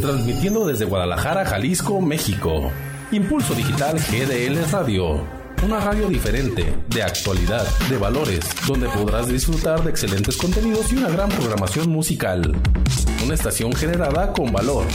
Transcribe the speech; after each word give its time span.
transmitiendo 0.00 0.66
desde 0.66 0.84
Guadalajara, 0.84 1.44
Jalisco, 1.44 2.00
México. 2.00 2.70
Impulso 3.12 3.54
Digital 3.54 3.98
GDL 3.98 4.70
Radio. 4.70 5.22
Una 5.64 5.80
radio 5.80 6.08
diferente, 6.08 6.74
de 6.88 7.02
actualidad, 7.02 7.66
de 7.88 7.96
valores, 7.96 8.40
donde 8.66 8.88
podrás 8.88 9.28
disfrutar 9.28 9.82
de 9.82 9.90
excelentes 9.90 10.36
contenidos 10.36 10.92
y 10.92 10.96
una 10.96 11.08
gran 11.08 11.28
programación 11.30 11.88
musical. 11.88 12.54
Una 13.24 13.34
estación 13.34 13.72
generada 13.72 14.32
con 14.32 14.52
valor. 14.52 14.86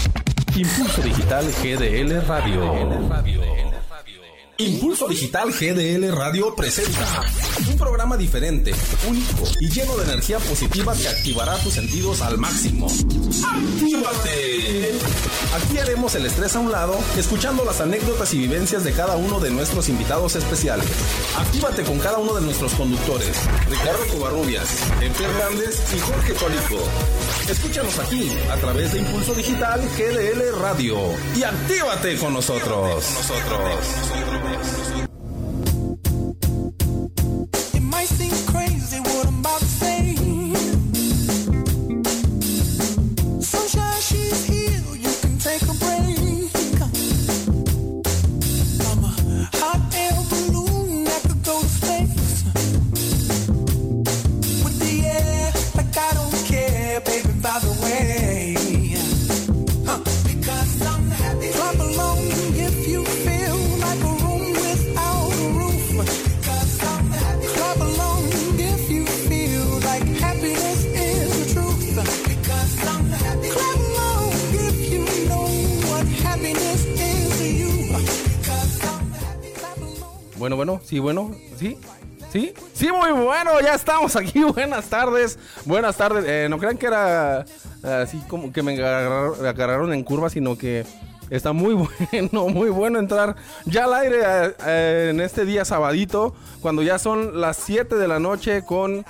Impulso 0.56 1.02
Digital 1.02 1.46
GDL 1.46 2.22
Radio. 2.28 3.71
Impulso 4.62 5.08
Digital 5.08 5.52
GDL 5.52 6.16
Radio 6.16 6.54
presenta 6.54 7.24
un 7.68 7.78
programa 7.78 8.16
diferente, 8.16 8.72
único 9.08 9.44
y 9.60 9.70
lleno 9.70 9.98
de 9.98 10.04
energía 10.04 10.38
positiva 10.38 10.94
que 10.96 11.08
activará 11.08 11.58
tus 11.58 11.74
sentidos 11.74 12.22
al 12.22 12.38
máximo. 12.38 12.88
¡Actívate! 12.88 14.92
Aquí 15.56 15.80
haremos 15.80 16.14
el 16.14 16.28
estrés 16.28 16.56
a 16.56 16.60
un 16.60 16.72
lado, 16.72 16.96
escuchando 17.18 17.66
las 17.66 17.82
anécdotas 17.82 18.36
y 18.36 18.38
vivencias 18.38 18.84
de 18.84 18.94
cada 18.94 19.16
uno 19.16 19.40
de 19.40 19.50
nuestros 19.50 19.90
invitados 19.90 20.36
especiales. 20.36 20.86
Actívate 21.38 21.82
con 21.84 21.98
cada 21.98 22.20
uno 22.20 22.36
de 22.36 22.42
nuestros 22.42 22.76
conductores, 22.76 23.36
Ricardo 23.68 24.06
Covarrubias, 24.14 24.68
Empe 25.02 25.24
Hernández 25.24 25.82
y 25.96 26.00
Jorge 26.00 26.34
Colico. 26.36 26.84
Escúchanos 27.50 27.98
aquí 27.98 28.32
a 28.52 28.58
través 28.58 28.94
de 28.94 29.00
Impulso 29.00 29.34
Digital 29.34 29.82
GDL 29.98 30.62
Radio 30.62 30.98
y 31.36 31.44
actívate 31.44 32.18
con 32.18 32.34
nosotros. 32.34 33.06
Con 33.06 33.14
nosotros. 33.16 34.51
It 37.74 37.82
might 37.82 38.08
seem 38.08 38.31
Bueno, 80.42 80.56
bueno, 80.56 80.82
sí, 80.84 80.98
bueno, 80.98 81.30
sí. 81.56 81.78
¿Sí? 82.34 82.52
Sí, 82.74 82.90
muy 82.92 83.12
bueno, 83.12 83.62
ya 83.62 83.76
estamos 83.76 84.16
aquí. 84.16 84.42
Buenas 84.56 84.86
tardes. 84.86 85.38
Buenas 85.66 85.96
tardes. 85.98 86.26
Eh, 86.28 86.48
no 86.50 86.58
crean 86.58 86.80
que 86.80 86.88
era 86.88 87.46
así 87.84 88.18
como 88.28 88.52
que 88.52 88.64
me 88.64 88.74
agarrar- 88.76 89.38
me 89.40 89.48
agarraron 89.48 89.94
en 89.94 90.04
curva, 90.04 90.32
sino 90.32 90.58
que 90.58 90.84
está 91.30 91.54
muy 91.54 91.76
bueno, 92.12 92.48
muy 92.50 92.70
bueno 92.72 92.98
entrar 92.98 93.36
ya 93.66 93.84
al 93.84 93.94
aire 93.94 94.20
eh, 94.26 94.56
eh, 94.66 95.08
en 95.12 95.22
este 95.22 95.46
día 95.46 95.64
sabadito, 95.64 96.34
cuando 96.60 96.82
ya 96.82 96.98
son 96.98 97.40
las 97.40 97.58
7 97.58 97.96
de 97.96 98.08
la 98.08 98.18
noche 98.20 98.64
con... 98.66 99.06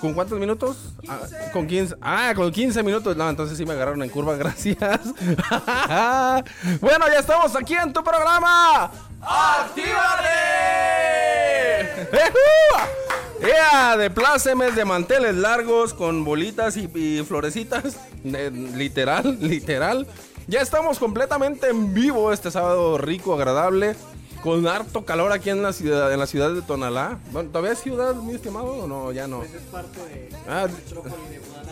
¿Con 0.00 0.14
cuántos 0.14 0.38
minutos? 0.38 0.94
Ah, 1.08 1.18
con 1.52 1.66
15. 1.66 1.96
Ah, 2.00 2.32
con 2.34 2.50
15 2.52 2.82
minutos. 2.84 3.16
No, 3.18 3.28
entonces 3.28 3.58
sí 3.58 3.66
me 3.66 3.72
agarraron 3.72 4.00
en 4.02 4.08
curva, 4.08 4.34
gracias. 4.38 4.78
bueno, 6.80 7.04
ya 7.12 7.18
estamos 7.18 7.54
aquí 7.54 7.74
en 7.74 7.92
tu 7.92 8.02
programa. 8.02 8.92
¡Actívate! 9.20 10.28
¡Ea! 13.40 13.96
De 13.96 14.10
plácemes, 14.10 14.74
de 14.76 14.84
manteles 14.84 15.34
largos, 15.36 15.94
con 15.94 16.24
bolitas 16.24 16.76
y, 16.76 16.90
y 16.94 17.24
florecitas. 17.24 17.96
De- 18.24 18.50
literal, 18.50 19.38
literal. 19.40 20.06
Ya 20.46 20.60
estamos 20.60 20.98
completamente 20.98 21.68
en 21.68 21.92
vivo 21.94 22.32
este 22.32 22.50
sábado 22.50 22.98
rico, 22.98 23.34
agradable. 23.34 23.94
Con 24.42 24.68
harto 24.68 25.04
calor 25.04 25.32
aquí 25.32 25.50
en 25.50 25.62
la 25.64 25.72
ciudad, 25.72 26.12
en 26.12 26.18
la 26.20 26.26
ciudad 26.28 26.52
de 26.54 26.62
Tonalá. 26.62 27.18
Bueno, 27.32 27.48
¿Todavía 27.50 27.72
es 27.72 27.80
ciudad, 27.80 28.14
mi 28.14 28.34
estimado? 28.34 28.66
¿O 28.66 28.86
no? 28.86 29.10
Ya 29.10 29.26
no. 29.26 29.42
Ah, 30.48 30.68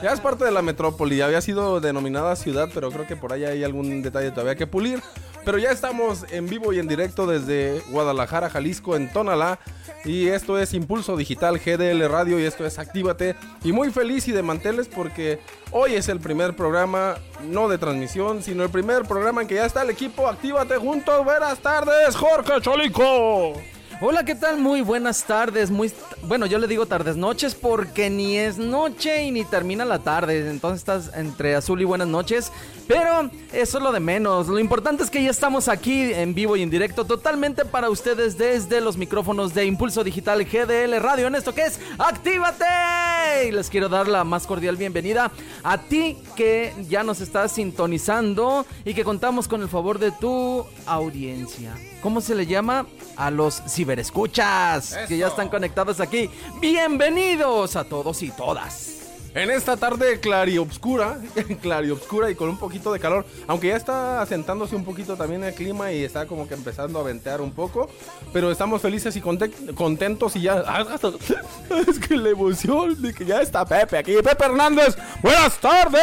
ya 0.03 0.13
es 0.13 0.19
parte 0.21 0.45
de 0.45 0.51
la 0.51 0.63
metrópoli, 0.63 1.21
había 1.21 1.41
sido 1.41 1.79
denominada 1.81 2.35
ciudad, 2.35 2.69
pero 2.75 2.91
creo 2.91 3.07
que 3.07 3.15
por 3.15 3.33
ahí 3.33 3.45
hay 3.45 3.63
algún 3.63 4.03
detalle 4.03 4.33
todavía 4.33 4.57
que 4.57 4.67
pulir. 4.67 5.01
Pero 5.47 5.59
ya 5.59 5.71
estamos 5.71 6.27
en 6.33 6.49
vivo 6.49 6.73
y 6.73 6.81
en 6.81 6.89
directo 6.89 7.25
desde 7.25 7.81
Guadalajara, 7.91 8.51
Jalisco, 8.51 8.97
en 8.97 9.13
Tonalá. 9.13 9.61
Y 10.05 10.27
esto 10.27 10.59
es 10.59 10.75
Impulso 10.75 11.17
Digital 11.17 11.61
GDL 11.61 12.09
Radio 12.09 12.41
y 12.41 12.43
esto 12.43 12.67
es 12.67 12.81
Actívate. 12.81 13.37
Y 13.63 13.71
muy 13.71 13.93
feliz 13.93 14.27
y 14.27 14.33
de 14.33 14.43
manteles 14.43 14.89
porque 14.89 15.39
hoy 15.71 15.95
es 15.95 16.09
el 16.09 16.19
primer 16.19 16.57
programa, 16.57 17.19
no 17.45 17.69
de 17.69 17.79
transmisión, 17.79 18.43
sino 18.43 18.65
el 18.65 18.71
primer 18.71 19.05
programa 19.05 19.41
en 19.41 19.47
que 19.47 19.55
ya 19.55 19.67
está 19.67 19.83
el 19.83 19.91
equipo 19.91 20.27
Actívate 20.27 20.79
juntos. 20.79 21.25
Buenas 21.25 21.61
tardes, 21.61 22.17
Jorge 22.17 22.61
Cholico. 22.61 23.53
Hola, 23.99 24.25
¿qué 24.25 24.35
tal? 24.35 24.59
Muy 24.59 24.83
buenas 24.83 25.25
tardes. 25.25 25.71
Muy 25.71 25.91
bueno, 26.25 26.45
yo 26.45 26.59
le 26.59 26.67
digo 26.67 26.85
tardes 26.85 27.17
noches 27.17 27.55
porque 27.55 28.11
ni 28.11 28.37
es 28.37 28.59
noche 28.59 29.25
y 29.25 29.31
ni 29.31 29.43
termina 29.43 29.87
la 29.87 30.01
tarde. 30.01 30.51
Entonces 30.51 30.81
estás 30.81 31.17
entre 31.17 31.55
azul 31.55 31.81
y 31.81 31.85
buenas 31.85 32.07
noches. 32.07 32.53
Pero 32.87 33.31
eso 33.55 33.79
es 33.79 33.83
lo 33.83 33.93
de 33.93 34.01
menos. 34.01 34.49
Lo 34.49 34.59
importante 34.59 35.03
es 35.03 35.09
que 35.09 35.23
ya 35.23 35.31
estamos 35.31 35.69
aquí 35.69 36.13
en 36.13 36.35
vivo 36.35 36.59
y 36.59 36.63
en 36.63 36.69
directo 36.69 37.07
totalmente 37.07 37.65
para 37.65 37.89
ustedes 37.89 38.37
desde 38.37 38.83
los 38.83 38.99
micrófonos 38.99 39.55
de 39.55 39.65
Impulso 39.65 40.05
Digital 40.05 40.45
GDL 40.45 41.01
Radio 41.01 41.29
en 41.29 41.35
esto 41.35 41.55
que 41.55 41.65
es 41.65 41.81
Actívate. 41.97 43.49
Y 43.49 43.51
les 43.51 43.71
quiero 43.71 43.89
dar 43.89 44.09
la 44.09 44.25
más 44.25 44.47
cordial 44.47 44.77
bienvenida 44.77 45.33
a 45.63 45.79
ti 45.79 46.19
que 46.37 46.75
ya 46.87 47.03
nos 47.03 47.23
estás 47.23 47.53
sintonizando 47.53 48.67
y 48.85 48.93
que 48.93 49.05
contamos 49.05 49.49
con 49.49 49.63
el 49.63 49.71
favor 49.71 49.99
de 49.99 50.11
tu 50.13 50.67
audiencia. 50.85 51.75
¿Cómo 52.07 52.21
se 52.21 52.37
le 52.37 52.47
llama? 52.47 52.87
A 53.17 53.33
los 53.33 53.61
ciberescuchas 53.69 54.97
que 55.09 55.19
ya 55.19 55.27
están 55.27 55.49
conectados 55.49 55.99
aquí. 55.99 56.31
Bienvenidos 56.61 57.75
a 57.75 57.83
todos 57.83 58.23
y 58.23 58.31
todas. 58.31 58.96
En 59.37 59.51
esta 59.51 59.77
tarde 59.77 60.19
clariobscura, 60.19 61.19
clariobscura 61.61 62.31
y 62.31 62.35
con 62.35 62.49
un 62.49 62.57
poquito 62.57 62.91
de 62.91 62.99
calor, 62.99 63.27
aunque 63.47 63.69
ya 63.69 63.77
está 63.77 64.23
asentándose 64.23 64.75
un 64.75 64.83
poquito 64.83 65.15
también 65.15 65.45
el 65.45 65.53
clima 65.53 65.93
y 65.93 66.03
está 66.05 66.25
como 66.25 66.49
que 66.49 66.55
empezando 66.55 66.99
a 66.99 67.03
ventear 67.03 67.43
un 67.43 67.53
poco, 67.53 67.91
pero 68.33 68.51
estamos 68.51 68.81
felices 68.81 69.15
y 69.15 69.21
conte- 69.21 69.75
contentos 69.75 70.37
y 70.37 70.41
ya... 70.41 70.65
Es 71.87 71.99
que 71.99 72.17
la 72.17 72.31
emoción 72.31 73.03
de 73.03 73.13
que 73.13 73.27
ya 73.27 73.43
está 73.43 73.67
Pepe 73.67 73.99
aquí. 73.99 74.15
Pepe 74.23 74.45
Hernández, 74.47 74.97
buenas 75.21 75.59
tardes. 75.59 76.01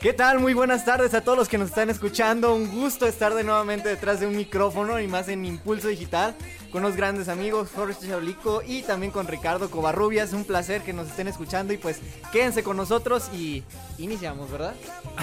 ¿Qué 0.00 0.14
tal? 0.14 0.38
Muy 0.38 0.54
buenas 0.54 0.86
tardes 0.86 1.12
a 1.12 1.20
todos 1.20 1.36
los 1.36 1.48
que 1.48 1.58
nos 1.58 1.68
están 1.68 1.90
escuchando. 1.90 2.54
Un 2.54 2.70
gusto 2.70 3.06
estar 3.06 3.34
de 3.34 3.44
nuevamente 3.44 3.90
detrás 3.90 4.20
de 4.20 4.26
un 4.26 4.36
micrófono 4.36 4.98
y 5.00 5.06
más 5.06 5.28
en 5.28 5.44
Impulso 5.44 5.88
Digital 5.88 6.34
con 6.76 6.84
unos 6.84 6.94
grandes 6.94 7.30
amigos, 7.30 7.70
Jorge 7.74 8.06
Chaulico 8.06 8.60
y 8.62 8.82
también 8.82 9.10
con 9.10 9.26
Ricardo 9.26 9.70
Covarrubias. 9.70 10.34
Un 10.34 10.44
placer 10.44 10.82
que 10.82 10.92
nos 10.92 11.08
estén 11.08 11.26
escuchando 11.26 11.72
y 11.72 11.78
pues 11.78 12.00
quédense 12.32 12.62
con 12.62 12.76
nosotros 12.76 13.30
y 13.32 13.64
iniciamos, 13.96 14.50
¿verdad? 14.50 14.74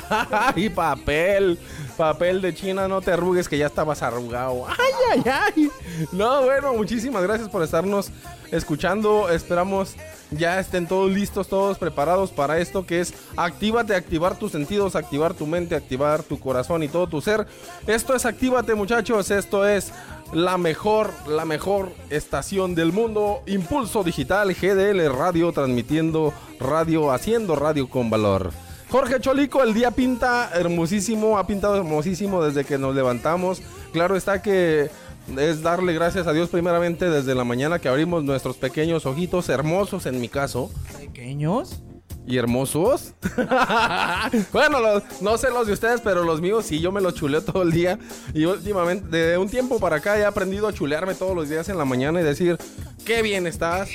y 0.55 0.69
papel, 0.69 1.59
papel 1.95 2.41
de 2.41 2.55
China, 2.55 2.87
no 2.87 3.01
te 3.01 3.11
arrugues 3.11 3.47
que 3.47 3.59
ya 3.59 3.67
estabas 3.67 4.01
arrugado. 4.01 4.65
Ay, 4.67 4.93
ay, 5.11 5.23
ay. 5.31 5.71
No, 6.11 6.41
bueno, 6.41 6.73
muchísimas 6.73 7.21
gracias 7.21 7.49
por 7.49 7.61
estarnos 7.61 8.09
escuchando. 8.51 9.29
Esperamos 9.29 9.95
ya 10.31 10.59
estén 10.59 10.87
todos 10.87 11.11
listos, 11.11 11.47
todos 11.47 11.77
preparados 11.77 12.31
para 12.31 12.57
esto 12.57 12.83
que 12.83 12.99
es 12.99 13.13
actívate, 13.37 13.93
activar 13.93 14.39
tus 14.39 14.53
sentidos, 14.53 14.95
activar 14.95 15.35
tu 15.35 15.45
mente, 15.45 15.75
activar 15.75 16.23
tu 16.23 16.39
corazón 16.39 16.81
y 16.81 16.87
todo 16.87 17.05
tu 17.05 17.21
ser. 17.21 17.45
Esto 17.85 18.15
es 18.15 18.25
actívate, 18.25 18.73
muchachos. 18.73 19.29
Esto 19.29 19.67
es 19.67 19.91
la 20.33 20.57
mejor, 20.57 21.11
la 21.27 21.45
mejor 21.45 21.91
estación 22.09 22.75
del 22.75 22.91
mundo. 22.91 23.41
Impulso 23.45 24.03
Digital 24.03 24.53
GDL 24.53 25.13
Radio 25.15 25.51
transmitiendo 25.51 26.33
radio, 26.59 27.11
haciendo 27.11 27.55
radio 27.55 27.89
con 27.89 28.09
valor. 28.09 28.51
Jorge 28.89 29.19
Cholico, 29.19 29.63
el 29.63 29.73
día 29.73 29.91
pinta 29.91 30.51
hermosísimo, 30.53 31.37
ha 31.37 31.47
pintado 31.47 31.77
hermosísimo 31.77 32.43
desde 32.43 32.63
que 32.63 32.77
nos 32.77 32.95
levantamos. 32.95 33.61
Claro 33.91 34.15
está 34.15 34.41
que 34.41 34.89
es 35.37 35.61
darle 35.61 35.93
gracias 35.93 36.27
a 36.27 36.33
Dios 36.33 36.49
primeramente 36.49 37.09
desde 37.09 37.33
la 37.33 37.43
mañana 37.43 37.79
que 37.79 37.89
abrimos 37.89 38.23
nuestros 38.23 38.57
pequeños 38.57 39.05
ojitos, 39.05 39.49
hermosos 39.49 40.05
en 40.05 40.19
mi 40.19 40.29
caso. 40.29 40.69
¿Pequeños? 40.99 41.81
¿Y 42.25 42.37
hermosos? 42.37 43.13
bueno, 44.53 44.77
no 45.19 45.37
sé 45.37 45.49
los 45.49 45.67
de 45.67 45.73
ustedes, 45.73 45.99
pero 46.01 46.23
los 46.23 46.39
míos 46.39 46.65
sí, 46.65 46.79
yo 46.79 46.91
me 46.91 47.01
los 47.01 47.15
chuleo 47.15 47.43
todo 47.43 47.63
el 47.63 47.71
día. 47.71 47.99
Y 48.33 48.45
últimamente, 48.45 49.07
de 49.07 49.37
un 49.37 49.49
tiempo 49.49 49.79
para 49.79 49.97
acá, 49.97 50.17
he 50.17 50.25
aprendido 50.25 50.67
a 50.67 50.73
chulearme 50.73 51.15
todos 51.15 51.35
los 51.35 51.49
días 51.49 51.67
en 51.67 51.77
la 51.77 51.85
mañana 51.85 52.21
y 52.21 52.23
decir, 52.23 52.57
qué 53.05 53.21
bien 53.21 53.45
estás, 53.45 53.89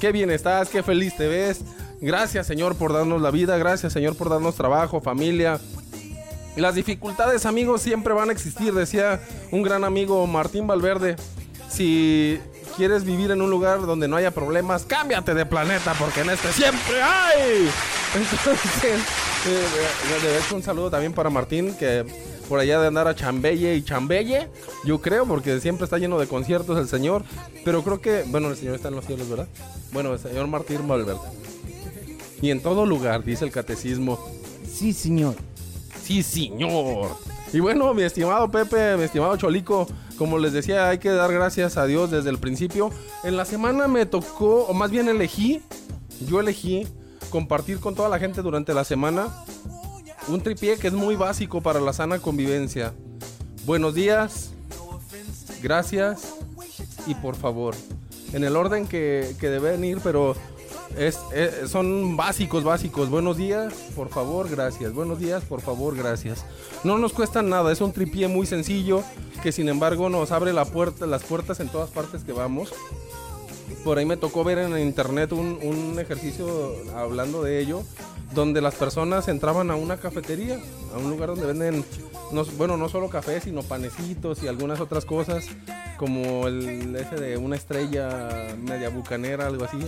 qué 0.00 0.10
bien 0.10 0.30
estás, 0.30 0.68
qué 0.70 0.82
feliz 0.82 1.16
te 1.16 1.28
ves. 1.28 1.60
Gracias, 2.00 2.46
Señor, 2.46 2.76
por 2.76 2.92
darnos 2.92 3.22
la 3.22 3.30
vida. 3.30 3.56
Gracias, 3.58 3.92
Señor, 3.92 4.16
por 4.16 4.28
darnos 4.28 4.56
trabajo, 4.56 5.00
familia, 5.00 5.60
Las 6.56 6.74
dificultades, 6.74 7.46
amigos, 7.46 7.82
siempre 7.82 8.12
van 8.12 8.30
a 8.30 8.32
existir, 8.32 8.74
decía 8.74 9.20
un 9.52 9.62
gran 9.62 9.84
amigo 9.84 10.26
Martín 10.26 10.66
Valverde. 10.66 11.14
Si 11.68 12.40
quieres 12.76 13.04
vivir 13.04 13.30
en 13.30 13.42
un 13.42 13.50
lugar 13.50 13.82
donde 13.82 14.08
no 14.08 14.16
haya 14.16 14.30
problemas, 14.30 14.84
cámbiate 14.84 15.34
de 15.34 15.46
planeta, 15.46 15.94
porque 15.98 16.20
en 16.20 16.30
este 16.30 16.52
siempre 16.52 17.02
hay. 17.02 17.70
Entonces, 18.14 18.82
eh, 19.46 20.22
de 20.22 20.38
hecho, 20.38 20.56
un 20.56 20.62
saludo 20.62 20.90
también 20.90 21.12
para 21.12 21.30
Martín, 21.30 21.74
que 21.74 22.04
por 22.48 22.58
allá 22.58 22.80
de 22.80 22.88
andar 22.88 23.06
a 23.06 23.14
Chambelle 23.14 23.76
y 23.76 23.82
Chambelle, 23.82 24.48
yo 24.84 25.00
creo, 25.00 25.26
porque 25.26 25.60
siempre 25.60 25.84
está 25.84 25.98
lleno 25.98 26.18
de 26.18 26.26
conciertos 26.26 26.78
el 26.78 26.88
señor. 26.88 27.22
Pero 27.64 27.82
creo 27.82 28.00
que, 28.00 28.24
bueno, 28.26 28.48
el 28.48 28.56
señor 28.56 28.74
está 28.74 28.88
en 28.88 28.96
los 28.96 29.06
cielos, 29.06 29.28
¿verdad? 29.28 29.48
Bueno, 29.92 30.12
el 30.12 30.18
señor 30.18 30.46
Martín 30.48 30.86
Valverde. 30.88 31.20
Y 32.42 32.50
en 32.50 32.60
todo 32.60 32.86
lugar, 32.86 33.22
dice 33.22 33.44
el 33.44 33.52
catecismo, 33.52 34.18
Sí, 34.80 34.92
señor. 34.94 35.34
Sí, 36.02 36.22
señor. 36.22 37.10
Y 37.52 37.60
bueno, 37.60 37.92
mi 37.92 38.02
estimado 38.02 38.50
Pepe, 38.50 38.96
mi 38.96 39.04
estimado 39.04 39.36
Cholico, 39.36 39.86
como 40.20 40.36
les 40.36 40.52
decía, 40.52 40.90
hay 40.90 40.98
que 40.98 41.08
dar 41.08 41.32
gracias 41.32 41.78
a 41.78 41.86
Dios 41.86 42.10
desde 42.10 42.28
el 42.28 42.36
principio. 42.36 42.90
En 43.24 43.38
la 43.38 43.46
semana 43.46 43.88
me 43.88 44.04
tocó, 44.04 44.64
o 44.64 44.74
más 44.74 44.90
bien 44.90 45.08
elegí, 45.08 45.62
yo 46.28 46.40
elegí 46.40 46.86
compartir 47.30 47.80
con 47.80 47.94
toda 47.94 48.10
la 48.10 48.18
gente 48.18 48.42
durante 48.42 48.74
la 48.74 48.84
semana 48.84 49.28
un 50.28 50.42
tripié 50.42 50.76
que 50.76 50.88
es 50.88 50.92
muy 50.92 51.16
básico 51.16 51.62
para 51.62 51.80
la 51.80 51.94
sana 51.94 52.18
convivencia. 52.18 52.92
Buenos 53.64 53.94
días, 53.94 54.50
gracias 55.62 56.34
y 57.06 57.14
por 57.14 57.34
favor. 57.34 57.74
En 58.34 58.44
el 58.44 58.56
orden 58.56 58.86
que, 58.86 59.34
que 59.40 59.48
deben 59.48 59.82
ir, 59.84 60.00
pero 60.04 60.36
es, 60.98 61.18
son 61.66 62.18
básicos, 62.18 62.62
básicos. 62.62 63.08
Buenos 63.08 63.38
días, 63.38 63.72
por 63.96 64.10
favor, 64.10 64.50
gracias. 64.50 64.92
Buenos 64.92 65.18
días, 65.18 65.44
por 65.44 65.62
favor, 65.62 65.96
gracias. 65.96 66.44
No 66.84 66.98
nos 66.98 67.14
cuesta 67.14 67.40
nada, 67.40 67.72
es 67.72 67.80
un 67.80 67.92
tripié 67.92 68.28
muy 68.28 68.46
sencillo 68.46 69.02
que 69.42 69.52
sin 69.52 69.68
embargo 69.68 70.08
nos 70.08 70.32
abre 70.32 70.52
la 70.52 70.64
puerta, 70.64 71.06
las 71.06 71.22
puertas 71.22 71.60
en 71.60 71.68
todas 71.68 71.90
partes 71.90 72.24
que 72.24 72.32
vamos. 72.32 72.72
Por 73.84 73.98
ahí 73.98 74.04
me 74.04 74.16
tocó 74.16 74.44
ver 74.44 74.58
en 74.58 74.78
internet 74.78 75.32
un, 75.32 75.58
un 75.62 75.98
ejercicio 75.98 76.74
hablando 76.94 77.42
de 77.42 77.60
ello, 77.60 77.82
donde 78.34 78.60
las 78.60 78.74
personas 78.74 79.28
entraban 79.28 79.70
a 79.70 79.76
una 79.76 79.96
cafetería, 79.96 80.58
a 80.94 80.98
un 80.98 81.10
lugar 81.10 81.30
donde 81.30 81.46
venden, 81.46 81.84
no, 82.32 82.44
bueno, 82.56 82.76
no 82.76 82.88
solo 82.88 83.08
café, 83.08 83.40
sino 83.40 83.62
panecitos 83.62 84.42
y 84.42 84.48
algunas 84.48 84.80
otras 84.80 85.04
cosas, 85.04 85.46
como 85.96 86.46
el 86.46 86.94
ese 86.96 87.16
de 87.16 87.36
una 87.36 87.56
estrella 87.56 88.54
media 88.58 88.88
bucanera, 88.88 89.46
algo 89.46 89.64
así. 89.64 89.78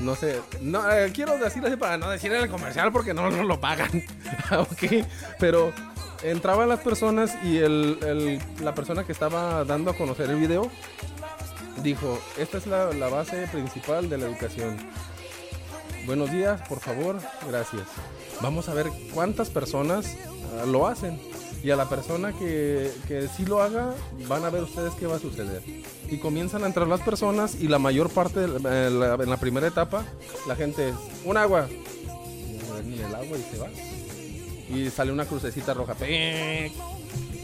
No 0.00 0.14
sé, 0.14 0.40
no, 0.60 0.90
eh, 0.90 1.10
quiero 1.12 1.36
decirlo 1.38 1.68
así 1.68 1.76
para 1.76 1.96
no 1.96 2.10
decir 2.10 2.32
en 2.32 2.42
el 2.42 2.48
comercial 2.48 2.92
porque 2.92 3.14
no, 3.14 3.30
no 3.30 3.42
lo 3.44 3.60
pagan. 3.60 3.90
ok, 4.58 5.04
pero 5.38 5.72
entraban 6.22 6.68
las 6.68 6.80
personas 6.80 7.36
y 7.44 7.58
el, 7.58 8.40
la 8.60 8.74
persona 8.74 9.04
que 9.04 9.12
estaba 9.12 9.64
dando 9.64 9.90
a 9.90 9.96
conocer 9.96 10.30
el 10.30 10.36
video 10.36 10.70
dijo, 11.82 12.18
esta 12.38 12.58
es 12.58 12.66
la, 12.66 13.08
base 13.08 13.46
principal 13.52 14.08
de 14.08 14.18
la 14.18 14.26
educación. 14.26 14.76
Buenos 16.06 16.30
días, 16.30 16.60
por 16.68 16.80
favor, 16.80 17.18
gracias. 17.48 17.82
Vamos 18.40 18.68
a 18.68 18.74
ver 18.74 18.86
cuántas 19.12 19.50
personas 19.50 20.16
ah, 20.60 20.66
lo 20.66 20.86
hacen. 20.86 21.20
Y 21.62 21.70
a 21.72 21.76
la 21.76 21.88
persona 21.88 22.32
que, 22.32 22.92
que 23.08 23.26
sí 23.28 23.44
lo 23.44 23.60
haga, 23.60 23.92
van 24.28 24.44
a 24.44 24.50
ver 24.50 24.62
ustedes 24.62 24.94
qué 24.94 25.08
va 25.08 25.16
a 25.16 25.18
suceder. 25.18 25.60
Y 26.08 26.18
comienzan 26.18 26.62
a 26.62 26.66
entrar 26.68 26.86
las 26.86 27.00
personas 27.00 27.56
y 27.56 27.66
la 27.66 27.80
mayor 27.80 28.10
parte, 28.10 28.46
la- 28.46 28.86
en 28.86 29.30
la, 29.30 29.36
primera 29.38 29.66
etapa, 29.66 30.04
la 30.46 30.54
gente 30.54 30.90
es, 30.90 30.94
un 31.24 31.36
agua. 31.36 31.68
El 31.68 33.14
agua 33.14 33.36
y 33.36 33.42
se 33.42 33.58
va. 33.58 33.66
Y 34.68 34.90
sale 34.90 35.12
una 35.12 35.24
crucecita 35.24 35.74
roja. 35.74 35.96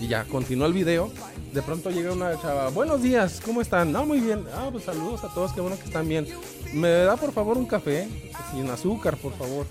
Y 0.01 0.09
ya, 0.09 0.25
continúa 0.25 0.67
el 0.67 0.73
video. 0.73 1.11
De 1.53 1.63
pronto 1.63 1.91
llega 1.91 2.13
una 2.13 2.41
chava. 2.41 2.69
Buenos 2.71 3.01
días, 3.01 3.41
¿cómo 3.45 3.61
están? 3.61 3.93
No, 3.93 4.05
muy 4.05 4.21
bien. 4.21 4.45
Ah, 4.55 4.69
pues 4.71 4.85
saludos 4.85 5.25
a 5.25 5.33
todos, 5.33 5.53
qué 5.53 5.61
bueno 5.61 5.79
que 5.79 5.85
están 5.85 6.09
bien. 6.09 6.27
¿Me 6.73 6.91
da 6.91 7.17
por 7.17 7.33
favor 7.33 7.57
un 7.57 7.67
café? 7.67 8.09
Sin 8.53 8.69
azúcar, 8.69 9.17
por 9.17 9.33
favor. 9.35 9.67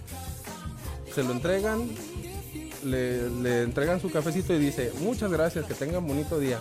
Se 1.14 1.24
lo 1.24 1.32
entregan. 1.32 1.90
Le, 2.84 3.30
le 3.30 3.64
entregan 3.64 4.02
su 4.02 4.12
cafecito 4.12 4.54
y 4.54 4.60
dice, 4.60 4.92
muchas 5.02 5.32
gracias, 5.32 5.66
que 5.66 5.74
tengan 5.74 6.06
bonito 6.06 6.40
día. 6.40 6.60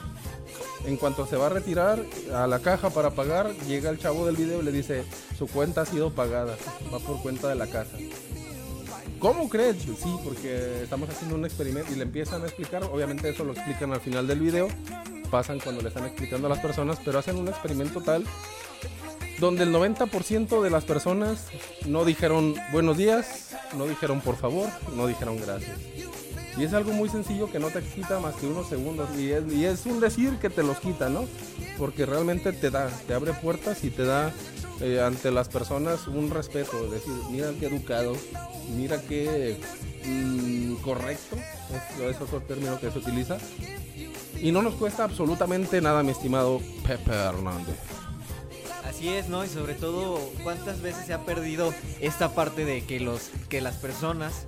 En 0.86 0.96
cuanto 0.96 1.26
se 1.26 1.36
va 1.36 1.46
a 1.46 1.50
retirar 1.50 2.04
a 2.34 2.46
la 2.46 2.58
caja 2.58 2.90
para 2.90 3.10
pagar, 3.10 3.52
llega 3.68 3.90
el 3.90 3.98
chavo 3.98 4.26
del 4.26 4.36
video 4.36 4.60
y 4.60 4.64
le 4.64 4.72
dice, 4.72 5.04
su 5.38 5.46
cuenta 5.46 5.82
ha 5.82 5.86
sido 5.86 6.10
pagada, 6.10 6.56
va 6.92 6.98
por 6.98 7.20
cuenta 7.22 7.48
de 7.48 7.54
la 7.54 7.66
casa. 7.66 7.96
¿Cómo 9.22 9.48
crees? 9.48 9.76
Sí, 9.76 10.16
porque 10.24 10.82
estamos 10.82 11.08
haciendo 11.08 11.36
un 11.36 11.44
experimento 11.44 11.92
y 11.92 11.94
le 11.94 12.02
empiezan 12.02 12.42
a 12.42 12.46
explicar, 12.46 12.82
obviamente 12.82 13.28
eso 13.28 13.44
lo 13.44 13.52
explican 13.52 13.92
al 13.92 14.00
final 14.00 14.26
del 14.26 14.40
video, 14.40 14.66
pasan 15.30 15.60
cuando 15.60 15.80
le 15.80 15.88
están 15.90 16.06
explicando 16.06 16.48
a 16.48 16.50
las 16.50 16.58
personas, 16.58 16.98
pero 17.04 17.20
hacen 17.20 17.36
un 17.36 17.46
experimento 17.46 18.00
tal 18.00 18.24
donde 19.38 19.62
el 19.62 19.72
90% 19.72 20.60
de 20.60 20.70
las 20.70 20.84
personas 20.84 21.46
no 21.86 22.04
dijeron 22.04 22.56
buenos 22.72 22.96
días, 22.96 23.54
no 23.78 23.86
dijeron 23.86 24.20
por 24.22 24.36
favor, 24.36 24.68
no 24.96 25.06
dijeron 25.06 25.40
gracias. 25.40 25.78
Y 26.58 26.64
es 26.64 26.74
algo 26.74 26.92
muy 26.92 27.08
sencillo 27.08 27.48
que 27.48 27.60
no 27.60 27.68
te 27.68 27.80
quita 27.80 28.18
más 28.18 28.34
que 28.34 28.46
unos 28.48 28.68
segundos. 28.68 29.08
Y 29.16 29.30
es, 29.30 29.52
y 29.52 29.64
es 29.64 29.86
un 29.86 30.00
decir 30.00 30.36
que 30.38 30.50
te 30.50 30.64
los 30.64 30.78
quita, 30.80 31.08
¿no? 31.08 31.26
Porque 31.78 32.06
realmente 32.06 32.52
te 32.52 32.70
da, 32.70 32.88
te 33.06 33.14
abre 33.14 33.32
puertas 33.34 33.84
y 33.84 33.90
te 33.90 34.04
da 34.04 34.32
eh, 34.82 35.00
ante 35.00 35.30
las 35.30 35.48
personas 35.48 36.06
un 36.08 36.30
respeto. 36.30 36.84
Es 36.86 36.90
decir, 36.90 37.12
mira 37.30 37.52
qué 37.58 37.66
educado, 37.66 38.16
mira 38.76 39.00
qué 39.00 39.56
mm, 40.04 40.74
correcto. 40.82 41.36
Es, 41.36 42.16
es 42.16 42.20
otro 42.20 42.40
término 42.40 42.78
que 42.80 42.90
se 42.90 42.98
utiliza. 42.98 43.38
Y 44.40 44.50
no 44.50 44.60
nos 44.60 44.74
cuesta 44.74 45.04
absolutamente 45.04 45.80
nada, 45.80 46.02
mi 46.02 46.10
estimado 46.10 46.60
Pepe 46.86 47.12
Hernández. 47.12 47.76
Así 48.84 49.08
es, 49.08 49.28
¿no? 49.28 49.44
Y 49.44 49.48
sobre 49.48 49.74
todo, 49.74 50.18
¿cuántas 50.42 50.80
veces 50.80 51.06
se 51.06 51.12
ha 51.12 51.24
perdido 51.24 51.72
esta 52.00 52.34
parte 52.34 52.64
de 52.64 52.84
que 52.84 53.00
los 53.00 53.30
que 53.48 53.60
las 53.60 53.76
personas 53.76 54.46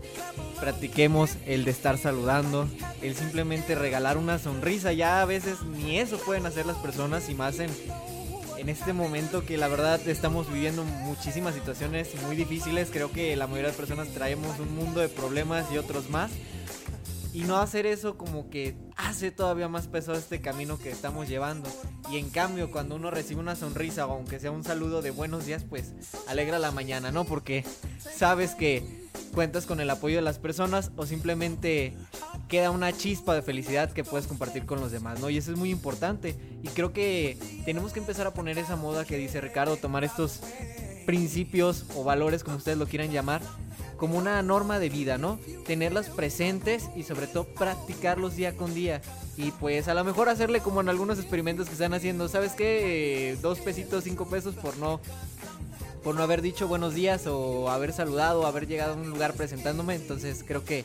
practiquemos 0.61 1.37
el 1.47 1.65
de 1.65 1.71
estar 1.71 1.97
saludando, 1.97 2.69
el 3.03 3.15
simplemente 3.15 3.75
regalar 3.75 4.17
una 4.17 4.39
sonrisa? 4.39 4.93
Ya 4.93 5.23
a 5.23 5.25
veces 5.25 5.63
ni 5.63 5.99
eso 5.99 6.19
pueden 6.19 6.45
hacer 6.47 6.67
las 6.67 6.77
personas 6.79 7.29
y 7.29 7.35
más 7.35 7.59
en 7.61 7.71
en 8.65 8.71
este 8.71 8.95
momento 8.95 9.45
que 9.45 9.59
la 9.59 9.69
verdad 9.69 10.01
estamos 10.09 10.51
viviendo 10.51 10.85
muchísimas 10.85 11.55
situaciones 11.55 12.09
muy 12.23 12.35
difíciles. 12.35 12.89
Creo 12.91 13.13
que 13.13 13.37
la 13.37 13.47
mayoría 13.47 13.73
de 13.73 13.77
personas 13.77 14.09
traemos 14.09 14.59
un 14.59 14.75
mundo 14.75 15.01
de 15.01 15.11
problemas 15.11 15.71
y 15.71 15.77
otros 15.77 16.09
más. 16.09 16.31
Y 17.35 17.43
no 17.43 17.59
hacer 17.59 17.85
eso 17.85 18.17
como 18.17 18.49
que 18.49 18.75
hace 18.97 19.31
todavía 19.31 19.69
más 19.69 19.87
pesado 19.87 20.17
este 20.17 20.41
camino 20.41 20.79
que 20.79 20.91
estamos 20.91 21.29
llevando. 21.29 21.69
Y 22.11 22.17
en 22.17 22.31
cambio, 22.31 22.71
cuando 22.71 22.97
uno 22.97 23.11
recibe 23.11 23.39
una 23.39 23.55
sonrisa 23.55 24.07
o 24.07 24.13
aunque 24.13 24.41
sea 24.41 24.51
un 24.51 24.65
saludo 24.65 25.03
de 25.03 25.11
buenos 25.11 25.45
días, 25.45 25.63
pues 25.69 25.93
alegra 26.27 26.59
la 26.59 26.71
mañana, 26.71 27.13
¿no? 27.13 27.27
Porque 27.27 27.67
sabes 27.99 28.55
que 28.55 29.04
cuentas 29.35 29.67
con 29.67 29.81
el 29.81 29.91
apoyo 29.91 30.17
de 30.17 30.23
las 30.23 30.39
personas 30.39 30.91
o 30.97 31.07
simplemente 31.07 31.95
queda 32.49 32.71
una 32.71 32.93
chispa 32.93 33.35
de 33.35 33.43
felicidad 33.43 33.93
que 33.93 34.05
puedes 34.05 34.27
compartir 34.27 34.65
con 34.65 34.81
los 34.81 34.93
demás, 34.93 35.21
¿no? 35.21 35.31
Y 35.31 35.39
eso 35.39 35.53
es 35.53 35.59
muy 35.59 35.71
importante. 35.71 36.37
Y 36.63 36.69
creo 36.69 36.93
que 36.93 37.37
tenemos 37.65 37.93
que 37.93 38.01
empezar 38.01 38.27
a 38.27 38.35
poner 38.35 38.59
esa 38.59 38.77
moda 38.77 39.05
que 39.05 39.17
dice 39.17 39.41
Ricardo, 39.41 39.77
tomar 39.77 40.05
estos 40.05 40.41
principios 41.05 41.85
o 41.95 42.05
valores, 42.05 42.45
como 42.45 42.57
ustedes 42.57 42.79
lo 42.79 42.87
quieran 42.87 43.11
llamar, 43.11 43.43
como 43.97 44.19
una 44.19 44.43
norma 44.43 44.79
de 44.79 44.89
vida, 44.89 45.19
¿no? 45.19 45.39
Tenerlas 45.67 46.09
presentes 46.11 46.91
y 46.97 47.03
sobre 47.03 47.27
todo 47.27 47.45
practicarlos 47.45 48.37
día 48.37 48.57
con 48.57 48.75
día. 48.75 49.03
Y 49.37 49.51
pues 49.53 49.89
a 49.89 49.95
lo 49.95 50.05
mejor 50.05 50.29
hacerle 50.29 50.61
como 50.61 50.81
en 50.81 50.89
algunos 50.89 51.19
experimentos 51.19 51.67
que 51.67 51.73
están 51.73 51.95
haciendo, 51.95 52.29
¿sabes 52.29 52.53
qué? 52.53 53.33
Eh, 53.33 53.39
dos 53.41 53.61
pesitos, 53.61 54.05
cinco 54.05 54.27
pesos 54.27 54.55
por 54.55 54.77
no 54.79 55.01
por 56.05 56.15
no 56.15 56.23
haber 56.23 56.43
dicho 56.43 56.69
buenos 56.69 56.95
días 56.95 57.27
o 57.27 57.71
haber 57.71 57.93
saludado 57.93 58.43
o 58.43 58.47
haber 58.47 58.67
llegado 58.69 58.93
a 58.93 58.97
un 58.97 59.09
lugar 59.11 59.33
presentándome. 59.33 59.95
Entonces 59.95 60.45
creo 60.47 60.65
que 60.65 60.85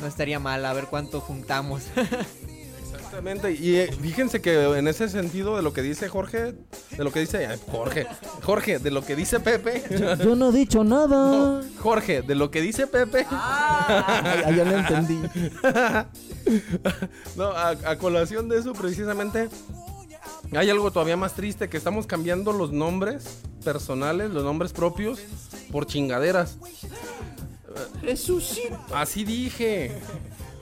no 0.00 0.06
estaría 0.06 0.38
mal 0.38 0.64
a 0.64 0.72
ver 0.72 0.84
cuánto 0.86 1.20
juntamos. 1.20 1.82
Exactamente, 2.92 3.52
y 3.52 3.76
eh, 3.76 3.90
fíjense 4.00 4.40
que 4.40 4.78
en 4.78 4.86
ese 4.86 5.08
sentido 5.08 5.56
de 5.56 5.62
lo 5.62 5.72
que 5.72 5.82
dice 5.82 6.08
Jorge, 6.08 6.54
de 6.96 7.04
lo 7.04 7.10
que 7.12 7.20
dice 7.20 7.48
Jorge, 7.68 8.06
Jorge, 8.42 8.78
de 8.78 8.90
lo 8.92 9.04
que 9.04 9.16
dice 9.16 9.40
Pepe, 9.40 9.82
Yo 10.24 10.36
no 10.36 10.50
he 10.50 10.52
dicho 10.52 10.84
nada. 10.84 11.08
no, 11.08 11.60
Jorge, 11.78 12.22
de 12.22 12.34
lo 12.36 12.52
que 12.52 12.60
dice 12.60 12.86
Pepe, 12.86 13.26
Ay, 13.30 14.54
ya 14.56 14.64
lo 14.64 14.76
entendí. 14.78 15.18
no, 17.36 17.46
a, 17.50 17.70
a 17.70 17.98
colación 17.98 18.48
de 18.48 18.58
eso 18.58 18.74
precisamente, 18.74 19.48
hay 20.56 20.70
algo 20.70 20.90
todavía 20.90 21.16
más 21.16 21.34
triste, 21.34 21.68
que 21.68 21.76
estamos 21.76 22.06
cambiando 22.06 22.52
los 22.52 22.72
nombres 22.72 23.40
personales, 23.64 24.30
los 24.30 24.44
nombres 24.44 24.72
propios, 24.72 25.20
por 25.70 25.86
chingaderas. 25.86 26.58
Jesucito. 28.00 28.78
Así 28.94 29.24
dije. 29.24 29.92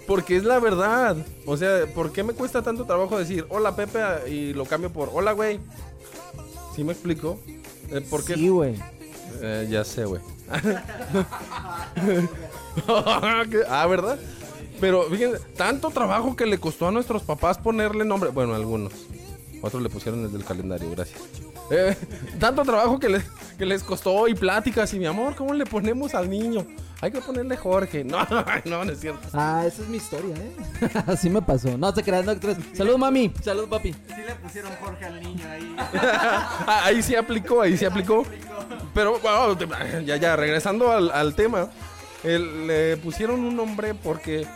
Porque 0.06 0.36
es 0.36 0.44
la 0.44 0.58
verdad. 0.58 1.16
O 1.44 1.56
sea, 1.56 1.86
¿por 1.94 2.12
qué 2.12 2.22
me 2.22 2.32
cuesta 2.32 2.62
tanto 2.62 2.86
trabajo 2.86 3.18
decir 3.18 3.44
hola 3.50 3.76
Pepe 3.76 4.00
y 4.30 4.54
lo 4.54 4.64
cambio 4.64 4.90
por 4.90 5.10
hola 5.12 5.32
güey? 5.32 5.60
¿Sí 6.74 6.82
me 6.82 6.92
explico? 6.92 7.38
Eh, 7.90 8.00
¿Por 8.08 8.24
qué? 8.24 8.34
Sí, 8.34 8.48
güey. 8.48 8.74
Eh, 9.42 9.68
ya 9.70 9.84
sé, 9.84 10.06
güey. 10.06 10.22
ah, 12.88 13.86
¿verdad? 13.86 14.18
Pero 14.80 15.04
fíjense, 15.10 15.40
tanto 15.56 15.90
trabajo 15.90 16.36
que 16.36 16.46
le 16.46 16.58
costó 16.58 16.88
a 16.88 16.90
nuestros 16.90 17.22
papás 17.22 17.58
ponerle 17.58 18.04
nombre. 18.04 18.30
Bueno, 18.30 18.54
algunos. 18.54 18.92
Otros 19.60 19.82
le 19.82 19.88
pusieron 19.88 20.22
desde 20.24 20.36
el 20.36 20.44
calendario, 20.44 20.90
gracias. 20.90 21.20
Eh, 21.70 21.96
tanto 22.38 22.62
trabajo 22.62 22.98
que, 22.98 23.08
le- 23.08 23.22
que 23.58 23.66
les 23.66 23.82
costó 23.82 24.26
y 24.28 24.34
pláticas 24.34 24.92
y 24.94 24.98
mi 24.98 25.06
amor, 25.06 25.34
¿cómo 25.34 25.52
le 25.54 25.66
ponemos 25.66 26.14
al 26.14 26.30
niño? 26.30 26.64
Hay 27.00 27.10
que 27.12 27.20
ponerle 27.20 27.56
Jorge. 27.56 28.02
No, 28.04 28.26
no, 28.64 28.84
no 28.84 28.92
es 28.92 29.00
cierto. 29.00 29.28
Ah, 29.32 29.64
esa 29.66 29.82
es 29.82 29.88
mi 29.88 29.98
historia, 29.98 30.34
¿eh? 30.36 30.52
Así 31.06 31.28
me 31.30 31.42
pasó. 31.42 31.76
No 31.76 31.92
te 31.92 32.02
creas, 32.02 32.24
no 32.24 32.34
te 32.34 32.40
creas. 32.40 32.58
Salud, 32.74 32.96
mami. 32.96 33.32
Salud, 33.42 33.68
papi. 33.68 33.92
Sí 33.92 34.22
le 34.26 34.34
pusieron 34.36 34.72
Jorge 34.80 35.04
al 35.04 35.20
niño 35.22 35.44
ahí. 35.48 35.76
Ah, 35.78 36.82
ahí 36.86 37.02
sí 37.02 37.14
aplicó, 37.14 37.62
ahí 37.62 37.76
sí 37.76 37.84
aplicó. 37.84 38.24
Pero 38.94 39.18
bueno, 39.20 40.00
ya, 40.04 40.16
ya, 40.16 40.34
regresando 40.36 40.90
al, 40.90 41.10
al 41.12 41.34
tema, 41.34 41.68
el- 42.24 42.66
le 42.66 42.96
pusieron 42.96 43.40
un 43.44 43.54
nombre 43.56 43.94
porque 43.94 44.46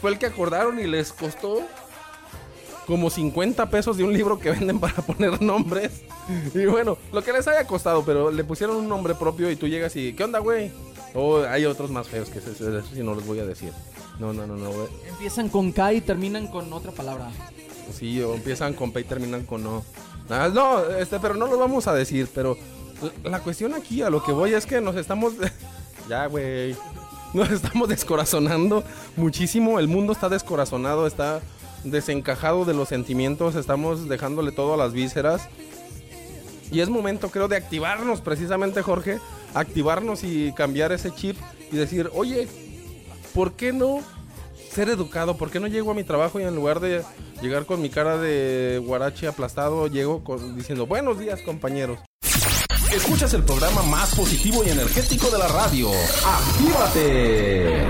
fue 0.00 0.10
el 0.12 0.18
que 0.18 0.26
acordaron 0.26 0.78
y 0.78 0.86
les 0.86 1.12
costó 1.12 1.62
como 2.90 3.08
50 3.08 3.70
pesos 3.70 3.96
de 3.96 4.02
un 4.02 4.12
libro 4.12 4.40
que 4.40 4.50
venden 4.50 4.80
para 4.80 4.94
poner 5.06 5.40
nombres. 5.40 6.02
Y 6.52 6.66
bueno, 6.66 6.98
lo 7.12 7.22
que 7.22 7.32
les 7.32 7.46
haya 7.46 7.64
costado, 7.64 8.04
pero 8.04 8.32
le 8.32 8.42
pusieron 8.42 8.76
un 8.76 8.88
nombre 8.88 9.14
propio 9.14 9.48
y 9.48 9.54
tú 9.54 9.68
llegas 9.68 9.94
y, 9.94 10.12
¿qué 10.12 10.24
onda, 10.24 10.40
güey? 10.40 10.72
O 11.14 11.44
hay 11.44 11.66
otros 11.66 11.90
más 11.90 12.08
feos 12.08 12.28
que 12.28 12.40
eso 12.40 12.50
sí 12.92 13.02
no 13.02 13.14
les 13.14 13.24
voy 13.24 13.38
a 13.38 13.46
decir. 13.46 13.72
No, 14.18 14.32
no, 14.32 14.44
no, 14.44 14.56
no, 14.56 14.72
güey. 14.72 14.88
Empiezan 15.08 15.48
con 15.48 15.70
K 15.70 15.92
y 15.94 16.00
terminan 16.00 16.48
con 16.48 16.72
otra 16.72 16.90
palabra. 16.90 17.30
Sí, 17.96 18.20
o 18.22 18.34
empiezan 18.34 18.74
con 18.74 18.92
P 18.92 19.00
y 19.00 19.04
terminan 19.04 19.46
con 19.46 19.64
O. 19.66 19.84
Ah, 20.28 20.50
no, 20.52 20.84
este, 20.90 21.20
pero 21.20 21.34
no 21.34 21.46
lo 21.46 21.58
vamos 21.58 21.86
a 21.86 21.94
decir, 21.94 22.28
pero 22.34 22.56
la 23.22 23.38
cuestión 23.40 23.72
aquí 23.72 24.02
a 24.02 24.10
lo 24.10 24.22
que 24.22 24.32
voy 24.32 24.52
es 24.52 24.66
que 24.66 24.80
nos 24.80 24.96
estamos... 24.96 25.34
ya, 26.08 26.26
güey. 26.26 26.74
Nos 27.34 27.50
estamos 27.50 27.88
descorazonando 27.88 28.82
muchísimo. 29.16 29.78
El 29.78 29.86
mundo 29.86 30.12
está 30.12 30.28
descorazonado, 30.28 31.06
está 31.06 31.40
desencajado 31.84 32.64
de 32.64 32.74
los 32.74 32.88
sentimientos. 32.88 33.54
Estamos 33.54 34.08
dejándole 34.08 34.52
todo 34.52 34.74
a 34.74 34.76
las 34.76 34.92
vísceras. 34.92 35.48
Y 36.70 36.80
es 36.80 36.88
momento, 36.88 37.30
creo, 37.30 37.48
de 37.48 37.56
activarnos 37.56 38.20
precisamente, 38.20 38.82
Jorge. 38.82 39.18
Activarnos 39.54 40.22
y 40.22 40.52
cambiar 40.52 40.92
ese 40.92 41.12
chip 41.12 41.36
y 41.72 41.76
decir, 41.76 42.10
oye, 42.14 42.48
¿por 43.34 43.54
qué 43.54 43.72
no 43.72 44.00
ser 44.72 44.88
educado? 44.88 45.36
¿Por 45.36 45.50
qué 45.50 45.58
no 45.58 45.66
llego 45.66 45.90
a 45.90 45.94
mi 45.94 46.04
trabajo 46.04 46.38
y 46.38 46.44
en 46.44 46.54
lugar 46.54 46.78
de 46.80 47.02
llegar 47.42 47.66
con 47.66 47.82
mi 47.82 47.90
cara 47.90 48.16
de 48.18 48.80
guarache 48.84 49.26
aplastado, 49.26 49.88
llego 49.88 50.22
diciendo, 50.54 50.86
buenos 50.86 51.18
días, 51.18 51.40
compañeros? 51.42 51.98
Escuchas 52.92 53.34
el 53.34 53.42
programa 53.44 53.82
más 53.82 54.14
positivo 54.14 54.64
y 54.64 54.70
energético 54.70 55.30
de 55.30 55.38
la 55.38 55.46
radio. 55.48 55.90
¡Actívate! 56.24 57.80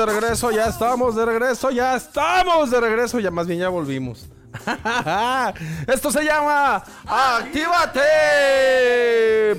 De 0.00 0.06
regreso, 0.06 0.50
ya 0.50 0.66
estamos 0.66 1.14
de 1.14 1.24
regreso, 1.26 1.70
ya 1.70 1.94
estamos 1.96 2.70
de 2.70 2.80
regreso, 2.80 3.20
ya 3.20 3.30
más 3.30 3.46
bien 3.46 3.58
ya 3.60 3.68
volvimos. 3.68 4.26
Esto 5.86 6.10
se 6.10 6.24
llama 6.24 6.82
Actívate. 7.06 8.02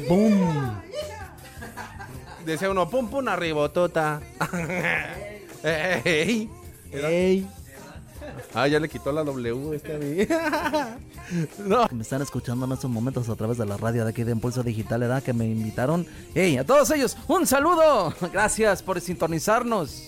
Boom. 0.10 0.81
Decía 2.45 2.69
uno, 2.71 2.89
pum 2.89 3.07
pum 3.10 3.27
arribotota. 3.27 4.19
Ey. 5.63 6.50
Ey. 6.91 7.48
Ah, 8.53 8.67
ya 8.67 8.79
le 8.79 8.89
quitó 8.89 9.12
la 9.12 9.24
W 9.24 9.75
este 9.75 9.95
a 9.95 9.98
mí. 10.00 10.27
no. 11.69 11.88
Me 11.91 12.01
están 12.01 12.21
escuchando 12.24 12.65
en 12.65 12.71
estos 12.71 12.89
momentos 12.89 13.29
a 13.29 13.36
través 13.36 13.57
de 13.60 13.65
la 13.65 13.77
radio 13.77 14.03
de 14.03 14.10
aquí 14.10 14.24
de 14.24 14.31
Impulso 14.31 14.63
Digital, 14.63 15.01
¿verdad? 15.01 15.21
Que 15.24 15.33
me 15.33 15.45
invitaron. 15.45 16.05
¡Ey! 16.33 16.57
A 16.57 16.65
todos 16.65 16.89
ellos, 16.91 17.15
un 17.27 17.45
saludo. 17.48 18.13
Gracias 18.33 18.81
por 18.83 19.00
sintonizarnos. 19.00 20.07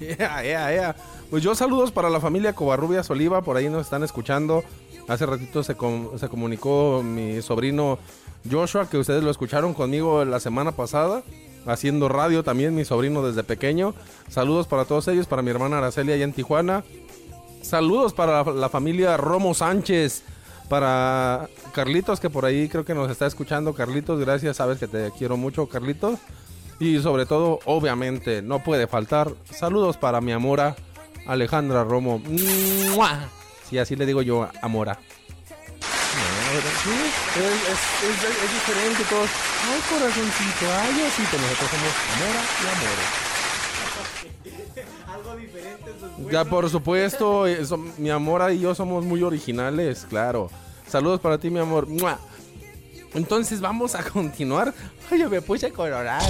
Yeah, 0.00 0.42
yeah, 0.42 0.72
yeah. 0.72 0.96
Pues 1.30 1.42
yo 1.42 1.54
saludos 1.54 1.92
para 1.92 2.08
la 2.10 2.20
familia 2.20 2.54
Covarrubias 2.54 3.08
Oliva, 3.10 3.42
por 3.42 3.56
ahí 3.56 3.68
nos 3.68 3.82
están 3.82 4.02
escuchando. 4.02 4.64
Hace 5.08 5.26
ratito 5.26 5.62
se, 5.62 5.74
com- 5.74 6.08
comunicó 6.30 7.02
mi 7.04 7.42
sobrino 7.42 7.98
Joshua, 8.50 8.88
que 8.88 8.96
ustedes 8.98 9.22
lo 9.22 9.30
escucharon 9.30 9.74
conmigo 9.74 10.24
la 10.24 10.40
semana 10.40 10.72
pasada, 10.72 11.22
haciendo 11.66 12.08
radio 12.08 12.42
también, 12.42 12.74
mi 12.74 12.84
sobrino 12.84 13.22
desde 13.26 13.44
pequeño. 13.44 13.94
Saludos 14.28 14.66
para 14.66 14.84
todos 14.86 15.06
ellos, 15.08 15.26
para 15.26 15.42
mi 15.42 15.50
hermana 15.50 15.78
Araceli 15.78 16.12
allá 16.12 16.24
en 16.24 16.32
Tijuana. 16.32 16.82
Saludos 17.62 18.14
para 18.14 18.42
la, 18.44 18.52
la 18.52 18.68
familia 18.68 19.16
Romo 19.16 19.52
Sánchez, 19.52 20.22
para 20.68 21.48
Carlitos, 21.74 22.20
que 22.20 22.30
por 22.30 22.44
ahí 22.44 22.68
creo 22.68 22.84
que 22.84 22.94
nos 22.94 23.10
está 23.10 23.26
escuchando. 23.26 23.74
Carlitos, 23.74 24.18
gracias, 24.18 24.56
sabes 24.56 24.78
que 24.78 24.86
te 24.88 25.10
quiero 25.18 25.36
mucho, 25.36 25.66
Carlitos. 25.68 26.18
Y 26.80 26.98
sobre 27.00 27.26
todo, 27.26 27.60
obviamente, 27.66 28.42
no 28.42 28.62
puede 28.64 28.86
faltar. 28.86 29.32
Saludos 29.54 29.96
para 29.98 30.20
mi 30.20 30.32
amora, 30.32 30.74
Alejandra 31.26 31.84
Romo. 31.84 32.20
¡Mua! 32.94 33.28
Sí, 33.68 33.78
así 33.78 33.94
le 33.96 34.06
digo 34.06 34.22
yo, 34.22 34.48
amora. 34.62 34.98
Es, 36.50 36.56
es- 36.56 38.02
es- 38.10 38.24
es 38.24 38.52
diferente 38.52 39.04
todos. 39.08 39.30
Ay, 39.70 39.80
corazoncito, 39.88 40.66
ay, 40.80 41.02
osito. 41.06 41.36
Nosotros 41.38 41.70
somos 41.70 41.92
amora 42.16 42.42
y 42.60 42.66
amores. 42.74 43.08
Algo 45.14 45.36
diferente. 45.36 45.92
Ya, 46.32 46.44
por 46.44 46.68
supuesto, 46.70 47.46
eh, 47.46 47.62
mi 47.98 48.10
amor 48.10 48.50
y 48.52 48.58
yo 48.58 48.74
somos 48.74 49.04
muy 49.04 49.22
originales, 49.22 50.06
claro. 50.08 50.50
Saludos 50.88 51.20
para 51.20 51.38
ti, 51.38 51.50
mi 51.50 51.60
amor. 51.60 51.86
¡Mua! 51.86 52.18
Entonces 53.14 53.60
vamos 53.60 53.94
a 53.94 54.02
continuar. 54.02 54.72
Ay, 55.10 55.20
yo 55.20 55.30
me 55.30 55.40
puse 55.42 55.70
colorado. 55.70 56.26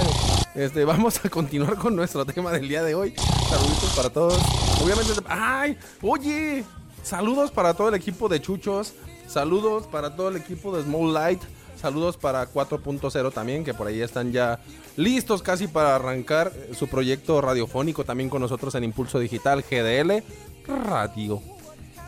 Este, 0.53 0.83
vamos 0.83 1.23
a 1.23 1.29
continuar 1.29 1.77
con 1.77 1.95
nuestro 1.95 2.25
tema 2.25 2.51
del 2.51 2.67
día 2.67 2.83
de 2.83 2.93
hoy. 2.93 3.13
Saluditos 3.49 3.93
para 3.95 4.09
todos. 4.09 4.37
Obviamente, 4.83 5.13
ay, 5.29 5.77
oye, 6.01 6.65
saludos 7.03 7.51
para 7.51 7.73
todo 7.73 7.87
el 7.89 7.95
equipo 7.95 8.27
de 8.27 8.41
Chuchos. 8.41 8.93
Saludos 9.27 9.87
para 9.87 10.13
todo 10.13 10.27
el 10.27 10.35
equipo 10.35 10.75
de 10.75 10.83
Small 10.83 11.13
Light. 11.13 11.41
Saludos 11.81 12.17
para 12.17 12.51
4.0 12.51 13.31
también, 13.31 13.63
que 13.63 13.73
por 13.73 13.87
ahí 13.87 14.01
están 14.01 14.33
ya 14.33 14.59
listos 14.97 15.41
casi 15.41 15.67
para 15.67 15.95
arrancar 15.95 16.51
eh, 16.53 16.73
su 16.77 16.87
proyecto 16.87 17.41
radiofónico 17.41 18.03
también 18.03 18.29
con 18.29 18.41
nosotros 18.41 18.75
en 18.75 18.83
Impulso 18.83 19.19
Digital 19.19 19.63
GDL 19.63 20.21
Radio. 20.67 21.41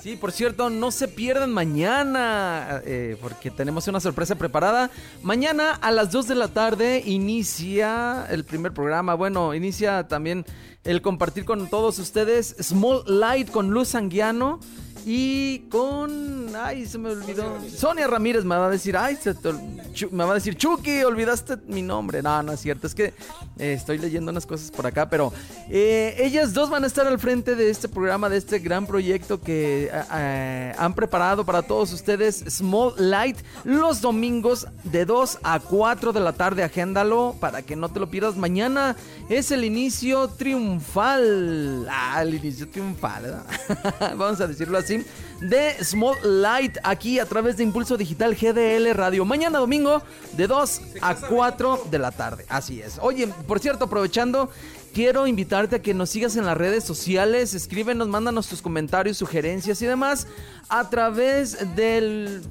Sí, 0.03 0.17
por 0.17 0.33
cierto, 0.33 0.69
no 0.69 0.91
se 0.91 1.07
pierdan 1.07 1.53
mañana, 1.53 2.81
eh, 2.83 3.15
porque 3.21 3.49
tenemos 3.49 3.87
una 3.87 4.01
sorpresa 4.01 4.35
preparada. 4.35 4.91
Mañana 5.21 5.75
a 5.75 5.91
las 5.91 6.11
2 6.11 6.27
de 6.27 6.35
la 6.35 6.49
tarde 6.49 7.01
inicia 7.05 8.25
el 8.29 8.43
primer 8.43 8.73
programa. 8.73 9.13
Bueno, 9.13 9.53
inicia 9.53 10.05
también 10.09 10.43
el 10.83 11.01
compartir 11.01 11.45
con 11.45 11.69
todos 11.69 11.99
ustedes 11.99 12.53
Small 12.61 13.03
Light 13.07 13.49
con 13.49 13.69
Luz 13.69 13.87
Sanguiano 13.87 14.59
y 15.05 15.59
con... 15.69 16.55
Ay, 16.55 16.85
se 16.85 16.97
me 16.97 17.09
olvidó. 17.09 17.57
Sonia 17.75 18.07
Ramírez 18.07 18.43
me 18.45 18.55
va 18.55 18.67
a 18.67 18.69
decir, 18.69 18.95
ay, 18.95 19.17
me 20.11 20.23
va 20.23 20.31
a 20.31 20.35
decir, 20.35 20.55
Chucky, 20.55 21.03
olvidaste 21.03 21.57
mi 21.67 21.81
nombre. 21.81 22.21
No, 22.21 22.41
no 22.43 22.53
es 22.53 22.59
cierto, 22.59 22.87
es 22.87 22.95
que 22.95 23.13
eh, 23.57 23.73
estoy 23.73 23.97
leyendo 23.97 24.31
unas 24.31 24.45
cosas 24.45 24.71
por 24.71 24.85
acá, 24.85 25.09
pero 25.09 25.33
eh, 25.69 26.15
ellas 26.19 26.53
dos 26.53 26.69
van 26.69 26.83
a 26.83 26.87
estar 26.87 27.07
al 27.07 27.19
frente 27.19 27.55
de 27.55 27.69
este 27.69 27.87
programa, 27.87 28.29
de 28.29 28.37
este 28.37 28.59
gran 28.59 28.85
proyecto 28.85 29.41
que 29.41 29.89
eh, 30.13 30.73
han 30.77 30.93
preparado 30.93 31.45
para 31.45 31.61
todos 31.63 31.91
ustedes, 31.91 32.43
Small 32.47 32.93
Light, 32.97 33.37
los 33.63 34.01
domingos 34.01 34.67
de 34.83 35.05
2 35.05 35.39
a 35.43 35.59
4 35.59 36.13
de 36.13 36.19
la 36.19 36.33
tarde. 36.33 36.63
Agéndalo 36.63 37.35
para 37.39 37.61
que 37.61 37.75
no 37.75 37.89
te 37.89 37.99
lo 37.99 38.09
pierdas. 38.09 38.35
Mañana 38.35 38.95
es 39.29 39.51
el 39.51 39.63
inicio 39.63 40.27
triunfal. 40.29 41.87
Ah, 41.89 42.21
el 42.21 42.35
inicio 42.35 42.69
triunfal. 42.69 43.43
Vamos 43.99 44.39
a 44.39 44.47
decirlo 44.47 44.77
así. 44.77 44.92
De 45.41 45.83
Small 45.83 46.15
Light 46.23 46.77
aquí 46.83 47.19
a 47.19 47.25
través 47.25 47.57
de 47.57 47.63
Impulso 47.63 47.97
Digital 47.97 48.35
GDL 48.35 48.93
Radio. 48.93 49.25
Mañana 49.25 49.59
domingo 49.59 50.01
de 50.37 50.47
2 50.47 50.81
a 51.01 51.15
4 51.15 51.87
de 51.91 51.99
la 51.99 52.11
tarde. 52.11 52.45
Así 52.49 52.81
es. 52.81 52.97
Oye, 53.01 53.27
por 53.47 53.59
cierto, 53.59 53.85
aprovechando, 53.85 54.49
quiero 54.93 55.27
invitarte 55.27 55.77
a 55.77 55.81
que 55.81 55.93
nos 55.93 56.09
sigas 56.09 56.35
en 56.35 56.45
las 56.45 56.57
redes 56.57 56.83
sociales. 56.83 57.53
Escríbenos, 57.53 58.07
mándanos 58.07 58.47
tus 58.47 58.61
comentarios, 58.61 59.17
sugerencias 59.17 59.81
y 59.81 59.85
demás 59.85 60.27
a 60.69 60.89
través 60.89 61.75
del 61.75 62.41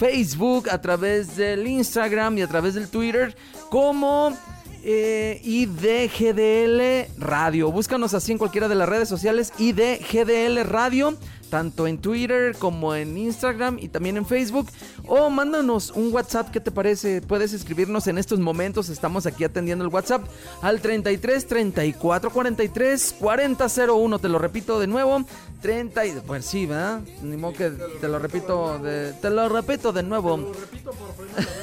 Facebook, 0.00 0.68
a 0.70 0.80
través 0.80 1.36
del 1.36 1.66
Instagram 1.66 2.38
y 2.38 2.42
a 2.42 2.46
través 2.48 2.74
del 2.74 2.88
Twitter 2.88 3.36
como 3.70 4.36
eh, 4.82 5.40
IDGDL 5.44 7.20
Radio. 7.22 7.70
Búscanos 7.70 8.14
así 8.14 8.32
en 8.32 8.38
cualquiera 8.38 8.68
de 8.68 8.74
las 8.76 8.88
redes 8.88 9.08
sociales 9.08 9.52
IDGDL 9.58 10.64
Radio 10.64 11.18
tanto 11.50 11.86
en 11.86 11.98
Twitter 11.98 12.56
como 12.58 12.94
en 12.94 13.18
Instagram 13.18 13.78
y 13.78 13.88
también 13.88 14.16
en 14.16 14.24
Facebook. 14.24 14.68
O 15.06 15.28
mándanos 15.28 15.90
un 15.90 16.12
WhatsApp, 16.12 16.50
¿qué 16.50 16.60
te 16.60 16.70
parece? 16.70 17.20
Puedes 17.20 17.52
escribirnos 17.52 18.06
en 18.06 18.16
estos 18.16 18.38
momentos, 18.38 18.88
estamos 18.88 19.26
aquí 19.26 19.44
atendiendo 19.44 19.84
el 19.84 19.90
WhatsApp 19.90 20.24
al 20.62 20.80
33 20.80 21.46
34 21.46 22.30
43 22.30 23.16
40 23.18 23.66
01. 23.88 24.18
Te 24.18 24.28
lo 24.28 24.38
repito 24.38 24.78
de 24.78 24.86
nuevo, 24.86 25.24
30 25.60 26.06
y... 26.06 26.12
Pues 26.26 26.44
sí, 26.44 26.66
¿verdad? 26.66 27.00
Ni 27.22 27.36
modo 27.36 27.54
que 27.54 27.70
te 27.70 28.08
lo 28.08 28.18
repito 28.18 28.78
de, 28.78 29.12
te 29.14 29.30
lo 29.30 29.48
repito 29.48 29.92
de 29.92 30.02
nuevo. 30.02 30.52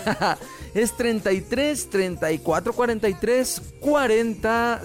es 0.73 0.95
33 0.95 1.89
34 1.89 2.73
43 2.73 3.61
40 3.79 4.81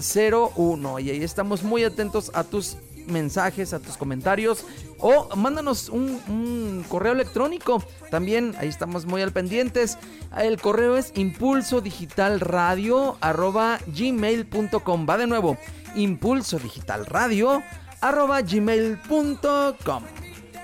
01 0.55 0.99
y 0.99 1.09
ahí 1.09 1.23
estamos 1.23 1.63
muy 1.63 1.83
atentos 1.83 2.31
a 2.33 2.43
tus 2.43 2.77
mensajes, 3.07 3.73
a 3.73 3.79
tus 3.79 3.97
comentarios 3.97 4.65
o 4.99 5.35
mándanos 5.35 5.89
un, 5.89 6.21
un, 6.27 6.85
correo 6.87 7.13
electrónico. 7.13 7.83
También 8.09 8.55
ahí 8.57 8.67
estamos 8.67 9.05
muy 9.05 9.21
al 9.21 9.31
pendientes. 9.31 9.97
El 10.37 10.59
correo 10.59 10.97
es 10.97 11.11
impulso 11.15 11.81
digital 11.81 12.39
radio 12.39 13.17
arroba 13.21 13.79
gmail.com. 13.87 15.05
Va 15.09 15.17
de 15.17 15.27
nuevo, 15.27 15.57
impulso 15.95 16.59
digital 16.59 17.05
radio 17.05 17.63
arroba 18.01 18.41
gmail.com. 18.41 20.03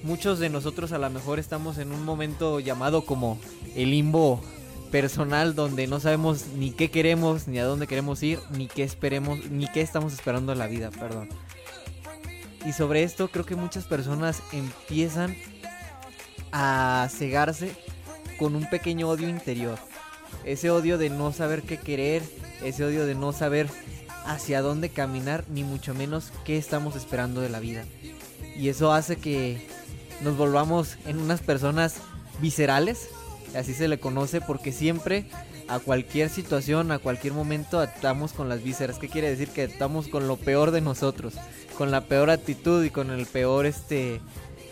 Muchos 0.02 0.38
de 0.38 0.49
nosotros 0.49 0.92
a 0.92 0.99
lo 0.99 1.11
mejor 1.11 1.38
estamos 1.38 1.78
en 1.78 1.92
un 1.92 2.04
momento 2.04 2.61
llamado 2.61 3.04
como 3.04 3.39
el 3.75 3.91
limbo 3.91 4.41
personal 4.91 5.54
donde 5.54 5.86
no 5.86 6.00
sabemos 6.00 6.47
ni 6.56 6.71
qué 6.71 6.91
queremos, 6.91 7.49
ni 7.49 7.58
a 7.58 7.65
dónde 7.65 7.86
queremos 7.86 8.23
ir, 8.23 8.39
ni 8.52 8.69
qué 8.69 8.84
esperemos, 8.84 9.50
ni 9.50 9.67
qué 9.67 9.82
estamos 9.82 10.12
esperando 10.12 10.52
en 10.52 10.58
la 10.58 10.67
vida, 10.67 10.91
perdón. 10.91 11.28
Y 12.65 12.73
sobre 12.73 13.02
esto 13.02 13.28
creo 13.28 13.45
que 13.45 13.56
muchas 13.56 13.84
personas 13.84 14.43
empiezan 14.52 15.36
a 16.52 17.08
cegarse 17.10 17.76
con 18.38 18.54
un 18.54 18.68
pequeño 18.68 19.08
odio 19.08 19.28
interior. 19.28 19.78
Ese 20.44 20.70
odio 20.70 20.99
de 20.99 21.10
no 21.10 21.32
saber 21.32 21.62
qué 21.62 21.78
querer, 21.78 22.22
ese 22.62 22.84
odio 22.84 23.06
de 23.06 23.14
no 23.14 23.32
saber 23.32 23.68
hacia 24.25 24.60
dónde 24.60 24.88
caminar, 24.88 25.44
ni 25.49 25.64
mucho 25.64 25.94
menos 25.94 26.32
qué 26.44 26.58
estamos 26.58 26.96
esperando 26.96 27.40
de 27.40 27.49
la 27.49 27.60
vida. 27.60 27.84
Y 28.56 28.68
eso 28.68 28.92
hace 28.92 29.16
que 29.16 29.66
nos 30.22 30.36
volvamos 30.36 30.96
en 31.06 31.18
unas 31.18 31.40
personas 31.40 31.96
viscerales, 32.40 33.08
así 33.54 33.75
se 33.75 33.88
le 33.88 33.99
conoce, 33.99 34.40
porque 34.40 34.72
siempre 34.72 35.26
a 35.68 35.78
cualquier 35.78 36.28
situación, 36.28 36.92
a 36.92 36.99
cualquier 36.99 37.32
momento 37.32 37.80
actuamos 37.80 38.32
con 38.32 38.49
las 38.49 38.62
vísceras. 38.62 38.99
¿Qué 38.99 39.08
quiere 39.08 39.30
decir? 39.30 39.49
Que 39.49 39.62
actuamos 39.62 40.08
con 40.08 40.28
lo 40.28 40.36
peor 40.36 40.70
de 40.70 40.80
nosotros, 40.80 41.34
con 41.76 41.90
la 41.90 42.02
peor 42.02 42.30
actitud 42.30 42.84
y 42.84 42.90
con 42.90 43.10
el 43.10 43.26
peor 43.26 43.66
este 43.66 44.20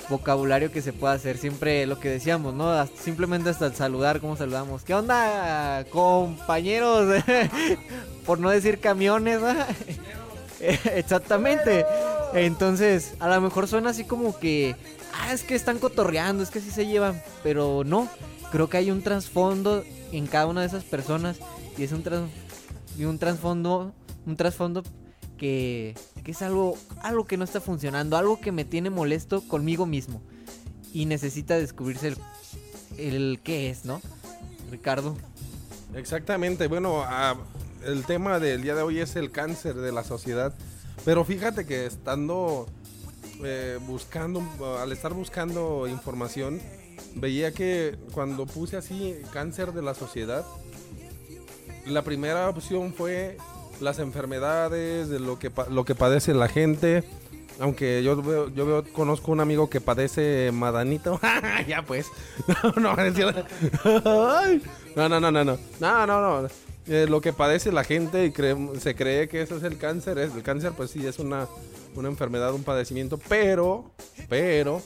vocabulario 0.09 0.71
que 0.73 0.83
se 0.83 0.93
pueda 0.93 1.15
hacer. 1.15 1.39
Siempre 1.39 1.87
lo 1.87 1.99
que 1.99 2.09
decíamos, 2.09 2.55
¿no? 2.55 2.87
Simplemente 2.87 3.51
hasta 3.51 3.73
saludar, 3.73 4.21
¿cómo 4.21 4.37
saludamos? 4.37 4.85
¿Qué 4.85 4.95
onda, 4.95 5.85
compañeros? 5.91 7.23
Por 8.27 8.39
no 8.39 8.51
decir 8.51 8.81
camiones, 8.81 9.41
Exactamente. 10.61 11.85
Entonces, 12.35 13.15
a 13.21 13.29
lo 13.29 13.41
mejor 13.41 13.69
suena 13.69 13.91
así 13.91 14.05
como 14.05 14.39
que, 14.39 14.77
ah, 15.13 15.33
es 15.33 15.43
que 15.43 15.55
están 15.55 15.79
cotorreando, 15.79 16.43
es 16.43 16.51
que 16.51 16.59
así 16.59 16.71
se 16.71 16.87
llevan, 16.87 17.23
pero 17.43 17.83
no. 17.85 18.09
Creo 18.51 18.69
que 18.69 18.77
hay 18.77 18.91
un 18.91 19.03
trasfondo 19.03 19.85
en 20.13 20.27
cada 20.27 20.47
una 20.47 20.61
de 20.61 20.69
esas 20.69 20.85
personas 20.85 21.39
y 21.77 21.85
es 21.85 21.93
un, 21.93 22.03
y 22.97 23.05
un 23.05 23.19
trasfondo, 23.19 23.93
un 24.27 24.37
trasfondo 24.37 24.83
que, 25.37 25.95
es 26.25 26.43
algo, 26.43 26.77
algo 27.03 27.25
que 27.25 27.37
no 27.37 27.45
está 27.45 27.61
funcionando, 27.61 28.17
algo 28.17 28.41
que 28.41 28.53
me 28.53 28.65
tiene 28.65 28.91
molesto 28.91 29.47
conmigo 29.47 29.87
mismo. 29.87 30.23
Y 30.93 31.07
necesita 31.07 31.59
descubrirse 31.59 32.09
el, 32.09 32.19
el 32.99 33.41
qué 33.43 33.71
es, 33.71 33.85
¿no? 33.85 34.01
Ricardo. 34.71 35.17
Exactamente, 35.95 36.67
bueno, 36.67 37.05
el 37.85 38.05
tema 38.05 38.39
del 38.39 38.63
día 38.63 38.75
de 38.75 38.83
hoy 38.83 39.01
es 39.01 39.17
el 39.17 39.31
cáncer 39.31 39.77
de 39.77 39.93
la 39.93 40.05
sociedad. 40.05 40.55
Pero 41.05 41.25
fíjate 41.25 41.67
que 41.67 41.87
estando 41.87 42.67
eh, 43.45 43.79
buscando, 43.87 44.43
al 44.81 44.93
estar 44.93 45.13
buscando 45.13 45.87
información, 45.89 46.61
veía 47.17 47.53
que 47.53 47.99
cuando 48.13 48.47
puse 48.47 48.77
así 48.77 49.17
cáncer 49.33 49.73
de 49.73 49.83
la 49.83 49.95
sociedad, 49.95 50.45
la 51.87 52.03
primera 52.03 52.49
opción 52.49 52.95
fue 52.95 53.37
las 53.81 53.99
enfermedades, 53.99 55.09
de 55.09 55.21
lo 55.21 55.39
que, 55.39 55.51
lo 55.71 55.85
que 55.85 55.95
padece 55.95 56.35
la 56.35 56.49
gente. 56.49 57.05
Aunque 57.61 58.03
yo 58.03 58.21
veo, 58.21 58.49
yo 58.49 58.85
conozco 58.93 59.31
un 59.31 59.41
amigo 59.41 59.71
que 59.71 59.81
padece 59.81 60.51
madanito. 60.53 61.21
ya 61.69 61.83
pues. 61.83 62.09
No, 62.77 62.97
no, 64.97 65.09
no, 65.09 65.21
no, 65.21 65.31
no, 65.31 65.45
no, 65.45 65.59
no, 65.81 66.07
no, 66.07 66.43
no. 66.43 66.49
Eh, 66.87 67.07
lo 67.09 67.23
que 67.23 67.33
padece 67.33 67.73
la 67.73 67.83
gente 67.83 68.27
y 68.27 68.33
se 68.79 68.95
cree 68.95 69.27
que 69.29 69.41
eso 69.41 69.57
es 69.57 69.63
el 69.63 69.79
cáncer. 69.79 70.19
Es, 70.19 70.35
el 70.35 70.43
cáncer, 70.43 70.73
pues 70.77 70.91
sí, 70.91 71.07
es 71.07 71.19
una, 71.19 71.47
una 71.95 72.09
enfermedad, 72.09 72.53
un 72.53 72.63
padecimiento. 72.63 73.19
Pero, 73.29 73.91
pero, 74.29 74.83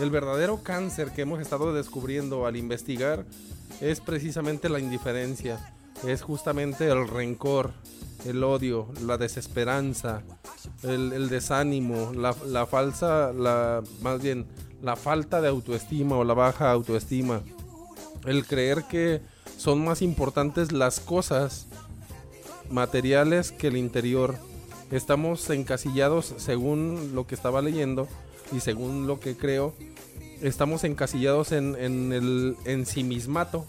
el 0.00 0.10
verdadero 0.10 0.62
cáncer 0.62 1.10
que 1.10 1.22
hemos 1.22 1.40
estado 1.40 1.74
descubriendo 1.74 2.46
al 2.46 2.56
investigar 2.56 3.26
es 3.80 4.00
precisamente 4.00 4.68
la 4.68 4.78
indiferencia. 4.78 5.74
Es 6.06 6.22
justamente 6.22 6.88
el 6.88 7.08
rencor, 7.08 7.72
el 8.24 8.42
odio, 8.42 8.88
la 9.06 9.16
desesperanza, 9.16 10.22
el, 10.82 11.28
desánimo, 11.28 12.12
la, 12.14 12.66
falsa, 12.66 13.32
la, 13.32 13.82
más 14.02 14.22
bien 14.22 14.46
la 14.82 14.96
falta 14.96 15.40
de 15.40 15.48
autoestima 15.48 16.16
o 16.16 16.24
la 16.24 16.34
baja 16.34 16.70
autoestima, 16.70 17.42
el 18.26 18.46
creer 18.46 18.84
que 18.90 19.20
son 19.56 19.84
más 19.84 20.02
importantes 20.02 20.72
las 20.72 21.00
cosas 21.00 21.66
materiales 22.70 23.52
que 23.52 23.68
el 23.68 23.76
interior. 23.76 24.36
Estamos 24.90 25.48
encasillados 25.50 26.34
según 26.38 27.12
lo 27.14 27.26
que 27.26 27.34
estaba 27.34 27.60
leyendo 27.60 28.08
y 28.52 28.60
según 28.60 29.06
lo 29.06 29.20
que 29.20 29.36
creo, 29.36 29.74
estamos 30.40 30.84
encasillados 30.84 31.52
en, 31.52 31.76
en 31.76 32.12
el 32.12 32.56
ensimismato 32.64 33.66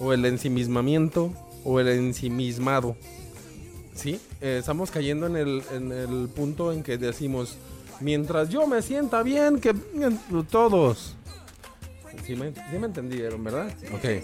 o 0.00 0.12
el 0.12 0.24
ensimismamiento 0.24 1.32
o 1.64 1.78
el 1.80 1.88
ensimismado. 1.88 2.96
Sí, 3.94 4.20
eh, 4.40 4.56
estamos 4.60 4.90
cayendo 4.90 5.26
en 5.26 5.36
el, 5.36 5.62
en 5.72 5.92
el 5.92 6.28
punto 6.28 6.72
en 6.72 6.82
que 6.82 6.96
decimos, 6.98 7.56
mientras 8.00 8.48
yo 8.48 8.66
me 8.66 8.82
sienta 8.82 9.22
bien, 9.22 9.60
que 9.60 9.74
todos. 10.50 11.14
Sí 12.26 12.36
me, 12.36 12.52
entendieron, 12.84 13.42
¿verdad? 13.42 13.72
Ok. 13.94 14.22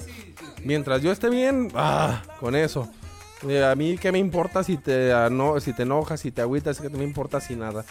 Mientras 0.65 1.03
yo 1.03 1.11
esté 1.13 1.31
bien, 1.31 1.71
ah, 1.75 2.23
con 2.41 2.55
eso. 2.55 2.89
Eh, 3.49 3.65
a 3.65 3.75
mí 3.75 3.97
qué 3.99 4.11
me 4.11 4.19
importa 4.19 4.65
si 4.65 4.77
te, 4.77 5.13
ah, 5.13 5.29
no, 5.31 5.61
si 5.61 5.73
te 5.73 5.83
enojas, 5.83 6.21
si 6.21 6.31
te 6.31 6.43
agüitas, 6.43 6.81
qué 6.81 6.89
me 6.91 7.05
importa 7.05 7.41
si 7.41 7.55
nada. 7.55 7.85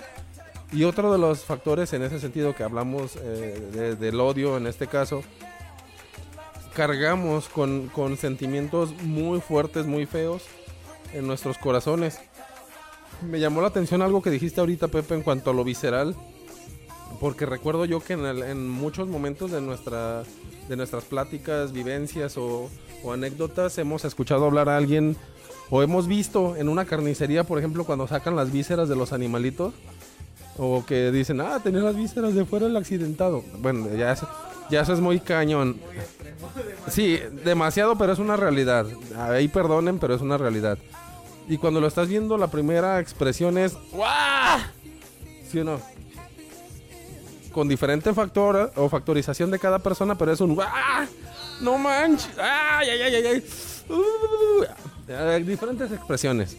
Y 0.73 0.83
otro 0.83 1.11
de 1.11 1.17
los 1.17 1.45
factores 1.45 1.93
en 1.93 2.03
ese 2.03 2.19
sentido 2.19 2.53
que 2.53 2.63
hablamos 2.63 3.15
eh, 3.15 3.69
de- 3.71 3.95
del 3.95 4.19
odio 4.19 4.57
en 4.57 4.67
este 4.67 4.87
caso, 4.87 5.23
cargamos 6.75 7.47
con, 7.47 7.87
con 7.87 8.17
sentimientos 8.17 8.91
muy 9.03 9.39
fuertes, 9.39 9.85
muy 9.85 10.05
feos 10.05 10.43
en 11.17 11.27
nuestros 11.27 11.57
corazones. 11.57 12.19
Me 13.29 13.39
llamó 13.39 13.61
la 13.61 13.67
atención 13.67 14.01
algo 14.01 14.21
que 14.21 14.29
dijiste 14.29 14.59
ahorita, 14.59 14.87
Pepe, 14.87 15.15
en 15.15 15.23
cuanto 15.23 15.49
a 15.49 15.53
lo 15.53 15.63
visceral. 15.63 16.15
Porque 17.19 17.45
recuerdo 17.45 17.85
yo 17.85 17.99
que 17.99 18.13
en, 18.13 18.69
muchos 18.69 19.07
momentos 19.07 19.51
de, 19.51 19.59
nuestra, 19.59 20.23
de 20.69 20.75
nuestras 20.75 21.03
pláticas, 21.05 21.71
vivencias 21.71 22.37
o, 22.37 22.69
anécdotas 23.11 23.77
hemos 23.77 24.03
escuchado 24.03 24.45
hablar 24.45 24.67
a 24.67 24.75
alguien 24.75 25.15
o 25.69 25.81
hemos 25.81 26.07
visto 26.07 26.57
en 26.57 26.67
una 26.67 26.83
carnicería, 26.85 27.45
por 27.45 27.57
ejemplo, 27.57 27.85
cuando 27.85 28.05
sacan 28.05 28.35
las 28.35 28.51
vísceras 28.51 28.89
de 28.89 28.95
los 28.95 29.13
animalitos. 29.13 29.73
O 30.59 30.83
que 30.85 31.11
dicen, 31.11 31.39
ah, 31.39 31.59
tenía 31.63 31.81
las 31.81 31.95
vísceras 31.95 32.33
de 32.33 32.43
fuera 32.43 32.65
el 32.65 32.75
accidentado. 32.75 33.43
Bueno, 33.59 33.93
ya 33.95 34.11
eso, 34.11 34.27
ya 34.71 34.81
eso 34.81 34.93
es 34.93 34.99
muy 34.99 35.19
cañón. 35.19 35.77
Sí, 36.87 37.19
demasiado, 37.45 37.95
pero 37.95 38.13
es 38.13 38.19
una 38.19 38.37
realidad. 38.37 38.87
Ahí 39.17 39.47
perdonen, 39.47 39.99
pero 39.99 40.15
es 40.15 40.21
una 40.21 40.37
realidad. 40.37 40.79
Y 41.47 41.57
cuando 41.57 41.79
lo 41.79 41.87
estás 41.87 42.09
viendo, 42.09 42.37
la 42.37 42.47
primera 42.47 42.99
expresión 42.99 43.57
es 43.57 43.73
¡Guau! 43.91 44.59
¿Sí 45.49 45.59
o 45.59 45.63
no? 45.63 45.79
Con 47.51 47.69
diferente 47.69 48.13
factor 48.13 48.71
o 48.75 48.89
factorización 48.89 49.49
de 49.49 49.57
cada 49.57 49.79
persona, 49.79 50.17
pero 50.17 50.33
es 50.33 50.41
un 50.41 50.55
¡Guau! 50.55 51.07
¡No 51.61 51.77
manches! 51.77 52.37
¡Ay, 52.37 52.89
ay, 52.89 53.01
ay, 53.01 53.15
ay! 53.15 53.25
ay! 53.27 53.43
Uh, 53.89 55.45
diferentes 55.45 55.91
expresiones. 55.91 56.57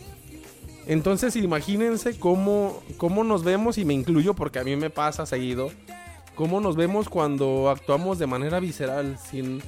Entonces 0.86 1.36
imagínense 1.36 2.18
cómo, 2.18 2.82
cómo 2.96 3.22
nos 3.22 3.44
vemos, 3.44 3.76
y 3.76 3.84
me 3.84 3.92
incluyo 3.92 4.32
porque 4.32 4.58
a 4.58 4.64
mí 4.64 4.74
me 4.74 4.88
pasa 4.88 5.26
seguido, 5.26 5.70
cómo 6.34 6.62
nos 6.62 6.76
vemos 6.76 7.10
cuando 7.10 7.68
actuamos 7.68 8.18
de 8.18 8.26
manera 8.26 8.58
visceral, 8.58 9.18
sin 9.18 9.62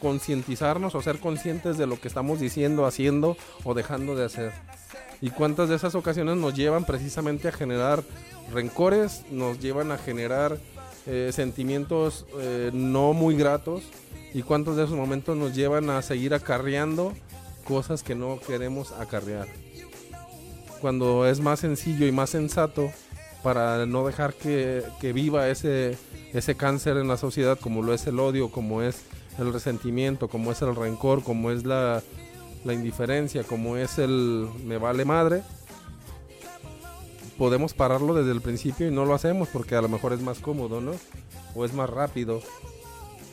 concientizarnos 0.00 0.94
o 0.94 1.02
ser 1.02 1.20
conscientes 1.20 1.78
de 1.78 1.86
lo 1.86 2.00
que 2.00 2.08
estamos 2.08 2.40
diciendo, 2.40 2.86
haciendo 2.86 3.36
o 3.64 3.74
dejando 3.74 4.14
de 4.16 4.24
hacer. 4.24 4.52
Y 5.20 5.30
cuántas 5.30 5.68
de 5.68 5.76
esas 5.76 5.94
ocasiones 5.94 6.36
nos 6.36 6.54
llevan 6.54 6.84
precisamente 6.84 7.48
a 7.48 7.52
generar 7.52 8.02
rencores, 8.52 9.24
nos 9.30 9.60
llevan 9.60 9.92
a 9.92 9.98
generar 9.98 10.58
eh, 11.06 11.30
sentimientos 11.32 12.26
eh, 12.40 12.70
no 12.72 13.12
muy 13.12 13.36
gratos, 13.36 13.82
y 14.32 14.42
cuántos 14.42 14.76
de 14.76 14.84
esos 14.84 14.96
momentos 14.96 15.36
nos 15.36 15.54
llevan 15.54 15.90
a 15.90 16.02
seguir 16.02 16.34
acarreando 16.34 17.12
cosas 17.64 18.02
que 18.02 18.14
no 18.14 18.40
queremos 18.40 18.92
acarrear 18.92 19.46
cuando 20.84 21.26
es 21.26 21.40
más 21.40 21.60
sencillo 21.60 22.06
y 22.06 22.12
más 22.12 22.28
sensato 22.28 22.92
para 23.42 23.86
no 23.86 24.06
dejar 24.06 24.34
que, 24.34 24.82
que 25.00 25.14
viva 25.14 25.48
ese, 25.48 25.96
ese 26.34 26.56
cáncer 26.56 26.98
en 26.98 27.08
la 27.08 27.16
sociedad 27.16 27.58
como 27.58 27.80
lo 27.80 27.94
es 27.94 28.06
el 28.06 28.20
odio, 28.20 28.50
como 28.50 28.82
es 28.82 29.02
el 29.38 29.52
resentimiento, 29.52 30.28
como 30.28 30.52
es 30.52 30.62
el 30.62 30.74
rencor, 30.74 31.22
como 31.22 31.50
es 31.50 31.64
la, 31.64 32.02
la 32.64 32.72
indiferencia, 32.72 33.44
como 33.44 33.76
es 33.76 33.98
el 33.98 34.48
me 34.64 34.78
vale 34.78 35.04
madre. 35.04 35.42
Podemos 37.38 37.74
pararlo 37.74 38.14
desde 38.14 38.30
el 38.30 38.40
principio 38.40 38.86
y 38.86 38.92
no 38.92 39.04
lo 39.04 39.14
hacemos 39.14 39.48
porque 39.48 39.74
a 39.74 39.82
lo 39.82 39.88
mejor 39.88 40.12
es 40.12 40.20
más 40.20 40.38
cómodo, 40.38 40.80
¿no? 40.80 40.92
O 41.54 41.64
es 41.64 41.72
más 41.72 41.90
rápido. 41.90 42.40